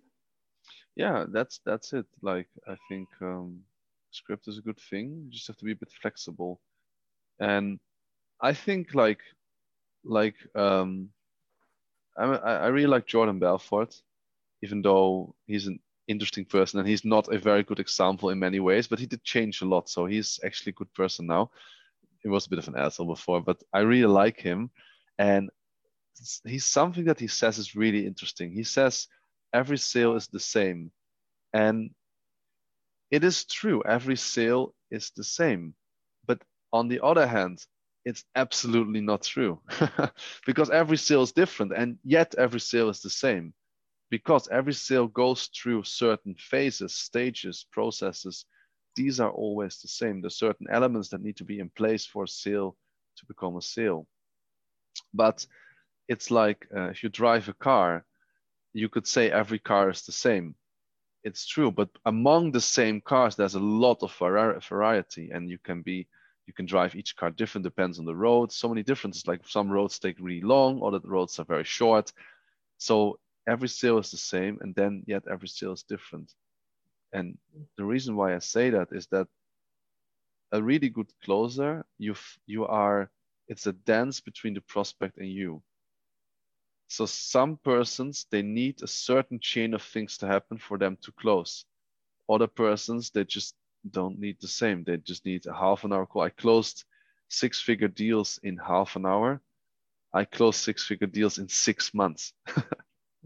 Yeah, 0.97 1.27
that's 1.33 1.61
that's 1.65 1.93
it. 1.93 2.07
Like 2.23 2.49
I 2.67 2.77
think 2.89 3.09
um, 3.21 3.65
script 4.11 4.47
is 4.47 4.59
a 4.59 4.61
good 4.61 4.79
thing. 4.79 5.25
You 5.25 5.33
just 5.33 5.49
have 5.49 5.57
to 5.57 5.65
be 5.65 5.73
a 5.73 5.75
bit 5.75 5.91
flexible, 5.91 6.61
and 7.41 7.79
I 8.41 8.53
think 8.53 8.95
like 8.95 9.21
like 10.05 10.37
um, 10.55 11.11
I 12.17 12.25
I 12.25 12.67
really 12.69 12.87
like 12.89 13.07
Jordan 13.07 13.39
Belfort, 13.39 14.01
even 14.63 14.83
though 14.83 15.35
he's 15.47 15.67
an 15.67 15.81
interesting 16.07 16.45
person 16.45 16.79
and 16.79 16.89
he's 16.89 17.05
not 17.05 17.33
a 17.33 17.39
very 17.39 17.63
good 17.63 17.81
example 17.81 18.31
in 18.31 18.39
many 18.39 18.61
ways, 18.61 18.87
but 18.87 18.99
he 18.99 19.07
did 19.07 19.23
change 19.25 19.63
a 19.63 19.65
lot. 19.67 19.89
So 19.89 20.07
he's 20.07 20.39
actually 20.45 20.71
a 20.71 20.75
good 20.75 20.93
person 20.95 21.27
now. 21.27 21.51
He 22.23 22.29
was 22.29 22.47
a 22.47 22.51
bit 22.51 22.59
of 22.59 22.69
an 22.69 22.77
asshole 22.77 23.07
before, 23.07 23.41
but 23.41 23.63
I 23.73 23.81
really 23.81 24.07
like 24.07 24.41
him. 24.41 24.71
And 25.19 25.51
he's 26.45 26.65
something 26.65 27.05
that 27.05 27.21
he 27.21 27.27
says 27.27 27.59
is 27.59 27.75
really 27.75 28.07
interesting. 28.07 28.53
He 28.53 28.65
says 28.65 29.09
every 29.53 29.79
sale 29.79 30.17
is 30.17 30.27
the 30.29 30.41
same. 30.41 30.91
And 31.53 31.91
it 33.11 33.25
is 33.25 33.45
true, 33.45 33.83
every 33.87 34.17
sale 34.17 34.75
is 34.91 35.11
the 35.17 35.25
same. 35.25 35.75
On 36.75 36.89
the 36.89 37.05
other 37.05 37.25
hand, 37.25 37.65
it's 38.05 38.25
absolutely 38.35 39.01
not 39.01 39.23
true 39.23 39.61
because 40.47 40.71
every 40.71 40.97
sale 40.97 41.23
is 41.23 41.31
different 41.31 41.73
and 41.73 41.99
yet 42.03 42.35
every 42.37 42.59
sale 42.59 42.89
is 42.89 43.01
the 43.01 43.11
same 43.11 43.55
because 44.11 44.49
every 44.49 44.75
sale 44.75 45.07
goes 45.07 45.47
through 45.57 45.85
certain 45.85 46.35
phases, 46.35 46.93
stages, 46.93 47.65
processes. 47.71 48.45
These 48.97 49.21
are 49.21 49.31
always 49.31 49.81
the 49.81 49.87
same. 49.87 50.21
There's 50.21 50.37
certain 50.37 50.67
elements 50.69 51.11
that 51.11 51.23
need 51.23 51.37
to 51.37 51.45
be 51.45 51.61
in 51.61 51.71
place 51.71 52.05
for 52.05 52.25
a 52.25 52.29
sale 52.29 52.77
to 53.19 53.27
become 53.27 53.57
a 53.57 53.63
sale. 53.63 54.09
But 55.15 55.47
it's 56.09 56.33
like 56.33 56.67
uh, 56.77 56.89
if 56.89 57.05
you 57.05 57.09
drive 57.09 57.49
a 57.49 57.55
car, 57.55 58.05
you 58.73 58.89
could 58.89 59.07
say 59.07 59.31
every 59.31 59.61
car 59.61 59.91
is 59.91 60.03
the 60.03 60.13
same. 60.13 60.57
It's 61.23 61.47
true, 61.47 61.71
but 61.71 61.91
among 62.05 62.51
the 62.51 62.61
same 62.61 63.01
cars, 63.01 63.37
there's 63.37 63.55
a 63.55 63.61
lot 63.61 64.03
of 64.03 64.13
variety, 64.69 65.31
and 65.31 65.49
you 65.49 65.59
can 65.59 65.83
be 65.83 66.09
you 66.47 66.53
can 66.53 66.67
drive 66.67 66.95
each 66.95 67.17
car 67.17 67.31
different 67.31 67.65
depends 67.65 67.99
on 67.99 68.05
the 68.05 68.15
road. 68.15 68.53
So 68.53 68.69
many 68.69 68.83
differences 68.83 69.27
like 69.27 69.41
some 69.47 69.71
roads 69.71 69.99
take 69.99 70.19
really 70.21 70.43
long 70.43 70.83
other 70.83 71.01
roads 71.03 71.39
are 71.39 71.45
very 71.45 71.65
short. 71.65 72.13
So 72.79 73.19
every 73.47 73.69
sale 73.69 73.99
is 73.99 74.11
the 74.11 74.17
same 74.17 74.59
and 74.61 74.75
then 74.75 75.05
yet 75.07 75.25
every 75.31 75.49
sale 75.49 75.73
is 75.73 75.83
different. 75.83 76.33
And 77.13 77.39
the 77.77 77.85
reason 77.85 78.17
why 78.17 78.35
i 78.35 78.39
say 78.39 78.71
that 78.71 78.89
is 78.93 79.07
that 79.09 79.29
a 80.53 80.63
really 80.63 80.89
good 80.89 81.11
closer 81.25 81.85
you 81.99 82.15
you 82.47 82.67
are 82.67 83.11
it's 83.49 83.67
a 83.67 83.73
dance 83.73 84.21
between 84.21 84.55
the 84.55 84.61
prospect 84.63 85.19
and 85.19 85.29
you. 85.29 85.63
So 86.89 87.07
some 87.07 87.57
persons 87.59 88.27
they 88.31 88.43
need 88.43 88.83
a 88.83 88.87
certain 88.87 89.39
chain 89.41 89.75
of 89.75 89.83
things 89.83 90.19
to 90.19 90.27
happen 90.27 90.59
for 90.59 90.79
them 90.79 90.97
to 91.03 91.13
close. 91.13 91.65
Other 92.29 92.47
persons 92.47 93.11
they 93.11 93.25
just 93.25 93.55
don't 93.91 94.19
need 94.19 94.37
the 94.41 94.49
same. 94.49 94.85
They 94.85 94.97
just 94.97 95.25
need 95.25 95.47
a 95.47 95.55
half 95.55 95.85
an 95.85 95.93
hour 95.93 96.07
call. 96.07 96.23
I 96.23 96.31
closed 96.31 96.85
six 97.29 97.61
figure 97.61 97.89
deals 97.89 98.39
in 98.43 98.57
half 98.57 98.97
an 98.97 99.07
hour. 99.07 99.41
I 100.13 100.25
closed 100.25 100.61
six 100.61 100.87
figure 100.87 101.07
deals 101.07 101.39
in 101.39 101.49
six 101.49 101.93
months. 101.93 102.33
mm. 102.49 102.65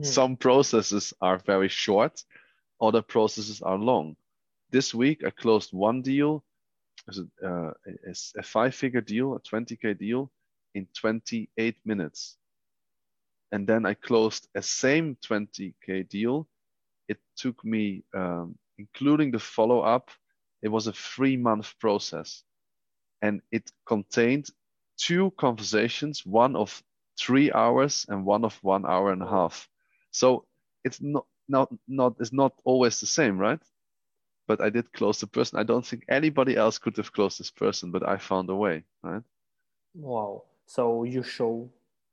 Some 0.02 0.36
processes 0.36 1.12
are 1.20 1.38
very 1.38 1.68
short, 1.68 2.24
other 2.80 3.02
processes 3.02 3.60
are 3.62 3.76
long. 3.76 4.16
This 4.70 4.94
week 4.94 5.22
I 5.24 5.30
closed 5.30 5.72
one 5.72 6.02
deal, 6.02 6.44
uh, 7.44 7.70
a 8.36 8.42
five 8.42 8.74
figure 8.74 9.00
deal, 9.00 9.34
a 9.34 9.40
20K 9.40 9.98
deal 9.98 10.30
in 10.74 10.86
28 10.94 11.76
minutes. 11.84 12.36
And 13.52 13.66
then 13.66 13.86
I 13.86 13.94
closed 13.94 14.48
a 14.54 14.62
same 14.62 15.16
20K 15.26 16.08
deal. 16.08 16.46
It 17.08 17.18
took 17.36 17.64
me, 17.64 18.04
um, 18.14 18.58
including 18.76 19.30
the 19.30 19.38
follow 19.38 19.80
up, 19.80 20.10
it 20.62 20.68
was 20.68 20.86
a 20.86 20.92
three 20.92 21.36
month 21.36 21.74
process 21.78 22.42
and 23.22 23.40
it 23.50 23.70
contained 23.86 24.48
two 24.96 25.32
conversations, 25.36 26.24
one 26.26 26.56
of 26.56 26.82
three 27.18 27.50
hours 27.52 28.06
and 28.08 28.24
one 28.24 28.44
of 28.44 28.58
one 28.62 28.86
hour 28.86 29.12
and 29.12 29.22
a 29.22 29.28
half. 29.28 29.68
So 30.10 30.44
it's 30.84 31.00
not 31.00 31.26
not 31.48 31.72
not 31.86 32.16
it's 32.20 32.32
not 32.32 32.52
always 32.64 33.00
the 33.00 33.06
same, 33.06 33.38
right? 33.38 33.60
But 34.46 34.60
I 34.60 34.70
did 34.70 34.92
close 34.92 35.20
the 35.20 35.26
person. 35.26 35.58
I 35.58 35.62
don't 35.62 35.86
think 35.86 36.04
anybody 36.08 36.56
else 36.56 36.78
could 36.78 36.96
have 36.96 37.12
closed 37.12 37.38
this 37.38 37.50
person, 37.50 37.90
but 37.90 38.08
I 38.08 38.16
found 38.16 38.48
a 38.50 38.54
way, 38.54 38.84
right? 39.02 39.22
Wow. 39.94 40.44
So 40.66 41.04
you 41.04 41.22
show 41.22 41.70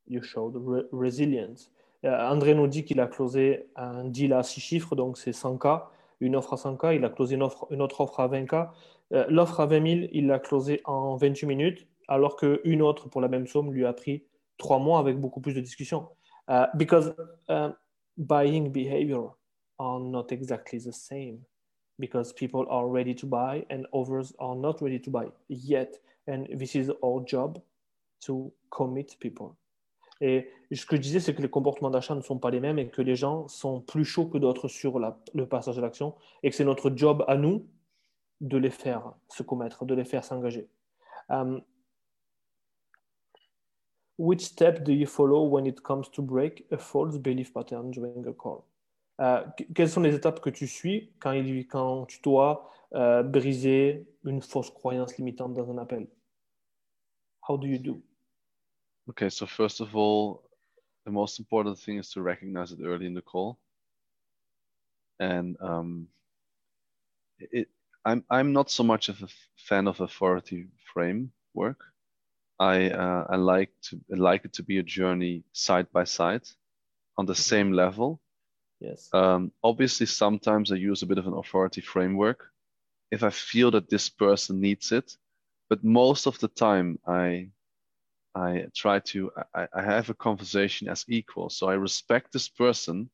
you 0.08 0.22
show 0.22 0.50
the 0.50 0.60
re 0.60 0.84
resilience. 0.92 1.70
Uh, 2.04 2.10
André 2.10 2.54
nous 2.54 2.68
dit 2.68 2.84
qu'il 2.84 3.00
a 3.00 3.08
closé 3.08 3.66
un 3.76 4.04
deal 4.06 4.34
à 4.34 4.44
six 4.44 4.62
chiffres, 4.62 4.96
donc 4.96 5.18
c'est 5.18 5.32
100K. 5.32 5.82
Une 6.20 6.36
offre 6.36 6.54
à 6.54 6.56
100K, 6.56 6.96
il 6.96 7.06
a 7.06 7.10
closé 7.10 7.36
une, 7.36 7.44
offre, 7.44 7.68
une 7.72 7.82
autre 7.82 8.02
offre 8.02 8.20
à 8.20 8.28
20K. 8.28 8.70
Euh, 9.14 9.26
l'offre 9.30 9.60
à 9.60 9.66
20 9.66 10.00
000, 10.00 10.08
il 10.14 10.28
l'a 10.28 10.40
closé 10.40 10.82
en 10.86 11.16
28 11.16 11.46
minutes, 11.46 11.88
alors 12.08 12.36
qu'une 12.36 12.82
autre 12.82 13.10
pour 13.10 13.22
la 13.22 13.28
même 13.28 13.48
somme 13.48 13.72
lui 13.74 13.86
a 13.86 13.94
pris 13.94 14.24
trois 14.58 14.80
mois 14.80 15.00
avec 15.00 15.20
beaucoup 15.20 15.42
plus 15.42 15.54
de 15.54 15.62
discussions. 15.62 16.08
Uh, 16.48 16.68
because 16.76 17.14
uh, 17.50 17.70
buying 18.18 18.72
behavior 18.72 19.36
are 19.80 20.00
not 20.00 20.28
exactly 20.32 20.80
the 20.80 20.92
same 20.92 21.40
because 22.00 22.34
people 22.34 22.66
are 22.70 22.88
ready 22.88 23.16
to 23.16 23.26
buy 23.26 23.66
and 23.70 23.88
others 23.94 24.34
are 24.40 24.56
not 24.56 24.82
ready 24.82 25.00
to 25.00 25.10
buy 25.10 25.26
yet. 25.48 26.00
And 26.28 26.48
this 26.54 26.76
is 26.76 26.92
our 27.04 27.24
job 27.26 27.62
to 28.26 28.52
commit 28.72 29.16
people. 29.20 29.58
Et 30.22 30.50
ce 30.72 30.86
que 30.86 30.96
je 30.96 31.02
disais, 31.02 31.20
c'est 31.20 31.36
que 31.36 31.42
les 31.42 31.50
comportements 31.50 31.90
d'achat 31.90 32.16
ne 32.16 32.22
sont 32.22 32.40
pas 32.40 32.50
les 32.50 32.60
mêmes 32.60 32.80
et 32.80 32.88
que 32.88 33.02
les 33.02 33.16
gens 33.16 33.48
sont 33.48 33.82
plus 33.82 34.06
chauds 34.06 34.28
que 34.28 34.38
d'autres 34.38 34.68
sur 34.68 35.00
le 35.00 35.46
passage 35.48 35.78
à 35.78 35.82
l'action 35.82 36.16
et 36.44 36.50
que 36.50 36.56
c'est 36.56 36.64
notre 36.64 36.92
job 36.96 37.24
à 37.28 37.36
nous 37.36 37.68
de 38.42 38.58
les 38.58 38.70
faire 38.70 39.14
se 39.30 39.44
commettre, 39.44 39.86
de 39.86 39.94
les 39.94 40.06
faire 40.06 40.24
s'engager. 40.24 40.68
Um, 41.30 41.62
which 44.18 44.42
step 44.42 44.84
do 44.84 44.92
you 44.92 45.08
follow 45.08 45.48
when 45.48 45.66
it 45.66 45.82
comes 45.82 46.10
to 46.12 46.22
break 46.22 46.66
a 46.72 46.78
false 46.78 47.18
belief 47.18 47.54
pattern 47.54 47.92
during 47.92 48.26
a 48.28 48.34
call? 48.34 48.64
Euh, 49.22 49.44
quelles 49.74 49.90
sont 49.90 50.02
les 50.02 50.14
étapes 50.14 50.42
que 50.42 50.50
tu 50.50 50.68
suis 50.68 51.12
quand 51.20 52.06
tu 52.08 52.20
dois 52.22 52.70
euh, 52.94 53.24
briser 53.24 54.06
une 54.26 54.42
fausse 54.42 54.70
croyance 54.70 55.18
limitante 55.18 55.54
dans 55.54 55.70
un 55.72 55.78
appel? 55.78 56.08
How 57.48 57.58
do 57.58 57.68
you 57.68 57.80
do? 57.80 58.02
Okay, 59.10 59.30
so 59.30 59.46
first 59.46 59.82
of 59.82 59.96
all, 59.96 60.44
the 61.06 61.12
most 61.12 61.40
important 61.40 61.78
thing 61.80 61.98
is 62.00 62.10
to 62.12 62.22
recognize 62.22 62.72
it 62.72 62.80
early 62.84 63.06
in 63.06 63.14
the 63.14 63.22
call. 63.22 63.60
And 65.20 65.56
um, 65.62 66.08
it, 67.40 67.70
I'm 68.04 68.24
I'm 68.30 68.54
not 68.54 68.70
so 68.70 68.84
much 68.84 69.10
of 69.10 69.22
a 69.24 69.28
fan 69.58 69.88
of 69.88 70.02
authority 70.02 70.68
framework. 70.94 71.84
I 72.60 72.90
uh, 72.90 73.26
I 73.30 73.36
like 73.36 73.72
to 73.84 74.00
I 74.12 74.16
like 74.18 74.46
it 74.46 74.54
to 74.54 74.64
be 74.64 74.80
a 74.80 74.84
journey 74.84 75.44
side 75.54 75.92
by 75.92 76.06
side, 76.06 76.44
on 77.18 77.26
the 77.26 77.36
same 77.36 77.72
level. 77.72 78.22
Yes. 78.80 79.10
Um, 79.14 79.52
obviously, 79.64 80.06
sometimes 80.06 80.72
I 80.72 80.76
use 80.76 81.02
a 81.04 81.08
bit 81.08 81.18
of 81.18 81.28
an 81.28 81.34
authority 81.34 81.82
framework 81.82 82.52
if 83.12 83.24
I 83.24 83.30
feel 83.30 83.72
that 83.72 83.90
this 83.90 84.10
person 84.10 84.62
needs 84.62 84.92
it, 84.92 85.18
but 85.70 85.84
most 85.84 86.28
of 86.28 86.40
the 86.40 86.48
time 86.50 87.00
I 87.08 87.50
I 88.36 88.68
try 88.76 89.00
to, 89.00 89.32
I, 89.54 89.68
I 89.74 89.82
have 89.82 90.10
a 90.10 90.14
conversation 90.14 90.90
as 90.90 91.06
equal. 91.08 91.50
So 91.50 91.70
I 91.70 91.76
respect 91.76 92.34
this 92.34 92.50
person, 92.50 93.10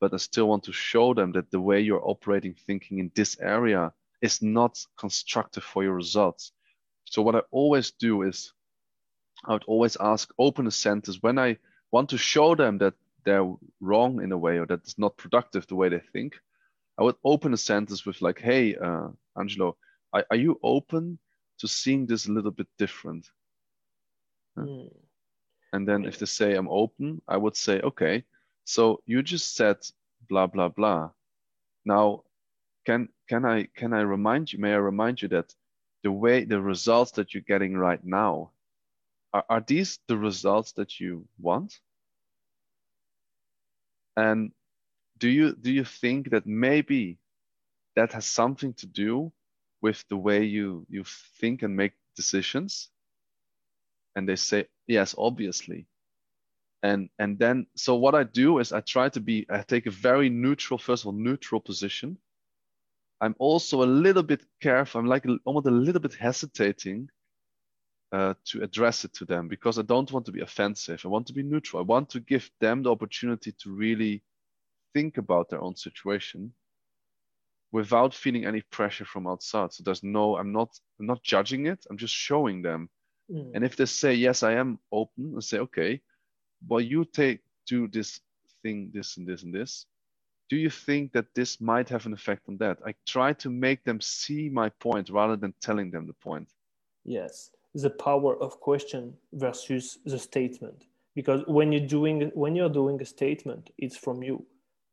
but 0.00 0.12
I 0.12 0.18
still 0.18 0.48
want 0.48 0.64
to 0.64 0.72
show 0.72 1.14
them 1.14 1.32
that 1.32 1.50
the 1.50 1.60
way 1.60 1.80
you're 1.80 2.06
operating 2.06 2.54
thinking 2.54 2.98
in 2.98 3.10
this 3.14 3.38
area 3.40 3.92
is 4.20 4.42
not 4.42 4.78
constructive 4.98 5.64
for 5.64 5.82
your 5.82 5.94
results. 5.94 6.52
So 7.06 7.22
what 7.22 7.34
I 7.34 7.42
always 7.50 7.92
do 7.92 8.22
is 8.22 8.52
I 9.46 9.54
would 9.54 9.64
always 9.66 9.96
ask 9.98 10.30
open 10.38 10.66
a 10.66 10.70
sentence 10.70 11.18
when 11.22 11.38
I 11.38 11.56
want 11.90 12.10
to 12.10 12.18
show 12.18 12.54
them 12.54 12.78
that 12.78 12.94
they're 13.24 13.50
wrong 13.80 14.22
in 14.22 14.32
a 14.32 14.38
way 14.38 14.58
or 14.58 14.66
that 14.66 14.80
it's 14.80 14.98
not 14.98 15.16
productive 15.16 15.66
the 15.66 15.74
way 15.74 15.88
they 15.88 16.00
think. 16.12 16.38
I 16.98 17.02
would 17.02 17.16
open 17.24 17.54
a 17.54 17.56
sentence 17.56 18.04
with 18.04 18.20
like, 18.20 18.38
hey, 18.40 18.76
uh, 18.76 19.08
Angelo, 19.38 19.76
are, 20.12 20.26
are 20.30 20.36
you 20.36 20.60
open 20.62 21.18
to 21.58 21.68
seeing 21.68 22.06
this 22.06 22.26
a 22.26 22.32
little 22.32 22.50
bit 22.50 22.68
different? 22.78 23.26
Mm. 24.58 24.90
And 25.72 25.86
then 25.86 26.04
if 26.04 26.18
they 26.18 26.26
say 26.26 26.54
I'm 26.54 26.68
open, 26.68 27.22
I 27.28 27.36
would 27.36 27.56
say, 27.56 27.80
okay, 27.80 28.24
so 28.64 29.00
you 29.06 29.22
just 29.22 29.54
said 29.54 29.76
blah 30.28 30.46
blah 30.46 30.68
blah. 30.68 31.10
Now, 31.84 32.24
can 32.86 33.08
can 33.28 33.44
I 33.44 33.68
can 33.76 33.92
I 33.92 34.00
remind 34.00 34.52
you? 34.52 34.58
May 34.58 34.72
I 34.72 34.78
remind 34.78 35.22
you 35.22 35.28
that 35.28 35.54
the 36.02 36.12
way 36.12 36.44
the 36.44 36.60
results 36.60 37.12
that 37.12 37.34
you're 37.34 37.42
getting 37.46 37.76
right 37.76 38.02
now 38.04 38.50
are, 39.32 39.44
are 39.48 39.60
these 39.60 39.98
the 40.08 40.16
results 40.16 40.72
that 40.72 40.98
you 40.98 41.26
want? 41.38 41.78
And 44.16 44.52
do 45.18 45.28
you 45.28 45.54
do 45.54 45.70
you 45.70 45.84
think 45.84 46.30
that 46.30 46.46
maybe 46.46 47.18
that 47.94 48.12
has 48.12 48.26
something 48.26 48.74
to 48.74 48.86
do 48.86 49.32
with 49.80 50.04
the 50.08 50.16
way 50.16 50.44
you 50.44 50.86
you 50.88 51.04
think 51.40 51.62
and 51.62 51.76
make 51.76 51.92
decisions? 52.16 52.90
And 54.16 54.28
they 54.28 54.36
say 54.36 54.66
yes 54.86 55.14
obviously. 55.18 55.86
And 56.82 57.10
and 57.18 57.38
then 57.38 57.66
so 57.76 57.96
what 57.96 58.14
i 58.14 58.24
do 58.24 58.58
is 58.58 58.72
i 58.72 58.80
try 58.80 59.08
to 59.10 59.20
be 59.20 59.46
i 59.50 59.62
take 59.62 59.86
a 59.86 59.90
very 59.90 60.30
neutral 60.30 60.78
first 60.78 61.02
of 61.02 61.08
all 61.08 61.12
neutral 61.12 61.60
position. 61.60 62.18
I'm 63.20 63.34
also 63.38 63.82
a 63.82 63.92
little 64.04 64.22
bit 64.22 64.42
careful 64.62 65.00
i'm 65.00 65.06
like 65.06 65.26
almost 65.44 65.66
a 65.66 65.70
little 65.70 66.00
bit 66.00 66.14
hesitating 66.14 67.10
uh, 68.12 68.34
to 68.44 68.62
address 68.62 69.04
it 69.04 69.12
to 69.14 69.24
them 69.24 69.46
because 69.46 69.78
i 69.78 69.82
don't 69.82 70.10
want 70.12 70.26
to 70.26 70.32
be 70.32 70.40
offensive. 70.40 71.02
I 71.04 71.08
want 71.08 71.26
to 71.28 71.32
be 71.34 71.42
neutral. 71.42 71.80
I 71.80 71.84
want 71.84 72.10
to 72.10 72.20
give 72.20 72.50
them 72.60 72.82
the 72.82 72.90
opportunity 72.90 73.52
to 73.52 73.70
really 73.70 74.22
think 74.94 75.18
about 75.18 75.50
their 75.50 75.62
own 75.62 75.76
situation 75.76 76.52
without 77.72 78.14
feeling 78.14 78.46
any 78.46 78.62
pressure 78.62 79.04
from 79.04 79.26
outside. 79.26 79.72
So 79.72 79.82
there's 79.84 80.02
no 80.02 80.36
i'm 80.36 80.52
not 80.52 80.70
i'm 80.98 81.06
not 81.06 81.22
judging 81.22 81.66
it. 81.66 81.84
I'm 81.90 81.98
just 81.98 82.14
showing 82.14 82.62
them 82.62 82.88
mm. 83.30 83.50
and 83.54 83.64
if 83.64 83.76
they 83.76 83.86
say 83.86 84.12
yes 84.14 84.42
i 84.42 84.52
am 84.52 84.78
open 84.92 85.32
and 85.34 85.44
say 85.44 85.58
okay 85.58 86.00
well 86.68 86.80
you 86.80 87.04
take 87.04 87.40
do 87.66 87.86
this 87.88 88.20
thing 88.62 88.90
this 88.92 89.16
and 89.16 89.26
this 89.26 89.42
and 89.42 89.54
this. 89.54 89.86
Do 90.48 90.56
you 90.56 90.70
think 90.70 91.12
that 91.12 91.26
this 91.34 91.60
might 91.60 91.88
have 91.88 92.06
an 92.06 92.12
effect 92.12 92.48
on 92.48 92.56
that? 92.58 92.78
I 92.84 92.94
try 93.06 93.32
to 93.34 93.48
make 93.48 93.84
them 93.84 94.00
see 94.00 94.48
my 94.48 94.68
point 94.68 95.08
rather 95.08 95.36
than 95.36 95.54
telling 95.60 95.90
them 95.90 96.06
the 96.06 96.12
point. 96.14 96.48
Yes. 97.04 97.50
The 97.74 97.90
power 97.90 98.36
of 98.42 98.60
question 98.60 99.14
versus 99.32 99.98
the 100.04 100.18
statement. 100.18 100.86
Because 101.14 101.42
when 101.46 101.70
you're 101.72 101.86
doing 101.86 102.32
when 102.34 102.56
you're 102.56 102.76
doing 102.80 103.00
a 103.00 103.04
statement 103.04 103.70
it's 103.78 103.96
from 103.96 104.22
you. 104.22 104.44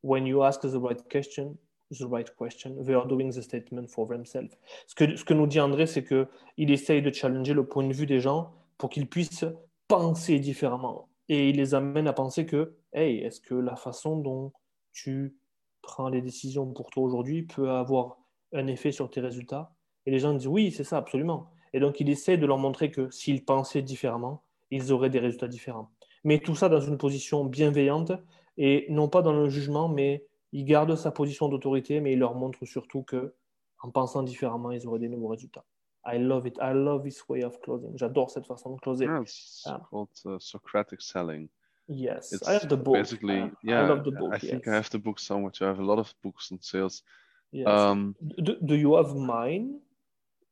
When 0.02 0.26
you 0.26 0.44
ask 0.44 0.62
the 0.62 0.80
right 0.80 1.02
question 1.10 1.58
the 1.92 2.06
right 2.10 2.30
question 2.36 2.84
they 2.84 2.94
are 2.94 3.08
doing 3.08 3.32
the 3.32 3.42
statement 3.42 3.88
for 3.88 4.08
themselves. 4.08 4.58
Ce 4.88 4.96
que, 4.96 5.16
ce 5.16 5.24
que 5.24 5.34
nous 5.34 5.48
dit 5.48 5.60
André 5.60 5.86
c'est 5.86 6.04
que 6.04 6.28
il 6.58 6.72
essaye 6.72 7.02
de 7.02 7.12
challenger 7.12 7.54
le 7.54 7.66
point 7.66 7.88
de 7.88 7.94
vue 7.94 8.06
des 8.06 8.20
gens 8.20 8.52
pour 8.78 8.90
qu'ils 8.90 9.08
puissent 9.08 9.46
penser 9.88 10.40
différemment. 10.40 11.10
Et 11.30 11.50
il 11.50 11.58
les 11.58 11.76
amène 11.76 12.08
à 12.08 12.14
penser 12.14 12.46
que 12.46 12.76
hey 12.94 13.20
est-ce 13.20 13.42
que 13.42 13.56
la 13.56 13.76
façon 13.76 14.18
dont 14.18 14.52
tu 14.92 15.38
prends 15.82 16.10
les 16.10 16.22
décisions 16.22 16.72
pour 16.74 16.90
toi 16.90 17.04
aujourd'hui 17.04 17.44
peut 17.44 17.70
avoir 17.70 18.18
un 18.54 18.68
effet 18.68 18.92
sur 18.92 19.10
tes 19.10 19.22
résultats? 19.22 19.72
Et 20.06 20.12
les 20.12 20.20
gens 20.20 20.34
disent 20.34 20.48
oui 20.48 20.72
c'est 20.72 20.84
ça 20.84 20.98
absolument. 20.98 21.50
Et 21.74 21.80
donc, 21.80 22.00
il 22.00 22.10
essaie 22.10 22.38
de 22.38 22.46
leur 22.46 22.58
montrer 22.58 22.92
que 22.92 23.10
s'ils 23.12 23.44
pensaient 23.44 23.82
différemment, 23.82 24.44
ils 24.72 24.92
auraient 24.92 25.10
des 25.10 25.20
résultats 25.20 25.48
différents. 25.48 25.92
Mais 26.24 26.40
tout 26.40 26.56
ça 26.56 26.70
dans 26.70 26.80
une 26.80 26.98
position 26.98 27.46
bienveillante 27.46 28.12
et 28.58 28.86
non 28.90 29.08
pas 29.08 29.22
dans 29.22 29.34
le 29.34 29.50
jugement, 29.50 29.88
mais 29.88 30.26
il 30.58 30.66
garde 30.66 30.96
sa 30.96 31.12
position 31.12 31.50
d'autorité, 31.50 32.00
mais 32.02 32.14
il 32.14 32.20
leur 32.20 32.34
montre 32.34 32.66
surtout 32.66 33.04
que 33.04 33.36
en 33.84 33.92
pensant 33.92 34.24
différemment, 34.24 34.72
ils 34.72 34.88
auraient 34.88 34.98
des 34.98 35.08
nouveaux 35.08 35.28
résultats. 35.28 35.64
I 36.04 36.18
love 36.18 36.48
it. 36.48 36.58
I 36.60 36.74
love 36.74 37.04
this 37.04 37.30
way 37.30 37.44
of 37.44 37.60
closing. 37.62 37.96
J'adore 37.96 38.32
cette 38.32 38.48
façon 38.48 38.74
de 38.74 38.80
closer. 38.80 39.06
Yeah, 39.06 39.22
it's 39.22 39.64
ah. 39.68 39.82
called 39.92 40.10
uh, 40.26 40.40
Socratic 40.40 41.02
selling. 41.02 41.48
Yes, 41.88 42.34
I 42.48 42.54
have 42.54 42.68
the 42.70 42.76
book. 42.76 42.96
Basically, 42.96 43.42
uh, 43.42 43.50
yeah, 43.62 43.84
I 43.84 43.88
love 43.88 44.04
the 44.04 44.12
book. 44.12 44.34
I 44.34 44.40
think 44.40 44.66
yes. 44.66 44.74
I 44.74 44.76
have 44.78 44.90
the 44.90 44.98
book 44.98 45.20
somewhere. 45.20 45.52
I 45.62 45.66
have 45.66 45.80
a 45.80 45.86
lot 45.86 46.00
of 46.00 46.12
books 46.24 46.52
on 46.52 46.60
sales. 46.62 47.04
Yes. 47.52 47.68
Um, 47.68 48.16
do, 48.42 48.56
do 48.66 48.76
you 48.76 48.96
have 48.96 49.16
mine? 49.16 49.80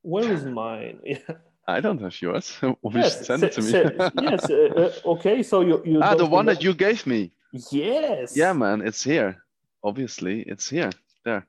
Where 0.03 0.31
is 0.31 0.45
mine? 0.45 0.99
I 1.67 1.81
don't 1.81 1.99
have 1.99 2.21
yours. 2.21 2.59
yes, 2.93 3.25
send 3.25 3.43
it 3.43 3.53
to 3.53 3.61
me? 3.61 3.71
yes. 4.21 4.49
Uh, 4.49 4.91
uh, 5.05 5.11
okay. 5.13 5.41
So 5.41 5.61
you 5.61 5.81
you. 5.83 5.99
Ah, 6.03 6.13
the 6.13 6.27
one 6.27 6.45
that 6.45 6.61
you 6.61 6.75
gave 6.75 7.07
me. 7.07 7.31
Yes. 7.71 8.37
Yeah, 8.37 8.53
man. 8.53 8.81
It's 8.81 9.03
here. 9.03 9.44
Obviously, 9.85 10.41
it's 10.41 10.67
here. 10.67 10.89
There. 11.23 11.45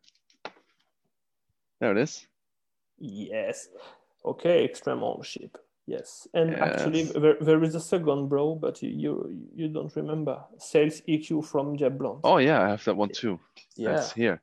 There 1.80 1.92
it 1.92 1.98
is. 1.98 2.26
Yes. 2.98 3.68
Okay. 4.24 4.66
Extreme 4.66 5.02
ownership. 5.02 5.56
Yes. 5.86 6.28
And 6.34 6.50
yes. 6.50 6.60
actually, 6.60 7.04
there, 7.04 7.36
there 7.40 7.62
is 7.62 7.74
a 7.74 7.80
second, 7.80 8.28
bro, 8.28 8.54
but 8.54 8.82
you, 8.82 8.90
you 8.90 9.48
you 9.54 9.68
don't 9.68 9.94
remember 9.96 10.44
sales 10.58 11.00
EQ 11.08 11.46
from 11.46 11.78
Jeb 11.78 11.96
Blount. 11.96 12.20
Oh 12.24 12.36
yeah, 12.36 12.60
I 12.62 12.68
have 12.68 12.84
that 12.84 12.96
one 12.96 13.08
too. 13.08 13.40
Yeah. 13.74 14.06
Here. 14.14 14.42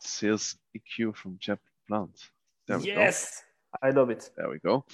Sales 0.00 0.56
EQ 0.74 1.16
from 1.16 1.36
Jeb 1.38 1.58
Blount. 1.88 2.30
There 2.66 2.78
yes, 2.78 3.42
I 3.82 3.90
love 3.90 4.08
it. 4.10 4.30
There 4.36 4.48
we 4.48 4.58
go. 4.58 4.84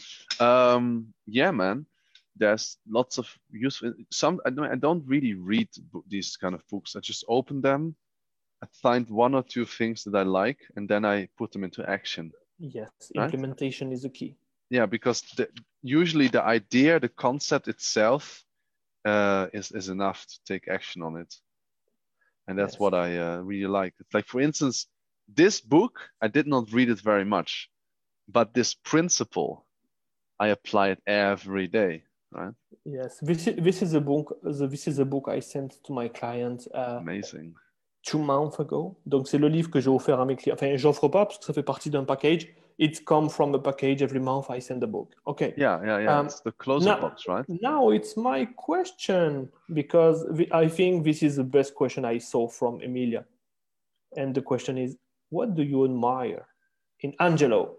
Um, 0.41 1.15
yeah, 1.27 1.53
man. 1.53 1.87
There's 2.37 2.79
lots 2.89 3.19
of 3.19 3.29
useful. 3.51 3.93
Some 4.11 4.41
I 4.47 4.51
don't. 4.51 4.71
I 4.73 4.77
don't 4.77 5.05
really 5.07 5.35
read 5.35 5.69
these 6.09 6.37
kind 6.37 6.55
of 6.55 6.63
books. 6.69 6.97
I 6.97 7.01
just 7.01 7.25
open 7.29 7.61
them. 7.61 7.95
I 8.63 8.67
find 8.81 9.09
one 9.11 9.35
or 9.35 9.43
two 9.43 9.67
things 9.67 10.05
that 10.05 10.15
I 10.15 10.23
like, 10.23 10.59
and 10.77 10.89
then 10.89 11.05
I 11.05 11.29
put 11.37 11.53
them 11.53 11.65
into 11.65 11.89
action. 11.89 12.33
Yes, 12.59 12.91
right? 13.17 13.25
implementation 13.25 13.93
is 13.93 14.03
the 14.03 14.09
key. 14.09 14.37
Yeah, 14.71 14.87
because 14.87 15.23
the, 15.37 15.49
usually 15.83 16.29
the 16.29 16.43
idea, 16.43 17.01
the 17.01 17.09
concept 17.09 17.69
itself, 17.69 18.45
uh, 19.05 19.49
is 19.53 19.73
is 19.73 19.89
enough 19.89 20.27
to 20.27 20.39
take 20.47 20.69
action 20.69 21.03
on 21.03 21.17
it, 21.17 21.35
and 22.47 22.59
that's 22.59 22.75
yes. 22.75 22.81
what 22.81 22.95
I 22.95 23.19
uh, 23.19 23.39
really 23.39 23.67
like. 23.67 23.95
It's 24.01 24.15
like, 24.15 24.27
for 24.27 24.41
instance, 24.41 24.87
this 25.29 25.61
book, 25.61 26.01
I 26.21 26.29
did 26.29 26.47
not 26.47 26.73
read 26.73 26.89
it 26.89 27.01
very 27.01 27.25
much, 27.25 27.69
but 28.29 28.55
this 28.55 28.75
principle, 28.75 29.67
I 30.39 30.49
apply 30.49 30.91
it 30.91 31.03
every 31.07 31.67
day, 31.67 32.05
right? 32.33 32.55
Yes, 32.85 33.19
this 33.21 33.47
is, 33.47 33.57
this 33.57 33.83
is 33.83 33.95
a 33.95 34.01
book. 34.01 34.37
This 34.43 34.87
is 34.87 34.99
a 34.99 35.05
book 35.05 35.29
I 35.29 35.41
sent 35.41 35.83
to 35.85 35.93
my 35.93 36.09
client. 36.09 36.67
Uh, 36.75 36.99
Amazing. 37.01 37.55
Two 38.05 38.19
months 38.19 38.59
ago. 38.59 38.97
Donc 39.07 39.29
c'est 39.29 39.39
le 39.39 39.49
livre 39.49 39.71
que 39.71 39.81
j'ai 39.81 39.91
offert 39.91 40.21
à 40.21 40.27
mes 40.27 40.35
clients. 40.37 40.55
Enfin, 40.55 40.77
j'offre 40.77 41.09
pas 41.09 41.25
parce 41.27 41.39
que 41.39 41.45
ça 41.45 41.53
fait 41.53 41.63
partie 41.63 41.89
d'un 41.91 42.05
package. 42.05 42.49
It 42.79 43.05
comes 43.05 43.29
from 43.29 43.55
a 43.55 43.59
package 43.59 44.03
every 44.03 44.19
month. 44.19 44.51
I 44.51 44.61
send 44.61 44.81
the 44.81 44.87
book. 44.87 45.15
Okay. 45.27 45.55
Yeah, 45.57 45.81
yeah, 45.85 46.01
yeah. 46.01 46.19
Um, 46.19 46.27
it's 46.27 46.41
the 46.41 46.51
closer 46.53 46.89
now, 46.89 47.01
box, 47.01 47.29
right? 47.29 47.45
Now 47.49 47.91
it's 47.91 48.17
my 48.17 48.47
question 48.57 49.49
because 49.73 50.27
I 50.51 50.67
think 50.67 51.05
this 51.05 51.23
is 51.23 51.37
the 51.37 51.45
best 51.45 51.75
question 51.75 52.05
I 52.05 52.19
saw 52.19 52.49
from 52.49 52.81
Emilia, 52.81 53.25
and 54.17 54.35
the 54.35 54.43
question 54.43 54.79
is, 54.79 54.97
what 55.31 55.55
do 55.55 55.63
you 55.63 55.85
admire 55.85 56.47
in 57.01 57.15
Angelo? 57.21 57.77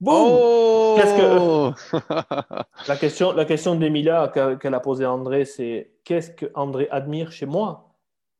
Boom! 0.00 0.14
Oh! 0.16 1.74
Que... 1.90 1.98
la 2.88 2.96
question, 2.96 3.32
la 3.32 3.44
question 3.44 3.74
d'Emilia 3.74 4.32
qu'elle 4.60 4.74
a 4.74 4.80
posée 4.80 5.04
à 5.04 5.12
André, 5.12 5.44
c'est 5.44 5.92
qu'est-ce 6.04 6.30
que 6.30 6.46
André 6.54 6.88
admire 6.90 7.32
chez 7.32 7.46
moi? 7.46 7.94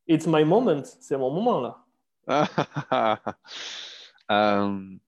It's 0.07 0.25
my 0.25 0.43
moment, 0.43 0.83
c'est 0.99 1.17
mon 1.17 1.29
moment 1.31 1.61
là. 1.61 1.77
um, 4.29 4.99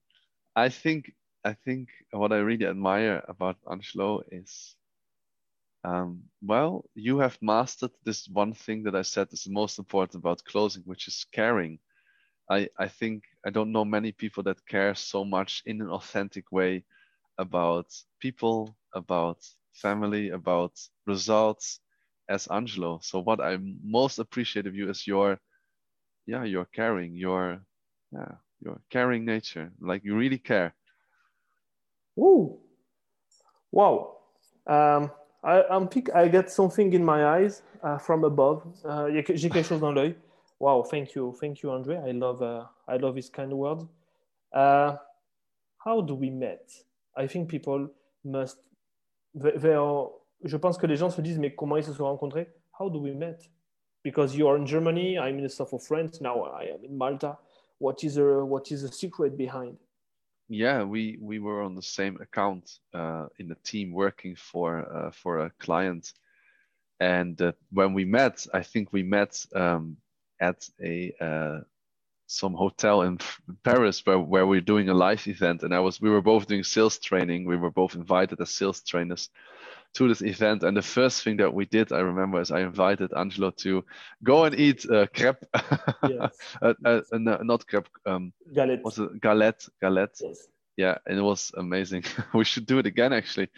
I 0.56 0.68
think 0.68 1.14
I 1.44 1.54
think 1.54 1.88
what 2.12 2.32
I 2.32 2.38
really 2.38 2.66
admire 2.66 3.22
about 3.28 3.56
Angelo 3.70 4.22
is, 4.30 4.76
um, 5.84 6.22
well, 6.40 6.84
you 6.94 7.18
have 7.18 7.36
mastered 7.42 7.92
this 8.04 8.28
one 8.28 8.54
thing 8.54 8.84
that 8.84 8.94
I 8.94 9.02
said 9.02 9.28
is 9.32 9.44
the 9.44 9.52
most 9.52 9.78
important 9.78 10.22
about 10.22 10.44
closing, 10.44 10.82
which 10.84 11.08
is 11.08 11.26
caring. 11.32 11.78
I, 12.50 12.68
I 12.78 12.88
think 12.88 13.24
I 13.46 13.50
don't 13.50 13.72
know 13.72 13.84
many 13.84 14.12
people 14.12 14.42
that 14.44 14.66
care 14.66 14.94
so 14.94 15.24
much 15.24 15.62
in 15.66 15.80
an 15.80 15.88
authentic 15.88 16.52
way 16.52 16.84
about 17.38 17.86
people, 18.20 18.76
about 18.94 19.38
family, 19.72 20.30
about 20.30 20.72
results 21.06 21.80
as 22.28 22.46
Angelo. 22.48 23.00
So 23.02 23.20
what 23.20 23.40
I 23.40 23.58
most 23.82 24.18
appreciate 24.18 24.66
of 24.66 24.74
you 24.74 24.90
is 24.90 25.06
your, 25.06 25.38
yeah, 26.26 26.44
your 26.44 26.66
caring, 26.66 27.14
your, 27.14 27.60
yeah, 28.12 28.32
your 28.60 28.80
caring 28.90 29.24
nature. 29.24 29.72
Like 29.80 30.04
you 30.04 30.16
really 30.16 30.38
care. 30.38 30.74
Ooh, 32.18 32.58
wow. 33.72 34.16
Um, 34.66 35.10
I, 35.42 35.64
I'm 35.68 35.88
pick, 35.88 36.14
I 36.14 36.28
get 36.28 36.50
something 36.50 36.92
in 36.92 37.04
my 37.04 37.26
eyes 37.26 37.62
uh, 37.82 37.98
from 37.98 38.24
above. 38.24 38.64
Uh, 38.84 39.10
j'ai 39.10 39.50
quelque 39.50 39.62
chose 39.62 39.80
dans 39.80 39.92
l'œil. 39.92 40.14
Wow, 40.58 40.82
thank 40.82 41.14
you, 41.14 41.34
thank 41.40 41.62
you, 41.62 41.70
Andre. 41.70 41.96
I 41.96 42.12
love, 42.12 42.42
uh, 42.42 42.64
I 42.86 42.96
love 42.96 43.16
this 43.16 43.28
kind 43.28 43.52
words. 43.52 43.84
Uh, 44.52 44.96
how 45.84 46.00
do 46.00 46.14
we 46.14 46.30
met? 46.30 46.70
I 47.16 47.26
think 47.26 47.48
people 47.48 47.88
must. 48.24 48.58
They 49.34 49.74
are, 49.74 50.10
je 50.44 50.56
pense 50.56 50.78
que 50.78 50.86
les 50.86 50.96
gens 50.96 51.10
se 51.10 51.20
disent, 51.20 51.38
mais 51.38 51.54
comment 51.54 51.76
ils 51.76 51.84
se 51.84 51.92
sont 51.92 52.04
rencontrés? 52.04 52.46
How 52.78 52.88
do 52.88 53.00
we 53.00 53.12
met? 53.12 53.48
Because 54.02 54.36
you 54.36 54.46
are 54.48 54.56
in 54.56 54.66
Germany, 54.66 55.18
I'm 55.18 55.38
in 55.38 55.42
the 55.42 55.48
south 55.48 55.72
of 55.72 55.82
France. 55.82 56.20
Now 56.20 56.42
I 56.42 56.64
am 56.64 56.84
in 56.84 56.96
Malta. 56.96 57.36
What 57.78 58.04
is 58.04 58.14
the 58.14 58.44
what 58.44 58.70
is 58.70 58.82
the 58.82 58.92
secret 58.92 59.36
behind? 59.36 59.76
Yeah, 60.48 60.84
we 60.84 61.18
we 61.20 61.38
were 61.38 61.62
on 61.62 61.74
the 61.74 61.82
same 61.82 62.18
account 62.20 62.78
uh, 62.92 63.26
in 63.38 63.48
the 63.48 63.56
team 63.64 63.92
working 63.92 64.36
for 64.36 64.86
uh, 64.92 65.10
for 65.10 65.40
a 65.46 65.50
client, 65.58 66.12
and 67.00 67.40
uh, 67.40 67.52
when 67.72 67.94
we 67.94 68.04
met, 68.04 68.46
I 68.52 68.62
think 68.62 68.92
we 68.92 69.02
met 69.02 69.44
um, 69.54 69.96
at 70.40 70.68
a 70.82 71.12
uh, 71.20 71.60
some 72.26 72.54
hotel 72.54 73.02
in 73.02 73.18
Paris 73.62 74.04
where, 74.04 74.18
where 74.18 74.46
we're 74.46 74.60
doing 74.60 74.88
a 74.88 74.94
live 74.94 75.26
event. 75.28 75.62
And 75.62 75.74
I 75.74 75.80
was 75.80 76.00
we 76.00 76.10
were 76.10 76.22
both 76.22 76.46
doing 76.46 76.64
sales 76.64 76.98
training. 76.98 77.44
We 77.44 77.56
were 77.56 77.70
both 77.70 77.94
invited 77.94 78.40
as 78.40 78.50
sales 78.50 78.82
trainers 78.82 79.30
to 79.94 80.08
this 80.08 80.22
event. 80.22 80.62
And 80.64 80.76
the 80.76 80.82
first 80.82 81.22
thing 81.22 81.36
that 81.36 81.52
we 81.52 81.66
did 81.66 81.92
I 81.92 82.00
remember 82.00 82.40
is 82.40 82.50
I 82.50 82.60
invited 82.60 83.12
Angelo 83.12 83.50
to 83.58 83.84
go 84.22 84.44
and 84.44 84.54
eat 84.58 84.88
uh, 84.90 85.06
crepe. 85.14 85.44
Yes. 86.08 86.36
uh, 86.60 86.74
uh, 86.84 87.00
not 87.12 87.66
crepe 87.66 87.88
um, 88.06 88.32
galette. 88.54 88.82
was 88.84 88.98
it 88.98 89.20
galette? 89.20 89.66
Galette? 89.80 90.16
Yes. 90.20 90.48
yeah 90.76 90.98
and 91.06 91.18
it 91.18 91.22
was 91.22 91.52
amazing. 91.56 92.04
We 92.34 92.44
should 92.44 92.66
do 92.66 92.78
it 92.78 92.86
again 92.86 93.12
actually 93.12 93.48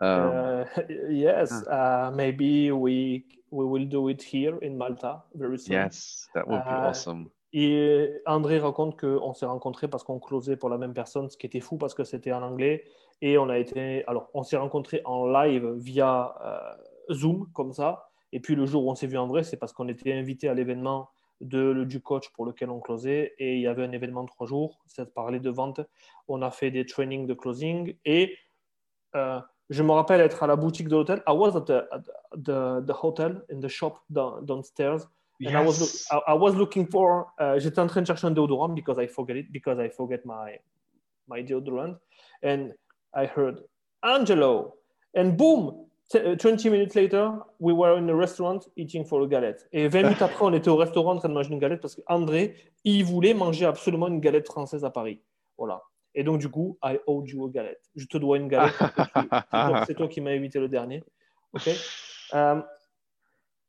Um, 0.00 0.08
uh, 0.08 0.64
yes, 1.10 1.50
uh, 1.66 2.10
maybe 2.14 2.70
we 2.70 3.24
we 3.50 3.64
will 3.64 3.86
do 3.86 4.08
it 4.08 4.22
here 4.22 4.56
in 4.62 4.76
Malta 4.76 5.22
very 5.34 5.58
soon. 5.58 5.72
Yes, 5.72 6.28
that 6.34 6.46
would 6.46 6.64
be 6.64 6.70
uh, 6.70 6.88
awesome. 6.88 7.30
Et 7.52 8.20
André 8.26 8.58
raconte 8.58 9.00
qu'on 9.00 9.32
s'est 9.32 9.46
rencontrés 9.46 9.88
parce 9.88 10.04
qu'on 10.04 10.18
closait 10.18 10.56
pour 10.56 10.68
la 10.68 10.76
même 10.76 10.92
personne, 10.92 11.30
ce 11.30 11.36
qui 11.36 11.46
était 11.46 11.60
fou 11.60 11.78
parce 11.78 11.94
que 11.94 12.04
c'était 12.04 12.32
en 12.32 12.42
anglais. 12.42 12.84
Et 13.22 13.38
on 13.38 13.48
a 13.48 13.58
été, 13.58 14.04
alors, 14.06 14.28
on 14.34 14.42
s'est 14.42 14.56
rencontrés 14.56 15.00
en 15.04 15.26
live 15.26 15.72
via 15.76 16.36
euh, 16.44 17.14
Zoom, 17.14 17.50
comme 17.52 17.72
ça. 17.72 18.10
Et 18.32 18.40
puis 18.40 18.54
le 18.54 18.66
jour 18.66 18.84
où 18.84 18.90
on 18.90 18.94
s'est 18.94 19.06
vu 19.06 19.16
en 19.16 19.26
vrai, 19.26 19.42
c'est 19.42 19.56
parce 19.56 19.72
qu'on 19.72 19.88
était 19.88 20.12
invité 20.12 20.48
à 20.48 20.54
l'événement 20.54 21.08
de, 21.40 21.84
du 21.84 22.00
coach 22.00 22.28
pour 22.30 22.44
lequel 22.44 22.68
on 22.68 22.80
closait. 22.80 23.34
Et 23.38 23.56
il 23.56 23.62
y 23.62 23.66
avait 23.66 23.84
un 23.84 23.92
événement 23.92 24.24
de 24.24 24.28
trois 24.28 24.46
jours, 24.46 24.78
ça 24.86 25.06
parlait 25.06 25.40
de 25.40 25.50
vente. 25.50 25.80
On 26.28 26.42
a 26.42 26.50
fait 26.50 26.70
des 26.70 26.84
trainings 26.84 27.26
de 27.26 27.34
closing. 27.34 27.96
Et 28.04 28.36
euh, 29.16 29.40
je 29.70 29.82
me 29.82 29.92
rappelle 29.92 30.20
être 30.20 30.42
à 30.42 30.46
la 30.46 30.56
boutique 30.56 30.88
de 30.88 30.96
l'hôtel. 30.96 31.22
I 31.26 31.32
was 31.32 31.56
at 31.56 31.66
the, 31.66 32.86
the, 32.86 32.92
hotel, 32.92 33.42
in 33.50 33.60
the 33.60 33.68
shop 33.68 34.00
downstairs. 34.10 35.06
And 35.40 35.56
I 35.56 35.64
was, 35.64 36.08
I, 36.26 36.34
was 36.34 36.56
looking 36.56 36.86
for, 36.86 37.32
uh, 37.38 37.58
j'étais 37.58 37.78
en 37.78 37.86
train 37.86 38.02
de 38.02 38.06
chercher 38.06 38.26
un 38.26 38.32
déodorant 38.32 38.70
because 38.70 38.98
I 38.98 39.06
forget 39.06 39.36
it, 39.36 39.52
because 39.52 39.78
I 39.78 39.88
forget 39.88 40.24
my, 40.24 40.58
my 41.28 41.44
deodorant. 41.44 41.96
And 42.42 42.72
I 43.14 43.26
heard, 43.26 43.62
Angelo. 44.02 44.74
And 45.14 45.36
boom, 45.36 45.86
20 46.10 46.68
uh, 46.68 46.70
minutes 46.72 46.96
later, 46.96 47.38
we 47.60 47.72
were 47.72 47.98
in 47.98 48.08
a 48.10 48.14
restaurant 48.14 48.66
eating 48.76 49.04
for 49.04 49.22
a 49.22 49.28
galette. 49.28 49.68
Et 49.72 49.86
20 49.86 50.02
minutes 50.02 50.22
après, 50.22 50.44
on 50.44 50.52
était 50.54 50.70
au 50.70 50.76
restaurant 50.76 51.12
en 51.12 51.18
train 51.18 51.28
de 51.28 51.34
manger 51.34 51.52
une 51.52 51.60
galette 51.60 51.80
parce 51.80 51.94
qu'André, 51.94 52.56
il 52.82 53.04
voulait 53.04 53.34
manger 53.34 53.66
absolument 53.66 54.08
une 54.08 54.20
galette 54.20 54.46
française 54.46 54.84
à 54.84 54.90
Paris. 54.90 55.20
Voilà. 55.56 55.82
Et 56.18 56.24
donc, 56.24 56.40
du 56.40 56.48
coup, 56.48 56.76
I 56.82 56.98
owed 57.06 57.28
you 57.28 57.46
a 57.46 57.48
galette. 57.48 57.80
Je 57.94 58.04
te 58.06 58.18
dois 58.18 58.38
une 58.38 58.48
galette. 58.48 58.74
C'est 59.86 59.94
toi, 59.94 60.08
qui 60.08 60.20
m'as 60.20 60.32
invité 60.32 60.58
le 60.58 60.68
dernier. 60.68 61.04
OK 61.52 61.68
um, 62.32 62.64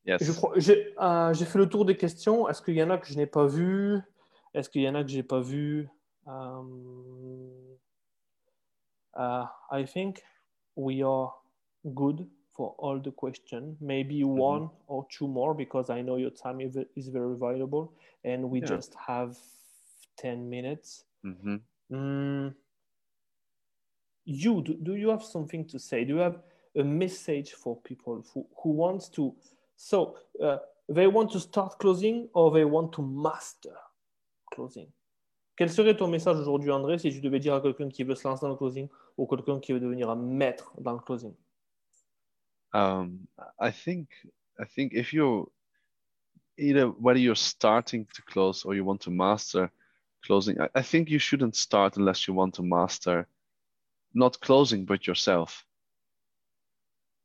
euh, 0.09 1.33
j'ai 1.33 1.45
fait 1.45 1.59
le 1.59 1.69
tour 1.69 1.85
des 1.85 1.95
questions. 1.95 2.49
Est-ce 2.49 2.63
qu'il 2.63 2.73
y 2.73 2.81
en 2.81 2.89
a 2.89 2.97
que 2.97 3.05
je 3.05 3.15
n'ai 3.15 3.27
pas 3.27 3.45
vu? 3.45 3.99
Est-ce 4.55 4.67
qu'il 4.67 4.81
y 4.81 4.89
en 4.89 4.95
a 4.95 5.03
que 5.03 5.11
je 5.11 5.17
n'ai 5.17 5.23
pas 5.23 5.41
vu? 5.41 5.89
Um, 6.25 7.51
uh, 9.15 9.45
I 9.69 9.85
think 9.85 10.23
we 10.75 11.03
are 11.03 11.43
good 11.85 12.27
for 12.49 12.73
all 12.79 12.99
the 12.99 13.11
questions. 13.11 13.77
Maybe 13.79 14.23
mm 14.23 14.31
-hmm. 14.31 14.41
one 14.41 14.69
or 14.87 15.05
two 15.07 15.27
more 15.27 15.53
because 15.53 15.93
I 15.93 16.01
know 16.01 16.17
your 16.17 16.33
time 16.33 16.59
is 16.95 17.09
very 17.09 17.37
valuable 17.37 17.89
and 18.25 18.49
we 18.49 18.57
yeah. 18.59 18.69
just 18.69 18.95
have 18.95 19.37
10 20.15 20.49
minutes. 20.49 21.05
Mm 21.21 21.37
-hmm. 21.41 21.68
Mm, 21.91 22.53
you, 24.25 24.61
do, 24.61 24.77
do 24.81 24.95
you 24.95 25.09
have 25.09 25.23
something 25.23 25.65
to 25.67 25.79
say? 25.79 26.03
Do 26.03 26.15
you 26.15 26.19
have 26.19 26.39
a 26.75 26.83
message 26.83 27.53
for 27.53 27.75
people 27.81 28.23
who, 28.33 28.45
who 28.61 28.69
wants 28.71 29.09
to 29.09 29.35
So, 29.81 30.17
uh, 30.43 30.57
they 30.89 31.07
want 31.07 31.31
to 31.31 31.39
start 31.39 31.79
closing 31.79 32.27
or 32.33 32.51
they 32.51 32.65
want 32.65 32.91
to 32.93 33.01
master 33.01 33.75
closing. 34.53 34.87
Quel 35.55 35.69
serait 35.69 35.95
ton 35.95 36.09
message 36.09 36.35
aujourd'hui, 36.35 36.69
André, 36.69 36.99
si 36.99 37.11
tu 37.11 37.21
devais 37.21 37.39
dire 37.39 37.55
à 37.55 37.61
quelqu'un 37.61 37.87
qui 37.87 38.03
veut 38.03 38.15
se 38.15 38.27
lancer 38.27 38.41
dans 38.41 38.49
le 38.49 38.57
closing 38.57 38.89
ou 39.17 39.25
quelqu'un 39.25 39.61
qui 39.61 39.71
veut 39.71 39.79
devenir 39.79 40.09
un 40.09 40.17
maître 40.17 40.73
dans 40.81 40.91
le 40.91 40.99
closing? 40.99 41.33
Um, 42.73 43.25
I 43.57 43.71
think, 43.71 44.09
I 44.59 44.65
think 44.65 44.93
if 44.93 45.13
you 45.13 45.49
either 46.57 46.87
whether 46.99 47.19
you're 47.19 47.37
starting 47.37 48.05
to 48.05 48.21
close 48.21 48.65
or 48.65 48.75
you 48.75 48.83
want 48.83 48.99
to 49.03 49.11
master 49.11 49.71
closing, 50.25 50.59
I, 50.61 50.69
I 50.75 50.81
think 50.81 51.09
you 51.09 51.19
shouldn't 51.19 51.55
start 51.55 51.97
unless 51.97 52.27
you 52.27 52.33
want 52.33 52.55
to 52.55 52.63
master 52.63 53.27
not 54.13 54.39
closing 54.39 54.85
but 54.85 55.07
yourself. 55.07 55.65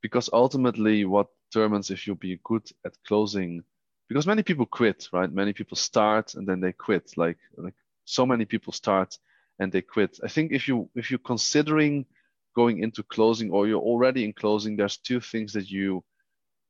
Because 0.02 0.28
ultimately, 0.32 1.04
what 1.04 1.28
determines 1.50 1.90
if 1.90 2.06
you'll 2.06 2.16
be 2.16 2.40
good 2.44 2.68
at 2.84 2.92
closing 3.06 3.62
because 4.08 4.26
many 4.26 4.42
people 4.42 4.66
quit 4.66 5.08
right? 5.12 5.32
Many 5.32 5.52
people 5.52 5.76
start 5.76 6.34
and 6.34 6.46
then 6.46 6.60
they 6.60 6.72
quit. 6.72 7.16
Like 7.16 7.38
like 7.56 7.74
so 8.04 8.26
many 8.26 8.44
people 8.44 8.72
start 8.72 9.18
and 9.58 9.72
they 9.72 9.82
quit. 9.82 10.18
I 10.22 10.28
think 10.28 10.52
if 10.52 10.68
you 10.68 10.90
if 10.94 11.10
you're 11.10 11.18
considering 11.18 12.06
going 12.54 12.82
into 12.82 13.02
closing 13.02 13.50
or 13.50 13.66
you're 13.66 13.80
already 13.80 14.24
in 14.24 14.32
closing 14.32 14.76
there's 14.76 14.96
two 14.96 15.20
things 15.20 15.52
that 15.54 15.70
you 15.70 16.04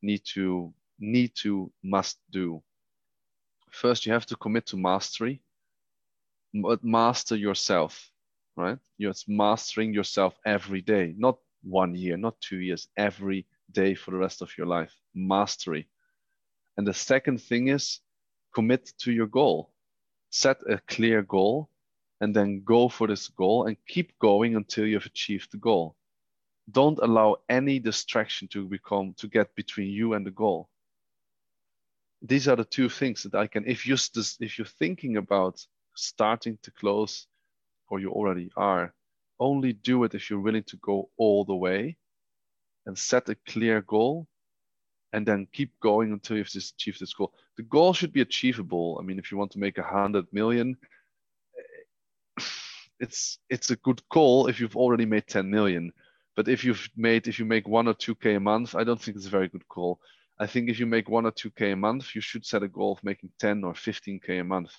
need 0.01 0.23
to 0.35 0.73
need 0.99 1.33
to 1.43 1.71
must 1.83 2.19
do. 2.31 2.63
First 3.71 4.07
you 4.07 4.13
have 4.13 4.27
to 4.27 4.37
commit 4.37 4.67
to 4.67 4.77
mastery 4.77 5.43
master 6.83 7.37
yourself 7.37 8.11
right 8.57 8.79
you're 8.97 9.13
mastering 9.27 9.93
yourself 9.93 10.35
every 10.47 10.81
day 10.81 11.15
not 11.19 11.37
one 11.63 11.95
year 11.95 12.17
not 12.17 12.41
two 12.41 12.59
years 12.59 12.89
every 12.97 13.47
day 13.75 13.95
for 13.95 14.11
the 14.13 14.17
rest 14.17 14.43
of 14.43 14.57
your 14.57 14.67
life. 14.67 14.95
Mastery. 15.15 15.89
And 16.77 16.87
the 16.87 16.95
second 16.95 17.41
thing 17.41 17.69
is 17.69 18.01
commit 18.55 18.93
to 18.99 19.13
your 19.13 19.27
goal. 19.27 19.71
Set 20.31 20.59
a 20.69 20.79
clear 20.89 21.23
goal 21.23 21.69
and 22.21 22.35
then 22.35 22.63
go 22.65 22.89
for 22.89 23.07
this 23.07 23.29
goal 23.29 23.67
and 23.67 23.77
keep 23.87 24.19
going 24.19 24.57
until 24.57 24.87
you've 24.87 25.07
achieved 25.07 25.53
the 25.53 25.59
goal. 25.59 25.97
Don't 26.71 26.99
allow 27.01 27.37
any 27.49 27.79
distraction 27.79 28.49
to 28.49 28.65
become 28.65 29.15
to 29.19 29.29
get 29.29 29.55
between 29.55 29.89
you 29.89 30.15
and 30.15 30.25
the 30.25 30.31
goal. 30.31 30.69
These 32.23 32.49
are 32.49 32.57
the 32.57 32.65
two 32.65 32.89
things 32.89 33.23
that 33.25 33.35
I 33.35 33.47
can 33.47 33.65
if 33.67 33.87
you 33.87 33.97
if 34.41 34.59
you're 34.59 34.67
thinking 34.67 35.19
about 35.19 35.65
starting 35.95 36.59
to 36.63 36.71
close 36.71 37.27
or 37.89 38.01
you 38.01 38.11
already 38.11 38.51
are, 38.57 38.95
only 39.41 39.73
do 39.73 40.05
it 40.05 40.15
if 40.15 40.31
you're 40.31 40.41
willing 40.41 40.63
to 40.65 40.77
go 40.79 41.09
all 41.17 41.45
the 41.45 41.55
way 41.55 41.97
and 42.87 42.99
set 42.99 43.29
a 43.29 43.37
clear 43.47 43.81
goal 43.81 44.27
and 45.13 45.27
then 45.27 45.47
keep 45.53 45.79
going 45.81 46.13
until 46.13 46.37
you've 46.37 46.49
achieved 46.55 47.01
this 47.01 47.15
goal. 47.15 47.33
The 47.57 47.63
goal 47.63 47.93
should 47.93 48.13
be 48.13 48.21
achievable. 48.21 48.99
I 49.01 49.05
mean, 49.05 49.19
if 49.19 49.31
you 49.31 49.39
want 49.39 49.53
to 49.53 49.61
make 49.61 49.79
a 49.79 49.83
hundred 49.83 50.27
million, 50.33 50.77
it's 53.01 53.39
it's 53.49 53.71
a 53.71 53.77
good 53.77 54.03
goal 54.11 54.49
if 54.49 54.61
you've 54.61 54.77
already 54.77 55.07
made 55.07 55.27
10 55.27 55.49
million. 55.49 55.93
But 56.37 56.49
if 56.49 56.65
you've 56.65 56.89
made 56.97 57.29
if 57.29 57.39
you 57.39 57.45
make 57.45 57.69
one 57.69 57.87
or 57.87 57.95
two 57.95 58.15
K 58.17 58.35
a 58.35 58.41
month, 58.41 58.75
I 58.75 58.83
don't 58.85 59.01
think 59.01 59.17
it's 59.17 59.27
a 59.27 59.31
very 59.39 59.49
good 59.49 59.67
goal. 59.69 60.01
I 60.39 60.47
think 60.47 60.69
if 60.69 60.81
you 60.81 60.87
make 60.87 61.09
one 61.09 61.27
or 61.27 61.31
two 61.31 61.51
K 61.51 61.73
a 61.73 61.77
month, 61.77 62.15
you 62.15 62.21
should 62.21 62.45
set 62.45 62.65
a 62.65 62.69
goal 62.69 62.93
of 62.93 63.05
making 63.05 63.31
10 63.39 63.63
or 63.63 63.75
15 63.75 64.21
K 64.21 64.39
a 64.39 64.45
month. 64.45 64.73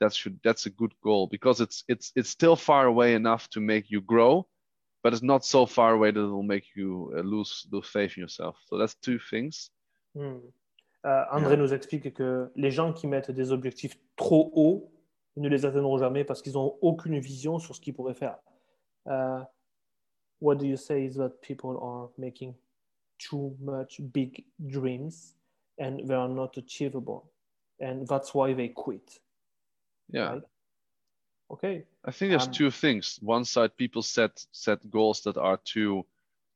That 0.00 0.12
should 0.12 0.38
that's 0.44 0.66
a 0.66 0.70
good 0.70 0.92
goal 1.02 1.26
because 1.26 1.60
it's 1.60 1.84
it's 1.88 2.12
it's 2.16 2.28
still 2.28 2.56
far 2.56 2.86
away 2.86 3.14
enough 3.14 3.48
to 3.50 3.60
make 3.60 3.90
you 3.90 4.00
grow, 4.02 4.46
but 5.02 5.12
it's 5.12 5.22
not 5.22 5.44
so 5.44 5.64
far 5.66 5.94
away 5.94 6.10
that 6.10 6.20
it 6.20 6.30
will 6.30 6.42
make 6.42 6.64
you 6.74 7.14
uh, 7.16 7.22
lose 7.22 7.66
lose 7.72 7.88
faith 7.88 8.16
in 8.16 8.22
yourself. 8.22 8.56
So 8.66 8.76
that's 8.76 8.94
two 8.96 9.18
things. 9.30 9.70
Hmm. 10.14 10.38
Uh, 11.02 11.24
André 11.32 11.50
yeah. 11.50 11.56
nous 11.56 11.72
explique 11.72 12.12
que 12.14 12.50
les 12.56 12.70
gens 12.70 12.92
qui 12.92 13.06
mettent 13.06 13.30
des 13.30 13.52
objectifs 13.52 13.96
trop 14.16 14.50
hauts 14.54 14.90
ne 15.36 15.48
les 15.48 15.64
atteindront 15.64 15.98
jamais 15.98 16.24
parce 16.24 16.42
qu'ils 16.42 16.54
n'ont 16.54 16.76
aucune 16.80 17.18
vision 17.18 17.58
sur 17.58 17.74
ce 17.74 17.80
qu'ils 17.80 17.94
pourraient 17.94 18.14
faire. 18.14 18.38
Uh, 19.06 19.44
what 20.40 20.56
do 20.56 20.66
you 20.66 20.76
say 20.76 21.04
is 21.04 21.14
that 21.14 21.40
people 21.40 21.78
are 21.80 22.08
making 22.18 22.54
too 23.18 23.56
much 23.60 24.00
big 24.12 24.44
dreams 24.58 25.36
and 25.78 26.00
they 26.06 26.14
are 26.14 26.28
not 26.28 26.56
achievable, 26.56 27.30
and 27.80 28.06
that's 28.06 28.34
why 28.34 28.54
they 28.54 28.72
quit. 28.72 29.20
Yeah. 30.10 30.32
Right? 30.32 30.42
Okay. 31.50 31.84
I 32.04 32.10
think 32.10 32.30
there's 32.30 32.46
um, 32.46 32.52
two 32.52 32.70
things. 32.70 33.18
One 33.22 33.44
side, 33.44 33.76
people 33.76 34.02
set 34.02 34.44
set 34.52 34.90
goals 34.90 35.22
that 35.22 35.36
are 35.36 35.58
too 35.64 36.06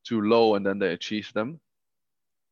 too 0.03 0.21
low, 0.21 0.55
and 0.55 0.65
then 0.65 0.79
they 0.79 0.93
achieve 0.93 1.31
them, 1.33 1.59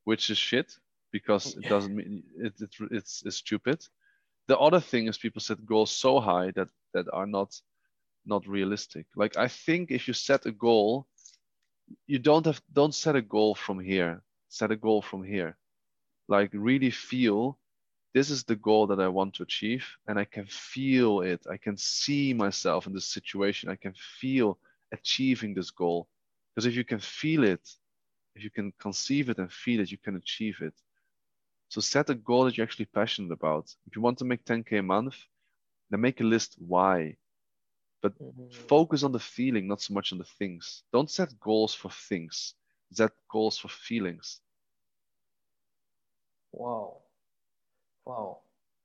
which 0.06 0.30
is 0.30 0.38
shit 0.38 0.74
because 1.12 1.56
it 1.56 1.64
doesn't 1.70 1.95
mean 1.95 2.24
it, 2.38 2.54
it, 2.60 2.70
it's, 2.91 3.24
it's 3.26 3.38
stupid. 3.38 3.86
The 4.47 4.58
other 4.58 4.80
thing 4.80 5.08
is 5.08 5.18
people 5.18 5.41
set 5.41 5.66
goals 5.66 5.91
so 5.91 6.20
high 6.20 6.52
that 6.52 6.70
that 6.93 7.06
are 7.14 7.28
not 7.28 7.60
not 8.26 8.47
realistic. 8.47 9.06
Like 9.16 9.38
I 9.38 9.47
think 9.47 9.91
if 9.91 10.08
you 10.08 10.14
set 10.14 10.45
a 10.45 10.52
goal, 10.52 11.08
you 12.08 12.20
don't 12.20 12.45
have 12.45 12.62
don't 12.74 12.95
set 12.95 13.16
a 13.16 13.22
goal 13.22 13.56
from 13.56 13.80
here. 13.80 14.24
Set 14.47 14.72
a 14.72 14.76
goal 14.76 15.02
from 15.02 15.24
here. 15.24 15.58
Like 16.28 16.52
really 16.54 16.91
feel 16.91 17.59
this 18.14 18.30
is 18.32 18.43
the 18.43 18.55
goal 18.55 18.88
that 18.88 18.99
I 18.99 19.07
want 19.07 19.36
to 19.36 19.43
achieve, 19.43 19.86
and 20.07 20.18
I 20.18 20.26
can 20.26 20.45
feel 20.47 21.22
it. 21.22 21.45
I 21.49 21.57
can 21.57 21.78
see 21.78 22.34
myself 22.34 22.88
in 22.88 22.93
this 22.93 23.07
situation. 23.07 23.70
I 23.70 23.76
can 23.76 23.93
feel 24.20 24.57
achieving 24.91 25.53
this 25.53 25.70
goal. 25.72 26.07
Because 26.55 26.66
if 26.66 26.76
you 26.76 26.84
can 26.84 26.99
feel 26.99 27.43
it, 27.43 27.62
if 28.36 28.43
you 28.43 28.49
can 28.49 28.74
conceive 28.80 29.30
it 29.30 29.38
and 29.38 29.51
feel 29.51 29.82
it, 29.82 29.91
you 29.91 29.97
can 29.97 30.16
achieve 30.16 30.57
it. 30.62 30.74
So 31.70 31.82
set 31.82 32.10
a 32.10 32.16
goal 32.16 32.45
that 32.45 32.57
you're 32.57 32.66
actually 32.66 32.86
passionate 32.86 33.32
about. 33.32 33.66
If 33.86 33.95
you 33.95 34.01
want 34.01 34.18
to 34.20 34.26
make 34.26 34.43
10K 34.43 34.80
a 34.80 34.84
month, 34.84 35.16
then 35.89 36.01
make 36.01 36.20
a 36.20 36.24
list 36.24 36.55
why. 36.57 37.18
But 38.01 38.18
mm-hmm. 38.18 38.49
focus 38.68 39.03
on 39.03 39.12
the 39.12 39.20
feeling, 39.20 39.68
not 39.68 39.82
so 39.82 39.93
much 39.93 40.12
on 40.12 40.18
the 40.18 40.24
things. 40.39 40.84
Don't 40.91 41.12
set 41.12 41.39
goals 41.39 41.76
for 41.76 41.91
things, 41.91 42.55
set 42.91 43.12
goals 43.30 43.60
for 43.60 43.68
feelings. 43.68 44.39
Wow. 46.51 47.01
Wow. 48.10 48.38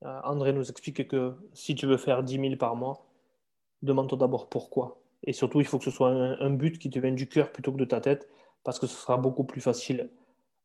Euh, 0.05 0.21
André 0.25 0.53
nous 0.53 0.71
explique 0.71 1.09
que 1.09 1.35
si 1.55 1.75
tu 1.75 1.87
veux 1.87 1.97
faire 1.97 2.23
10 2.23 2.39
000 2.39 2.57
par 2.57 2.77
mois, 2.77 3.07
demande-toi 3.81 4.19
d'abord 4.19 4.51
pourquoi. 4.51 5.01
Et 5.23 5.33
surtout, 5.33 5.61
il 5.61 5.67
faut 5.67 5.79
que 5.79 5.85
ce 5.85 5.91
soit 5.91 6.11
un, 6.11 6.51
but 6.51 6.79
qui 6.79 6.91
te 6.91 6.99
vienne 6.99 7.15
du 7.15 7.27
cœur 7.27 7.51
plutôt 7.51 7.73
que 7.73 7.79
de 7.79 7.87
ta 7.87 8.01
tête. 8.03 8.29
parce 8.65 8.79
que 8.79 8.87
ce 8.87 8.97
sera 8.97 9.19
beaucoup 9.19 9.45
plus 9.45 9.61
facile 9.61 10.11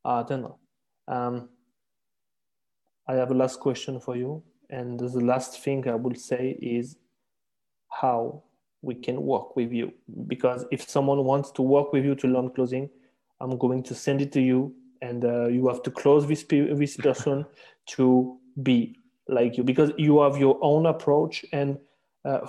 à 0.03 0.20
atteindre. 0.20 0.57
Um, 1.07 1.49
I 3.07 3.16
have 3.16 3.32
a 3.32 3.34
last 3.34 3.60
question 3.60 3.99
for 3.99 4.16
you. 4.16 4.41
And 4.72 4.97
the 4.97 5.22
last 5.22 5.62
thing 5.62 5.86
I 5.88 5.95
will 5.95 6.16
say 6.16 6.57
is 6.62 6.97
how 8.01 8.43
we 8.82 8.95
can 8.95 9.18
work 9.18 9.55
with 9.55 9.72
you. 9.74 9.91
Because 10.28 10.66
if 10.72 10.88
someone 10.88 11.24
wants 11.26 11.51
to 11.53 11.62
work 11.62 11.91
with 11.91 12.05
you 12.05 12.16
to 12.16 12.28
learn 12.28 12.49
closing, 12.51 12.89
I'm 13.41 13.57
going 13.57 13.84
to 13.84 13.95
send 13.95 14.22
it 14.22 14.32
to 14.34 14.41
you. 14.41 14.74
And 15.01 15.26
uh, 15.26 15.47
you 15.47 15.68
have 15.68 15.82
to 15.84 15.91
close 15.91 16.28
this 16.28 16.43
person 16.43 17.45
to 17.95 18.39
be 18.64 18.99
like 19.28 19.57
you. 19.57 19.64
Because 19.64 19.91
you 19.97 20.22
have 20.22 20.38
your 20.38 20.57
own 20.62 20.86
approach. 20.86 21.45
And 21.51 21.78
uh, 22.26 22.39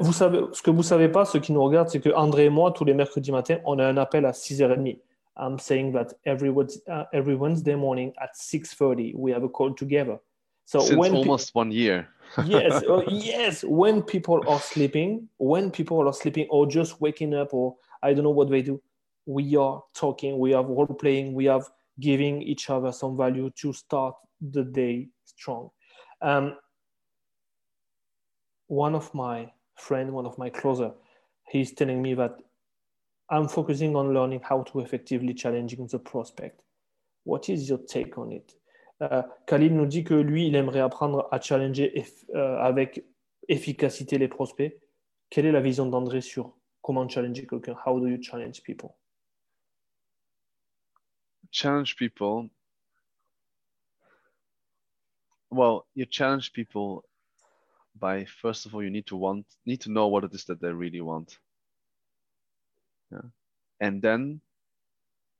vous 0.00 0.12
savez, 0.12 0.40
ce 0.52 0.62
que 0.62 0.70
vous 0.70 0.82
savez 0.82 1.08
pas, 1.08 1.24
ceux 1.24 1.40
qui 1.40 1.52
nous 1.52 1.62
regardent, 1.62 1.88
c'est 1.88 2.00
que 2.00 2.14
André 2.14 2.46
et 2.46 2.50
moi, 2.50 2.72
tous 2.72 2.84
les 2.84 2.94
mercredis 2.94 3.32
matins, 3.32 3.58
on 3.64 3.78
a 3.78 3.86
un 3.86 3.96
appel 3.96 4.24
à 4.26 4.32
6h30. 4.32 4.98
I'm 5.36 5.58
saying 5.58 5.92
that 5.92 6.14
every, 6.24 6.50
uh, 6.50 7.04
every 7.12 7.34
Wednesday 7.34 7.74
morning 7.74 8.12
at 8.22 8.34
6.30, 8.36 9.14
we 9.16 9.32
have 9.32 9.42
a 9.42 9.48
call 9.48 9.74
together. 9.74 10.20
So 10.64 10.80
Since 10.80 10.96
when 10.96 11.14
almost 11.14 11.54
one 11.54 11.72
year. 11.72 12.08
yes, 12.46 12.82
uh, 12.88 13.02
yes. 13.08 13.64
When 13.64 14.02
people 14.02 14.42
are 14.48 14.60
sleeping, 14.60 15.28
when 15.38 15.70
people 15.70 16.06
are 16.06 16.12
sleeping 16.12 16.46
or 16.50 16.66
just 16.66 17.00
waking 17.00 17.34
up, 17.34 17.52
or 17.52 17.76
I 18.02 18.14
don't 18.14 18.24
know 18.24 18.30
what 18.30 18.48
they 18.48 18.62
do, 18.62 18.80
we 19.26 19.56
are 19.56 19.82
talking, 19.94 20.38
we 20.38 20.54
are 20.54 20.64
role 20.64 20.86
playing, 20.86 21.34
we 21.34 21.48
are 21.48 21.62
giving 22.00 22.42
each 22.42 22.70
other 22.70 22.92
some 22.92 23.16
value 23.16 23.50
to 23.56 23.72
start 23.72 24.14
the 24.40 24.64
day 24.64 25.08
strong. 25.36 25.70
Um, 26.20 26.56
one 28.68 28.94
of 28.94 29.12
my 29.14 29.50
friend, 29.76 30.12
one 30.12 30.26
of 30.26 30.38
my 30.38 30.50
closer, 30.50 30.92
he's 31.48 31.72
telling 31.72 32.00
me 32.02 32.14
that 32.14 32.36
I'm 33.30 33.48
focusing 33.48 33.96
on 33.96 34.12
learning 34.12 34.40
how 34.42 34.62
to 34.62 34.80
effectively 34.80 35.34
challenging 35.34 35.86
the 35.86 35.98
prospect. 35.98 36.60
What 37.24 37.48
is 37.48 37.68
your 37.68 37.78
take 37.78 38.18
on 38.18 38.32
it? 38.32 38.54
Euh, 39.02 39.22
Khalil 39.46 39.74
nous 39.74 39.86
dit 39.86 40.04
que 40.04 40.14
lui, 40.14 40.46
il 40.46 40.54
aimerait 40.54 40.80
apprendre 40.80 41.28
à 41.32 41.40
challenger 41.40 42.04
euh, 42.34 42.58
avec 42.58 43.04
efficacité 43.48 44.18
les 44.18 44.28
prospects. 44.28 44.78
Quelle 45.30 45.46
est 45.46 45.52
la 45.52 45.60
vision 45.60 45.86
d'André 45.86 46.20
sur 46.20 46.56
comment 46.80 47.08
challenger 47.08 47.46
quelqu'un? 47.46 47.76
How 47.86 47.98
do 47.98 48.06
you 48.06 48.22
challenge 48.22 48.62
people? 48.62 48.90
Challenge 51.50 51.96
people. 51.96 52.50
Well, 55.54 55.86
you 55.94 56.06
challenge 56.06 56.52
people 56.52 57.04
by 57.98 58.24
first 58.24 58.66
of 58.66 58.74
all, 58.74 58.82
you 58.82 58.90
need 58.90 59.06
to 59.06 59.16
want, 59.16 59.46
need 59.64 59.80
to 59.82 59.90
know 59.90 60.08
what 60.08 60.24
it 60.24 60.34
is 60.34 60.44
that 60.46 60.60
they 60.60 60.72
really 60.72 61.00
want. 61.00 61.38
Yeah. 63.12 63.28
And 63.80 64.02
then 64.02 64.40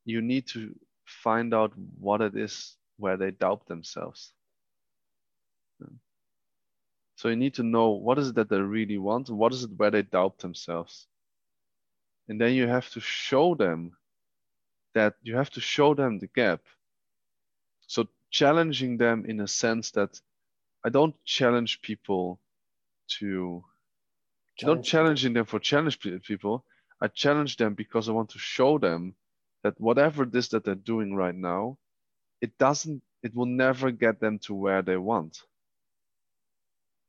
you 0.05 0.21
need 0.21 0.47
to 0.47 0.73
find 1.03 1.53
out 1.53 1.73
what 1.99 2.21
it 2.21 2.35
is 2.35 2.77
where 2.97 3.17
they 3.17 3.31
doubt 3.31 3.67
themselves. 3.67 4.31
So 7.15 7.29
you 7.29 7.35
need 7.35 7.53
to 7.55 7.63
know 7.63 7.91
what 7.91 8.19
is 8.19 8.29
it 8.29 8.35
that 8.35 8.49
they 8.49 8.59
really 8.59 8.97
want 8.97 9.29
what 9.29 9.53
is 9.53 9.63
it 9.63 9.71
where 9.77 9.91
they 9.91 10.01
doubt 10.01 10.39
themselves. 10.39 11.07
And 12.27 12.39
then 12.39 12.53
you 12.53 12.67
have 12.67 12.89
to 12.91 12.99
show 12.99 13.55
them 13.55 13.93
that 14.93 15.15
you 15.21 15.35
have 15.35 15.49
to 15.51 15.61
show 15.61 15.93
them 15.93 16.19
the 16.19 16.27
gap. 16.27 16.61
So 17.87 18.07
challenging 18.39 18.97
them 18.97 19.25
in 19.25 19.39
a 19.41 19.47
sense 19.47 19.91
that 19.91 20.21
I 20.85 20.89
don't 20.89 21.15
challenge 21.25 21.81
people 21.81 22.39
to 23.19 23.63
challenge. 24.57 24.77
not 24.77 24.85
challenging 24.91 25.33
them 25.33 25.45
for 25.45 25.59
challenge 25.59 25.99
people. 25.99 26.65
I 27.01 27.07
challenge 27.07 27.57
them 27.57 27.73
because 27.75 28.09
I 28.09 28.13
want 28.13 28.29
to 28.31 28.39
show 28.39 28.77
them 28.77 29.15
that 29.63 29.79
whatever 29.79 30.23
it 30.23 30.35
is 30.35 30.49
that 30.49 30.63
they're 30.63 30.75
doing 30.93 31.15
right 31.15 31.35
now, 31.35 31.77
it 32.41 32.57
doesn't 32.57 33.01
it 33.23 33.33
will 33.35 33.47
never 33.65 33.91
get 33.91 34.19
them 34.19 34.37
to 34.39 34.53
where 34.53 34.81
they 34.83 34.97
want 34.97 35.41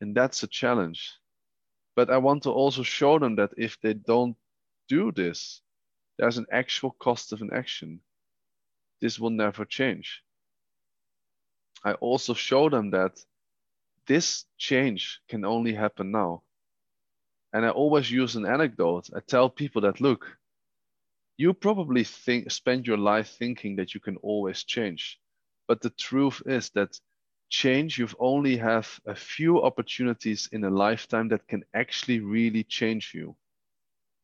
and 0.00 0.14
that's 0.14 0.42
a 0.42 0.46
challenge 0.46 1.12
but 1.94 2.10
i 2.10 2.18
want 2.18 2.42
to 2.42 2.50
also 2.50 2.82
show 2.82 3.18
them 3.18 3.36
that 3.36 3.50
if 3.56 3.80
they 3.82 3.94
don't 3.94 4.36
do 4.88 5.12
this 5.12 5.60
there's 6.18 6.38
an 6.38 6.46
actual 6.50 6.92
cost 6.98 7.32
of 7.32 7.42
an 7.42 7.50
action 7.52 8.00
this 9.00 9.18
will 9.18 9.30
never 9.30 9.64
change 9.64 10.22
i 11.84 11.92
also 11.94 12.34
show 12.34 12.68
them 12.68 12.90
that 12.90 13.18
this 14.06 14.44
change 14.56 15.20
can 15.28 15.44
only 15.44 15.74
happen 15.74 16.12
now. 16.12 16.42
And 17.52 17.64
i 17.66 17.70
always 17.70 18.10
use 18.10 18.36
an 18.36 18.46
anecdote. 18.46 19.10
I 19.14 19.20
tell 19.20 19.48
people 19.50 19.82
that 19.82 20.00
look 20.00 20.38
you 21.36 21.52
probably 21.52 22.04
think 22.04 22.50
spend 22.50 22.86
your 22.86 22.96
life 22.96 23.36
thinking 23.38 23.76
that 23.76 23.94
you 23.94 24.00
can 24.00 24.16
always 24.18 24.64
change. 24.64 25.20
But 25.68 25.80
the 25.80 25.90
truth 25.90 26.42
is 26.46 26.70
that 26.70 26.98
change 27.50 27.98
you've 27.98 28.16
only 28.18 28.56
have 28.56 28.88
a 29.06 29.14
few 29.14 29.62
opportunities 29.62 30.48
in 30.52 30.64
a 30.64 30.70
lifetime 30.70 31.28
that 31.28 31.46
can 31.46 31.64
actually 31.74 32.20
really 32.20 32.64
change 32.64 33.12
you. 33.14 33.36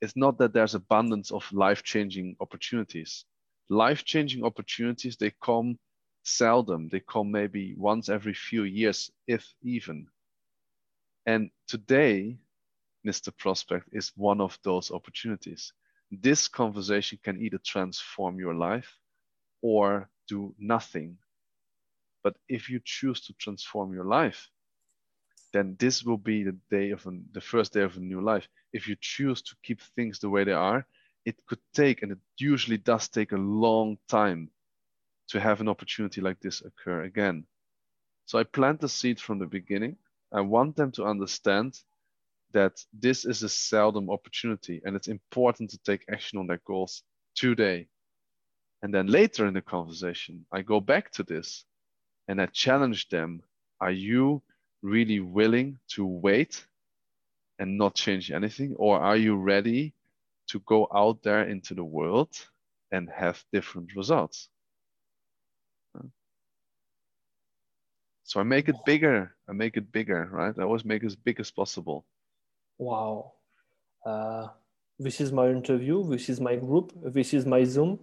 It's 0.01 0.17
not 0.17 0.39
that 0.39 0.53
there's 0.53 0.75
abundance 0.75 1.31
of 1.31 1.53
life-changing 1.53 2.37
opportunities. 2.41 3.25
Life-changing 3.69 4.43
opportunities 4.43 5.17
they 5.17 5.33
come 5.43 5.79
seldom 6.23 6.89
they 6.89 7.01
come 7.01 7.31
maybe 7.31 7.75
once 7.77 8.09
every 8.09 8.35
few 8.35 8.65
years 8.65 9.11
if 9.27 9.55
even 9.63 10.07
and 11.27 11.51
today 11.67 12.39
mr 13.07 13.37
prospect 13.37 13.89
is 13.93 14.13
one 14.17 14.41
of 14.41 14.59
those 14.63 14.91
opportunities 14.91 15.73
this 16.21 16.47
conversation 16.47 17.19
can 17.23 17.41
either 17.41 17.59
transform 17.59 18.39
your 18.39 18.55
life 18.55 18.99
or 19.63 20.11
do 20.29 20.55
nothing. 20.59 21.17
But 22.23 22.37
if 22.49 22.69
you 22.69 22.81
choose 22.85 23.21
to 23.23 23.33
transform 23.35 23.95
your 23.95 24.05
life, 24.05 24.51
then 25.53 25.77
this 25.79 26.03
will 26.03 26.19
be 26.19 26.45
the 26.45 26.57
day 26.71 26.91
of 26.91 27.07
an, 27.07 27.25
the 27.33 27.41
first 27.41 27.73
day 27.73 27.83
of 27.83 27.97
a 27.97 28.01
new 28.01 28.21
life. 28.21 28.47
If 28.73 28.89
you 28.89 28.97
choose 29.01 29.43
to 29.43 29.57
keep 29.63 29.81
things 29.81 30.19
the 30.19 30.31
way 30.31 30.45
they 30.45 30.53
are, 30.53 30.87
it 31.25 31.37
could 31.47 31.61
take, 31.73 32.03
and 32.03 32.13
it 32.13 32.19
usually 32.39 32.79
does 32.79 33.09
take 33.09 33.33
a 33.33 33.37
long 33.37 33.99
time 34.09 34.51
to 35.33 35.41
have 35.41 35.63
an 35.63 35.69
opportunity 35.69 36.21
like 36.21 36.39
this 36.41 36.61
occur 36.61 37.05
again. 37.05 37.47
So 38.27 38.39
I 38.39 38.45
plant 38.45 38.81
the 38.81 38.89
seed 38.89 39.19
from 39.19 39.39
the 39.39 39.47
beginning. 39.47 39.97
I 40.31 40.43
want 40.43 40.77
them 40.77 40.93
to 40.93 41.05
understand 41.07 41.81
that 42.53 42.85
this 42.93 43.25
is 43.25 43.43
a 43.43 43.49
seldom 43.49 44.11
opportunity 44.11 44.83
and 44.85 44.95
it's 44.95 45.09
important 45.09 45.71
to 45.71 45.79
take 45.79 46.05
action 46.13 46.39
on 46.39 46.47
their 46.47 46.61
goals 46.67 47.03
today. 47.35 47.89
And 48.83 48.93
then 48.93 49.07
later 49.07 49.47
in 49.47 49.55
the 49.55 49.63
conversation, 49.63 50.45
I 50.53 50.61
go 50.61 50.81
back 50.81 51.11
to 51.13 51.23
this 51.23 51.65
and 52.29 52.39
I 52.41 52.47
challenge 52.47 53.09
them 53.09 53.43
Are 53.81 53.91
you 53.91 54.43
really 54.83 55.21
willing 55.21 55.79
to 55.95 56.05
wait 56.05 56.67
and 57.59 57.79
not 57.79 57.95
change 57.95 58.31
anything? 58.31 58.75
Or 58.77 59.01
are 59.01 59.17
you 59.17 59.37
ready 59.37 59.95
to 60.49 60.61
go 60.67 60.89
out 60.95 61.23
there 61.23 61.45
into 61.49 61.75
the 61.75 61.85
world 61.85 62.37
and 62.91 63.09
have 63.09 63.43
different 63.51 63.97
results? 63.97 64.51
So 68.25 68.41
I 68.41 68.45
make 68.45 68.69
it 68.69 68.77
bigger. 68.87 69.35
I 69.49 69.53
make 69.53 69.77
it 69.77 69.93
bigger, 69.93 70.29
right? 70.31 70.55
I 70.59 70.63
always 70.63 70.85
make 70.85 71.03
it 71.03 71.07
as 71.07 71.17
big 71.17 71.41
as 71.41 71.51
possible 71.51 72.05
wow, 72.83 73.33
uh, 74.05 74.49
this 74.99 75.21
is 75.21 75.33
my 75.33 75.49
interview, 75.49 76.09
this 76.09 76.29
is 76.29 76.41
my 76.41 76.57
group, 76.57 76.93
this 77.03 77.33
is 77.33 77.47
my 77.47 77.65
Zoom, 77.65 77.99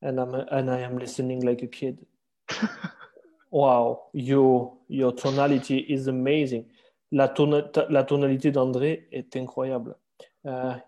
and 0.00 0.18
I'm 0.18 0.34
and 0.34 0.70
I 0.70 0.80
am 0.80 0.98
listening 0.98 1.40
like 1.42 1.62
a 1.62 1.66
kid. 1.66 2.06
wow, 3.50 4.04
your 4.12 4.76
your 4.88 5.12
tonality 5.12 5.78
is 5.78 6.06
amazing. 6.06 6.66
La, 7.10 7.28
ton 7.28 7.50
la 7.90 8.04
tonalité 8.04 8.50
d'André 8.50 9.06
est 9.12 9.36
incroyable. 9.36 9.94
Uh, 10.44 10.78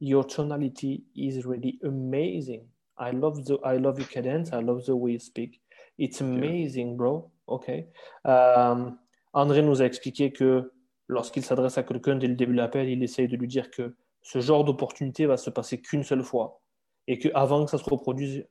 your 0.00 0.24
tonality 0.24 1.04
is 1.14 1.44
really 1.44 1.78
amazing. 1.84 2.66
I 2.96 3.10
love 3.10 3.44
the 3.44 3.58
I 3.64 3.76
love 3.76 3.98
your 3.98 4.08
cadence. 4.08 4.52
I 4.52 4.60
love 4.60 4.86
the 4.86 4.96
way 4.96 5.12
you 5.12 5.18
speak. 5.18 5.60
It's 5.98 6.20
amazing, 6.20 6.96
bro. 6.96 7.30
Okay. 7.46 7.88
Um, 8.24 8.98
André 9.32 9.62
nous 9.62 9.82
a 9.82 9.84
expliqué 9.84 10.32
que 10.32 10.72
lorsqu'il 11.08 11.44
s'adresse 11.44 11.78
à 11.78 11.82
quelqu'un 11.82 12.16
dès 12.16 12.26
le 12.26 12.34
début 12.34 12.52
de 12.52 12.58
l'appel, 12.58 12.88
il 12.88 13.02
essaye 13.02 13.28
de 13.28 13.36
lui 13.36 13.48
dire 13.48 13.70
que 13.70 13.96
ce 14.22 14.40
genre 14.40 14.64
d'opportunité 14.64 15.26
va 15.26 15.36
se 15.36 15.50
passer 15.50 15.80
qu'une 15.80 16.02
seule 16.02 16.22
fois 16.22 16.62
et 17.06 17.18
qu'avant 17.18 17.64
que 17.64 17.70
ça 17.70 17.78
se 17.78 17.84
reproduise, 17.84 18.46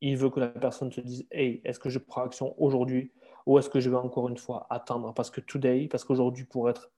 il 0.00 0.16
veut 0.16 0.28
que 0.28 0.40
la 0.40 0.48
personne 0.48 0.92
se 0.92 1.00
dise 1.00 1.26
Hey, 1.30 1.62
est-ce 1.64 1.78
que 1.78 1.88
je 1.88 1.98
prends 1.98 2.24
action 2.24 2.54
aujourd'hui 2.60 3.12
ou 3.46 3.58
est-ce 3.58 3.70
que 3.70 3.80
je 3.80 3.88
vais 3.88 3.96
encore 3.96 4.28
une 4.28 4.36
fois 4.36 4.66
attendre? 4.70 5.14
Parce 5.14 5.30
que 5.30 5.40
today, 5.40 5.88
parce 5.88 6.04
qu'aujourd'hui 6.04 6.44
pourrait 6.44 6.72
être 6.72 6.90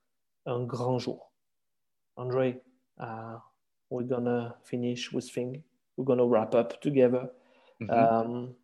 un 0.45 0.63
grand 0.63 0.97
jour. 0.97 1.31
Andre, 2.15 2.55
uh, 2.99 3.37
we're 3.89 4.07
gonna 4.07 4.57
finish 4.63 5.13
with 5.13 5.31
thing. 5.31 5.61
We're 5.95 6.05
gonna 6.05 6.25
wrap 6.25 6.55
up 6.55 6.79
together. 6.81 7.29
Mm-hmm. 7.79 7.91
Um, 7.91 8.55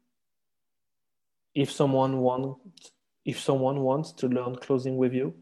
if 1.56 1.72
someone 1.72 2.20
wants, 2.20 2.60
if 3.26 3.40
someone 3.40 3.80
wants 3.82 4.14
to 4.16 4.28
learn 4.28 4.56
closing 4.56 4.98
with 4.98 5.14
you, 5.14 5.34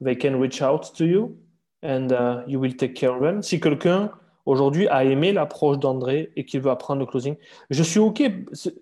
they 0.00 0.16
can 0.16 0.40
reach 0.40 0.62
out 0.62 0.94
to 0.96 1.06
you 1.06 1.36
and 1.82 2.10
you 2.46 2.58
will 2.58 2.74
take 2.74 2.94
care 2.94 3.10
of 3.10 3.22
them. 3.22 3.42
Si 3.42 3.60
quelqu'un 3.60 4.10
aujourd'hui 4.46 4.88
a 4.88 5.04
aimé 5.04 5.32
l'approche 5.32 5.78
d'André 5.78 6.32
et 6.36 6.44
qu'il 6.44 6.60
veut 6.60 6.70
apprendre 6.70 7.00
le 7.00 7.06
closing, 7.06 7.36
je 7.70 7.82
suis 7.82 7.98
OK. 7.98 8.22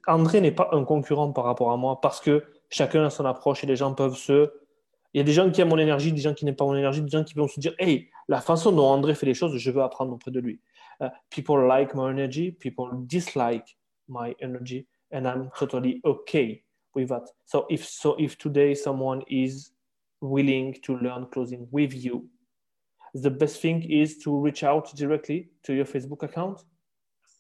André 0.07 0.41
n'est 0.41 0.53
pas 0.53 0.69
un 0.73 0.85
concurrent 0.85 1.33
par 1.33 1.45
rapport 1.45 1.73
à 1.73 1.77
moi 1.77 2.01
parce 2.01 2.21
que 2.21 2.45
chacun 2.71 3.05
a 3.05 3.11
son 3.11 3.25
approche 3.25 3.65
et 3.65 3.67
les 3.67 3.77
gens 3.77 3.95
peuvent 3.95 4.17
se. 4.17 4.53
Il 5.13 5.19
y 5.19 5.21
a 5.21 5.25
des 5.25 5.33
gens 5.33 5.49
qui 5.51 5.61
aiment 5.61 5.69
mon 5.69 5.79
énergie, 5.79 6.13
des 6.13 6.21
gens 6.21 6.35
qui 6.35 6.45
n'aiment 6.45 6.57
pas 6.57 6.65
mon 6.65 6.75
énergie, 6.75 7.01
des 7.01 7.09
gens 7.09 7.23
qui 7.23 7.35
vont 7.35 7.47
se 7.47 7.61
dire 7.61 7.73
Hey, 7.79 8.09
la 8.29 8.41
façon 8.41 8.73
dont 8.73 8.87
André 8.87 9.15
fait 9.15 9.27
les 9.27 9.35
choses, 9.35 9.57
je 9.57 9.71
veux 9.71 9.83
apprendre 9.83 10.13
auprès 10.13 10.31
de 10.31 10.41
lui. 10.41 10.61
Uh, 11.01 11.09
people 11.31 11.67
like 11.67 11.95
my 11.95 12.11
energy, 12.11 12.53
people 12.53 12.89
dislike 12.93 13.77
my 14.09 14.35
energy, 14.41 14.87
and 15.15 15.27
I'm 15.27 15.51
totally 15.57 16.01
okay 16.05 16.63
with 16.95 17.09
that. 17.09 17.27
So 17.47 17.67
if 17.71 17.87
so, 17.87 18.17
if 18.19 18.37
today 18.37 18.75
someone 18.75 19.23
is 19.29 19.71
willing 20.21 20.77
to 20.83 20.99
learn 20.99 21.27
closing 21.33 21.67
with 21.71 21.95
you, 21.95 22.29
the 23.15 23.31
best 23.31 23.63
thing 23.63 23.83
is 23.91 24.19
to 24.19 24.37
reach 24.39 24.65
out 24.65 24.95
directly 24.95 25.49
to 25.63 25.73
your 25.73 25.85
Facebook 25.85 26.23
account? 26.23 26.63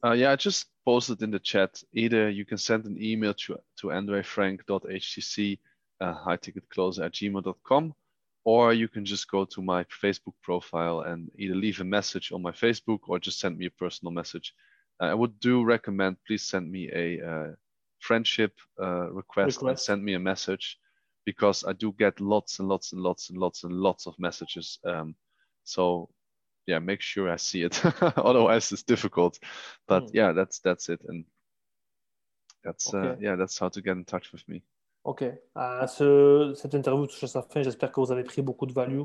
Uh, 0.05 0.13
yeah, 0.13 0.31
I 0.31 0.37
just 0.37 0.67
posted 0.85 1.23
in 1.23 1.31
the 1.31 1.39
chat. 1.39 1.83
Either 1.93 2.31
you 2.31 2.45
can 2.45 2.59
send 2.59 2.85
an 2.85 2.97
email 3.03 3.35
to, 3.35 3.59
to 3.79 3.87
andrefrank.htc 3.89 5.59
uh, 6.01 6.13
high 6.13 6.37
ticket 6.37 6.69
closer 6.69 7.05
at 7.05 7.13
gmail.com, 7.13 7.95
or 8.45 8.73
you 8.73 8.89
can 8.89 9.05
just 9.05 9.31
go 9.31 9.45
to 9.47 9.63
my 9.63 9.85
Facebook 9.85 10.35
profile 10.43 11.01
and 11.01 11.31
either 11.39 11.55
leave 11.55 11.81
a 11.81 11.85
message 11.85 12.33
on 12.33 12.43
my 12.43 12.51
Facebook 12.51 13.01
or 13.09 13.19
just 13.19 13.41
send 13.41 13.57
me 13.59 13.67
a 13.67 13.71
personal 13.71 14.13
message. 14.13 14.53
Uh, 15.01 15.07
I 15.07 15.15
would 15.15 15.41
do 15.41 15.65
recommend 15.65 16.17
please 16.27 16.43
send 16.43 16.71
me 16.71 16.91
a 16.93 17.27
uh, 17.27 17.51
friendship 18.05 18.53
uh, 18.81 19.11
request, 19.11 19.59
request 19.59 19.69
and 19.69 19.79
send 19.79 20.05
me 20.05 20.15
a 20.15 20.19
message 20.19 20.79
because 21.25 21.65
I 21.65 21.73
do 21.73 21.93
get 21.93 22.21
lots 22.21 22.61
and 22.61 22.69
lots 22.69 22.93
and 22.93 23.01
lots 23.01 23.31
and 23.31 23.39
lots 23.39 23.65
and 23.65 23.73
lots 23.73 24.07
of 24.07 24.15
messages. 24.19 24.79
Um, 24.85 25.15
so 25.65 26.09
yeah, 26.67 26.79
make 26.81 27.01
sure 27.01 27.31
I 27.31 27.37
see 27.37 27.63
it. 27.63 27.81
Otherwise, 28.17 28.73
it's 28.73 28.83
difficult. 28.83 29.39
But 29.87 30.05
mm. 30.05 30.11
yeah, 30.15 30.33
that's 30.33 30.61
that's 30.61 30.89
it, 30.89 31.01
and 31.09 31.25
that's 32.63 32.93
uh, 32.93 32.99
okay. 32.99 33.09
uh, 33.09 33.17
yeah, 33.21 33.37
that's 33.37 33.59
how 33.59 33.69
to 33.71 33.81
get 33.81 33.97
in 33.97 34.05
touch 34.05 34.33
with 34.33 34.47
me. 34.49 34.63
Ok. 35.05 35.23
Euh, 35.23 35.87
ce, 35.87 36.55
cette 36.57 36.75
interview 36.75 37.07
touche 37.07 37.25
à 37.25 37.27
sa 37.27 37.43
fin. 37.43 37.63
J'espère 37.63 37.93
que 37.93 38.01
vous 38.01 38.11
avez 38.11 38.25
pris 38.25 38.41
beaucoup 38.41 38.65
de 38.65 38.73
value, 38.73 39.03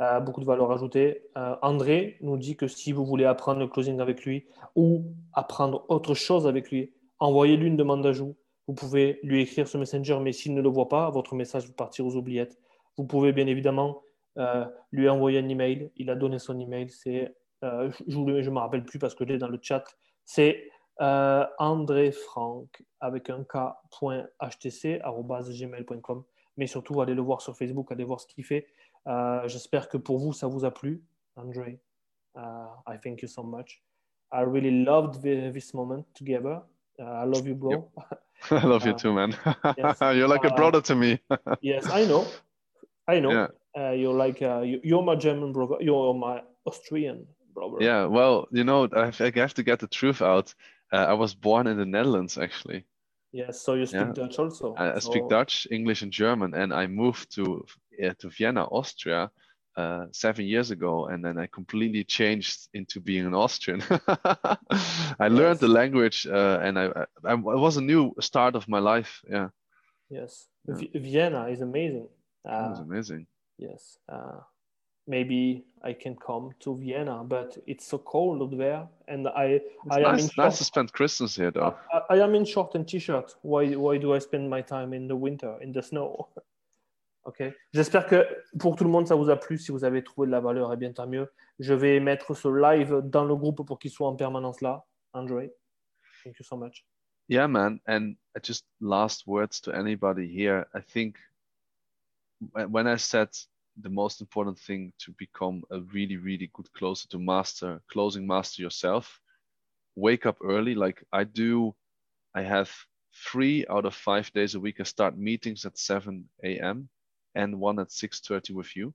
euh, 0.00 0.20
beaucoup 0.20 0.40
de 0.40 0.46
valeur 0.46 0.70
ajoutée. 0.70 1.22
Euh, 1.38 1.56
André 1.62 2.18
nous 2.20 2.36
dit 2.36 2.56
que 2.56 2.68
si 2.68 2.92
vous 2.92 3.06
voulez 3.06 3.24
apprendre 3.24 3.60
le 3.60 3.66
closing 3.66 3.98
avec 4.00 4.24
lui 4.26 4.46
ou 4.76 5.04
apprendre 5.32 5.86
autre 5.88 6.12
chose 6.12 6.46
avec 6.46 6.70
lui, 6.70 6.92
envoyez-lui 7.18 7.68
une 7.68 7.76
demande 7.76 8.02
d'ajout. 8.02 8.36
Vous 8.66 8.74
pouvez 8.74 9.18
lui 9.22 9.42
écrire 9.42 9.66
ce 9.66 9.78
messenger, 9.78 10.18
mais 10.20 10.32
s'il 10.32 10.54
ne 10.54 10.60
le 10.60 10.68
voit 10.68 10.88
pas, 10.88 11.10
votre 11.10 11.34
message 11.34 11.66
va 11.66 11.74
partir 11.74 12.06
aux 12.06 12.16
oubliettes. 12.16 12.58
Vous 12.96 13.06
pouvez 13.06 13.32
bien 13.32 13.46
évidemment 13.46 14.02
euh, 14.38 14.64
lui 14.92 15.08
a 15.08 15.14
envoyé 15.14 15.40
un 15.40 15.48
email, 15.48 15.90
il 15.96 16.10
a 16.10 16.14
donné 16.14 16.38
son 16.38 16.60
email, 16.60 16.90
c'est, 16.90 17.34
euh, 17.64 17.90
je 18.06 18.18
ne 18.18 18.50
me 18.50 18.58
rappelle 18.58 18.84
plus 18.84 19.00
parce 19.00 19.14
que 19.14 19.26
je 19.26 19.32
dans 19.34 19.48
le 19.48 19.58
chat, 19.60 19.84
c'est 20.24 20.70
euh, 21.00 21.44
André 21.58 22.12
Franck 22.12 22.82
avec 23.00 23.30
un 23.30 23.42
k.htc.gmail.com. 23.44 26.24
Mais 26.56 26.66
surtout, 26.66 27.00
allez 27.00 27.14
le 27.14 27.22
voir 27.22 27.40
sur 27.40 27.56
Facebook, 27.56 27.90
allez 27.92 28.04
voir 28.04 28.20
ce 28.20 28.26
qu'il 28.26 28.44
fait. 28.44 28.66
j'espère 29.46 29.88
que 29.88 29.96
pour 29.96 30.18
vous, 30.18 30.32
ça 30.32 30.48
vous 30.48 30.64
a 30.64 30.72
plu, 30.72 31.04
André. 31.36 31.80
I 32.36 32.98
thank 33.02 33.22
you 33.22 33.28
so 33.28 33.42
much. 33.42 33.82
I 34.32 34.42
really 34.42 34.84
loved 34.84 35.22
this 35.22 35.72
moment 35.72 36.04
together. 36.14 36.60
I 37.04 37.24
love 37.24 37.46
you, 37.46 37.54
bro. 37.54 37.90
I 38.50 38.64
love 38.64 38.86
you 38.86 38.94
too, 38.94 39.12
man. 39.12 39.36
yes. 39.76 39.98
You're 40.00 40.28
like 40.28 40.44
a 40.44 40.54
brother 40.54 40.80
to 40.82 40.94
me. 40.94 41.20
yes, 41.60 41.88
I 41.88 42.04
know. 42.04 42.26
I 43.06 43.20
know. 43.20 43.48
Uh, 43.76 43.90
you're 43.90 44.14
like 44.14 44.42
uh, 44.42 44.60
you, 44.60 44.98
are 44.98 45.02
my 45.02 45.14
German 45.14 45.52
brother. 45.52 45.76
You're 45.80 46.12
my 46.12 46.42
Austrian 46.64 47.26
brother. 47.54 47.76
Yeah, 47.80 48.06
well, 48.06 48.48
you 48.50 48.64
know, 48.64 48.88
I 48.92 49.10
have 49.10 49.54
to 49.54 49.62
get 49.62 49.78
the 49.78 49.86
truth 49.86 50.20
out. 50.20 50.52
Uh, 50.92 50.96
I 50.96 51.12
was 51.12 51.34
born 51.34 51.66
in 51.66 51.76
the 51.76 51.86
Netherlands, 51.86 52.38
actually. 52.38 52.84
Yes, 53.30 53.60
so 53.60 53.74
you 53.74 53.86
speak 53.86 54.00
yeah. 54.00 54.12
Dutch 54.12 54.38
also. 54.38 54.74
I, 54.74 54.96
I 54.96 54.98
so... 54.98 55.10
speak 55.10 55.28
Dutch, 55.28 55.68
English, 55.70 56.02
and 56.02 56.10
German, 56.10 56.54
and 56.54 56.72
I 56.72 56.86
moved 56.86 57.34
to 57.36 57.64
to 58.18 58.30
Vienna, 58.30 58.64
Austria, 58.64 59.30
uh, 59.78 60.06
seven 60.12 60.44
years 60.44 60.70
ago, 60.70 61.06
and 61.06 61.24
then 61.24 61.38
I 61.38 61.46
completely 61.46 62.04
changed 62.04 62.68
into 62.74 63.00
being 63.00 63.26
an 63.26 63.34
Austrian. 63.34 63.82
I 63.90 65.28
yes. 65.28 65.32
learned 65.40 65.60
the 65.60 65.72
language, 65.80 66.26
uh, 66.26 66.58
and 66.62 66.78
I, 66.78 66.84
I, 67.24 67.34
it 67.34 67.60
was 67.66 67.76
a 67.76 67.82
new 67.82 68.14
start 68.20 68.54
of 68.56 68.68
my 68.68 68.80
life. 68.80 69.22
Yeah. 69.30 69.48
Yes, 70.10 70.48
yeah. 70.66 70.88
Vienna 70.94 71.42
is 71.48 71.60
amazing. 71.60 72.08
it 72.44 72.70
was 72.70 72.80
uh, 72.80 72.82
amazing 72.82 73.26
yes. 73.58 73.98
Uh, 74.08 74.40
maybe 75.06 75.64
I 75.82 75.92
can 75.92 76.16
come 76.16 76.52
to 76.60 76.76
Vienna, 76.76 77.22
but 77.24 77.58
it's 77.66 77.86
so 77.86 77.98
cold 77.98 78.56
there, 78.58 78.86
and 79.06 79.28
I 79.28 79.44
it's 79.44 79.66
I 79.90 80.00
nice, 80.00 80.22
am 80.22 80.24
in 80.24 80.30
nice 80.38 80.58
to 80.58 80.64
spend 80.64 80.92
Christmas 80.92 81.36
here, 81.36 81.50
though. 81.50 81.74
I, 81.92 82.14
I, 82.14 82.18
am 82.24 82.34
in 82.34 82.44
short 82.44 82.74
and 82.74 82.86
t-shirt. 82.86 83.34
Why 83.42 83.74
why 83.74 83.98
do 83.98 84.14
I 84.14 84.18
spend 84.18 84.48
my 84.48 84.62
time 84.62 84.92
in 84.92 85.08
the 85.08 85.16
winter 85.16 85.56
in 85.60 85.72
the 85.72 85.82
snow? 85.82 86.28
ok. 87.28 87.42
J'espère 87.72 88.06
que 88.06 88.26
pour 88.58 88.74
tout 88.74 88.84
le 88.84 88.90
monde 88.90 89.06
ça 89.06 89.14
vous 89.14 89.30
a 89.30 89.36
plu. 89.36 89.58
Si 89.58 89.70
vous 89.70 89.84
avez 89.84 90.02
trouvé 90.02 90.26
de 90.26 90.32
la 90.32 90.40
valeur, 90.40 90.70
et 90.70 90.74
eh 90.74 90.76
bien 90.76 90.92
tant 90.92 91.06
mieux. 91.06 91.30
Je 91.58 91.74
vais 91.74 92.00
mettre 92.00 92.34
ce 92.34 92.48
live 92.48 93.02
dans 93.04 93.24
le 93.24 93.36
groupe 93.36 93.66
pour 93.66 93.78
qu'il 93.78 93.90
soit 93.90 94.08
en 94.08 94.16
permanence 94.16 94.60
là. 94.60 94.84
Andre, 95.12 95.48
thank 96.24 96.38
you 96.38 96.44
so 96.44 96.56
much. 96.56 96.84
Yeah, 97.28 97.46
man. 97.46 97.80
And 97.86 98.14
just 98.42 98.66
last 98.80 99.26
words 99.26 99.60
to 99.62 99.72
anybody 99.72 100.26
here. 100.26 100.66
I 100.74 100.80
think 100.80 101.18
when 102.68 102.86
I 102.86 102.96
said 102.96 103.28
the 103.80 103.90
most 103.90 104.20
important 104.20 104.58
thing 104.58 104.92
to 104.98 105.12
become 105.18 105.62
a 105.70 105.80
really, 105.92 106.16
really 106.16 106.50
good 106.52 106.72
closer 106.72 107.08
to 107.08 107.18
master, 107.18 107.80
closing 107.88 108.26
master 108.26 108.62
yourself, 108.62 109.20
wake 109.94 110.26
up 110.26 110.38
early. 110.42 110.74
Like 110.74 111.04
I 111.12 111.24
do, 111.24 111.74
I 112.34 112.42
have 112.42 112.70
three 113.14 113.66
out 113.68 113.84
of 113.84 113.94
five 113.94 114.32
days 114.32 114.54
a 114.54 114.60
week. 114.60 114.80
I 114.80 114.84
start 114.84 115.18
meetings 115.18 115.64
at 115.64 115.78
7 115.78 116.24
a.m. 116.44 116.88
and 117.38 117.60
one 117.60 117.80
at 117.80 117.88
6.30 117.90 118.54
with 118.54 118.76
you. 118.76 118.94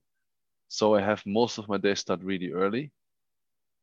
So 0.68 0.94
I 0.94 1.02
have 1.02 1.24
most 1.26 1.58
of 1.58 1.68
my 1.68 1.78
day 1.78 1.94
start 1.94 2.22
really 2.22 2.52
early. 2.52 2.92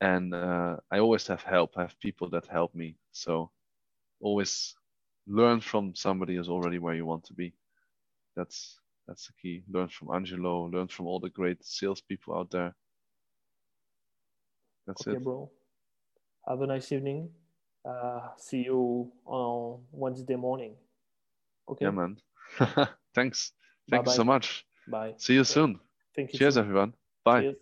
And 0.02 0.34
uh, 0.34 0.78
I 0.92 1.00
always 1.00 1.28
have 1.28 1.44
help. 1.44 1.78
I 1.78 1.82
have 1.84 2.00
people 2.00 2.30
that 2.32 2.48
help 2.48 2.76
me. 2.76 2.96
So 3.12 3.52
always 4.22 4.76
learn 5.28 5.62
from 5.62 5.96
somebody 5.96 6.36
who's 6.36 6.50
already 6.50 6.80
where 6.80 6.96
you 6.96 7.06
want 7.06 7.26
to 7.26 7.34
be. 7.34 7.54
That's 8.36 8.80
that's 9.08 9.28
the 9.28 9.34
key. 9.42 9.64
Learn 9.70 9.90
from 9.90 10.12
Angelo, 10.14 10.66
learn 10.66 10.88
from 10.88 11.08
all 11.08 11.20
the 11.20 11.30
great 11.30 11.64
salespeople 11.66 12.36
out 12.38 12.52
there. 12.52 12.76
That's 14.88 15.02
okay, 15.02 15.18
it. 15.18 15.24
bro. 15.24 15.52
Have 16.48 16.62
a 16.62 16.68
nice 16.68 16.92
evening. 16.92 17.30
Uh, 17.86 18.30
see 18.38 18.64
you 18.64 19.12
on 19.26 19.82
Wednesday 19.92 20.36
morning. 20.36 20.76
Okay. 21.70 21.86
Yeah, 21.86 21.92
man. 21.92 22.18
Thanks. 23.16 23.54
Thank 23.90 24.04
Bye-bye. 24.04 24.12
you 24.12 24.16
so 24.16 24.24
much. 24.24 24.66
Bye. 24.88 25.14
See 25.18 25.34
you 25.34 25.44
soon. 25.44 25.80
Thank 26.16 26.34
you. 26.34 26.40
Cheers, 26.40 26.58
everyone. 26.58 26.94
Bye. 27.24 27.42
Cheers. 27.42 27.56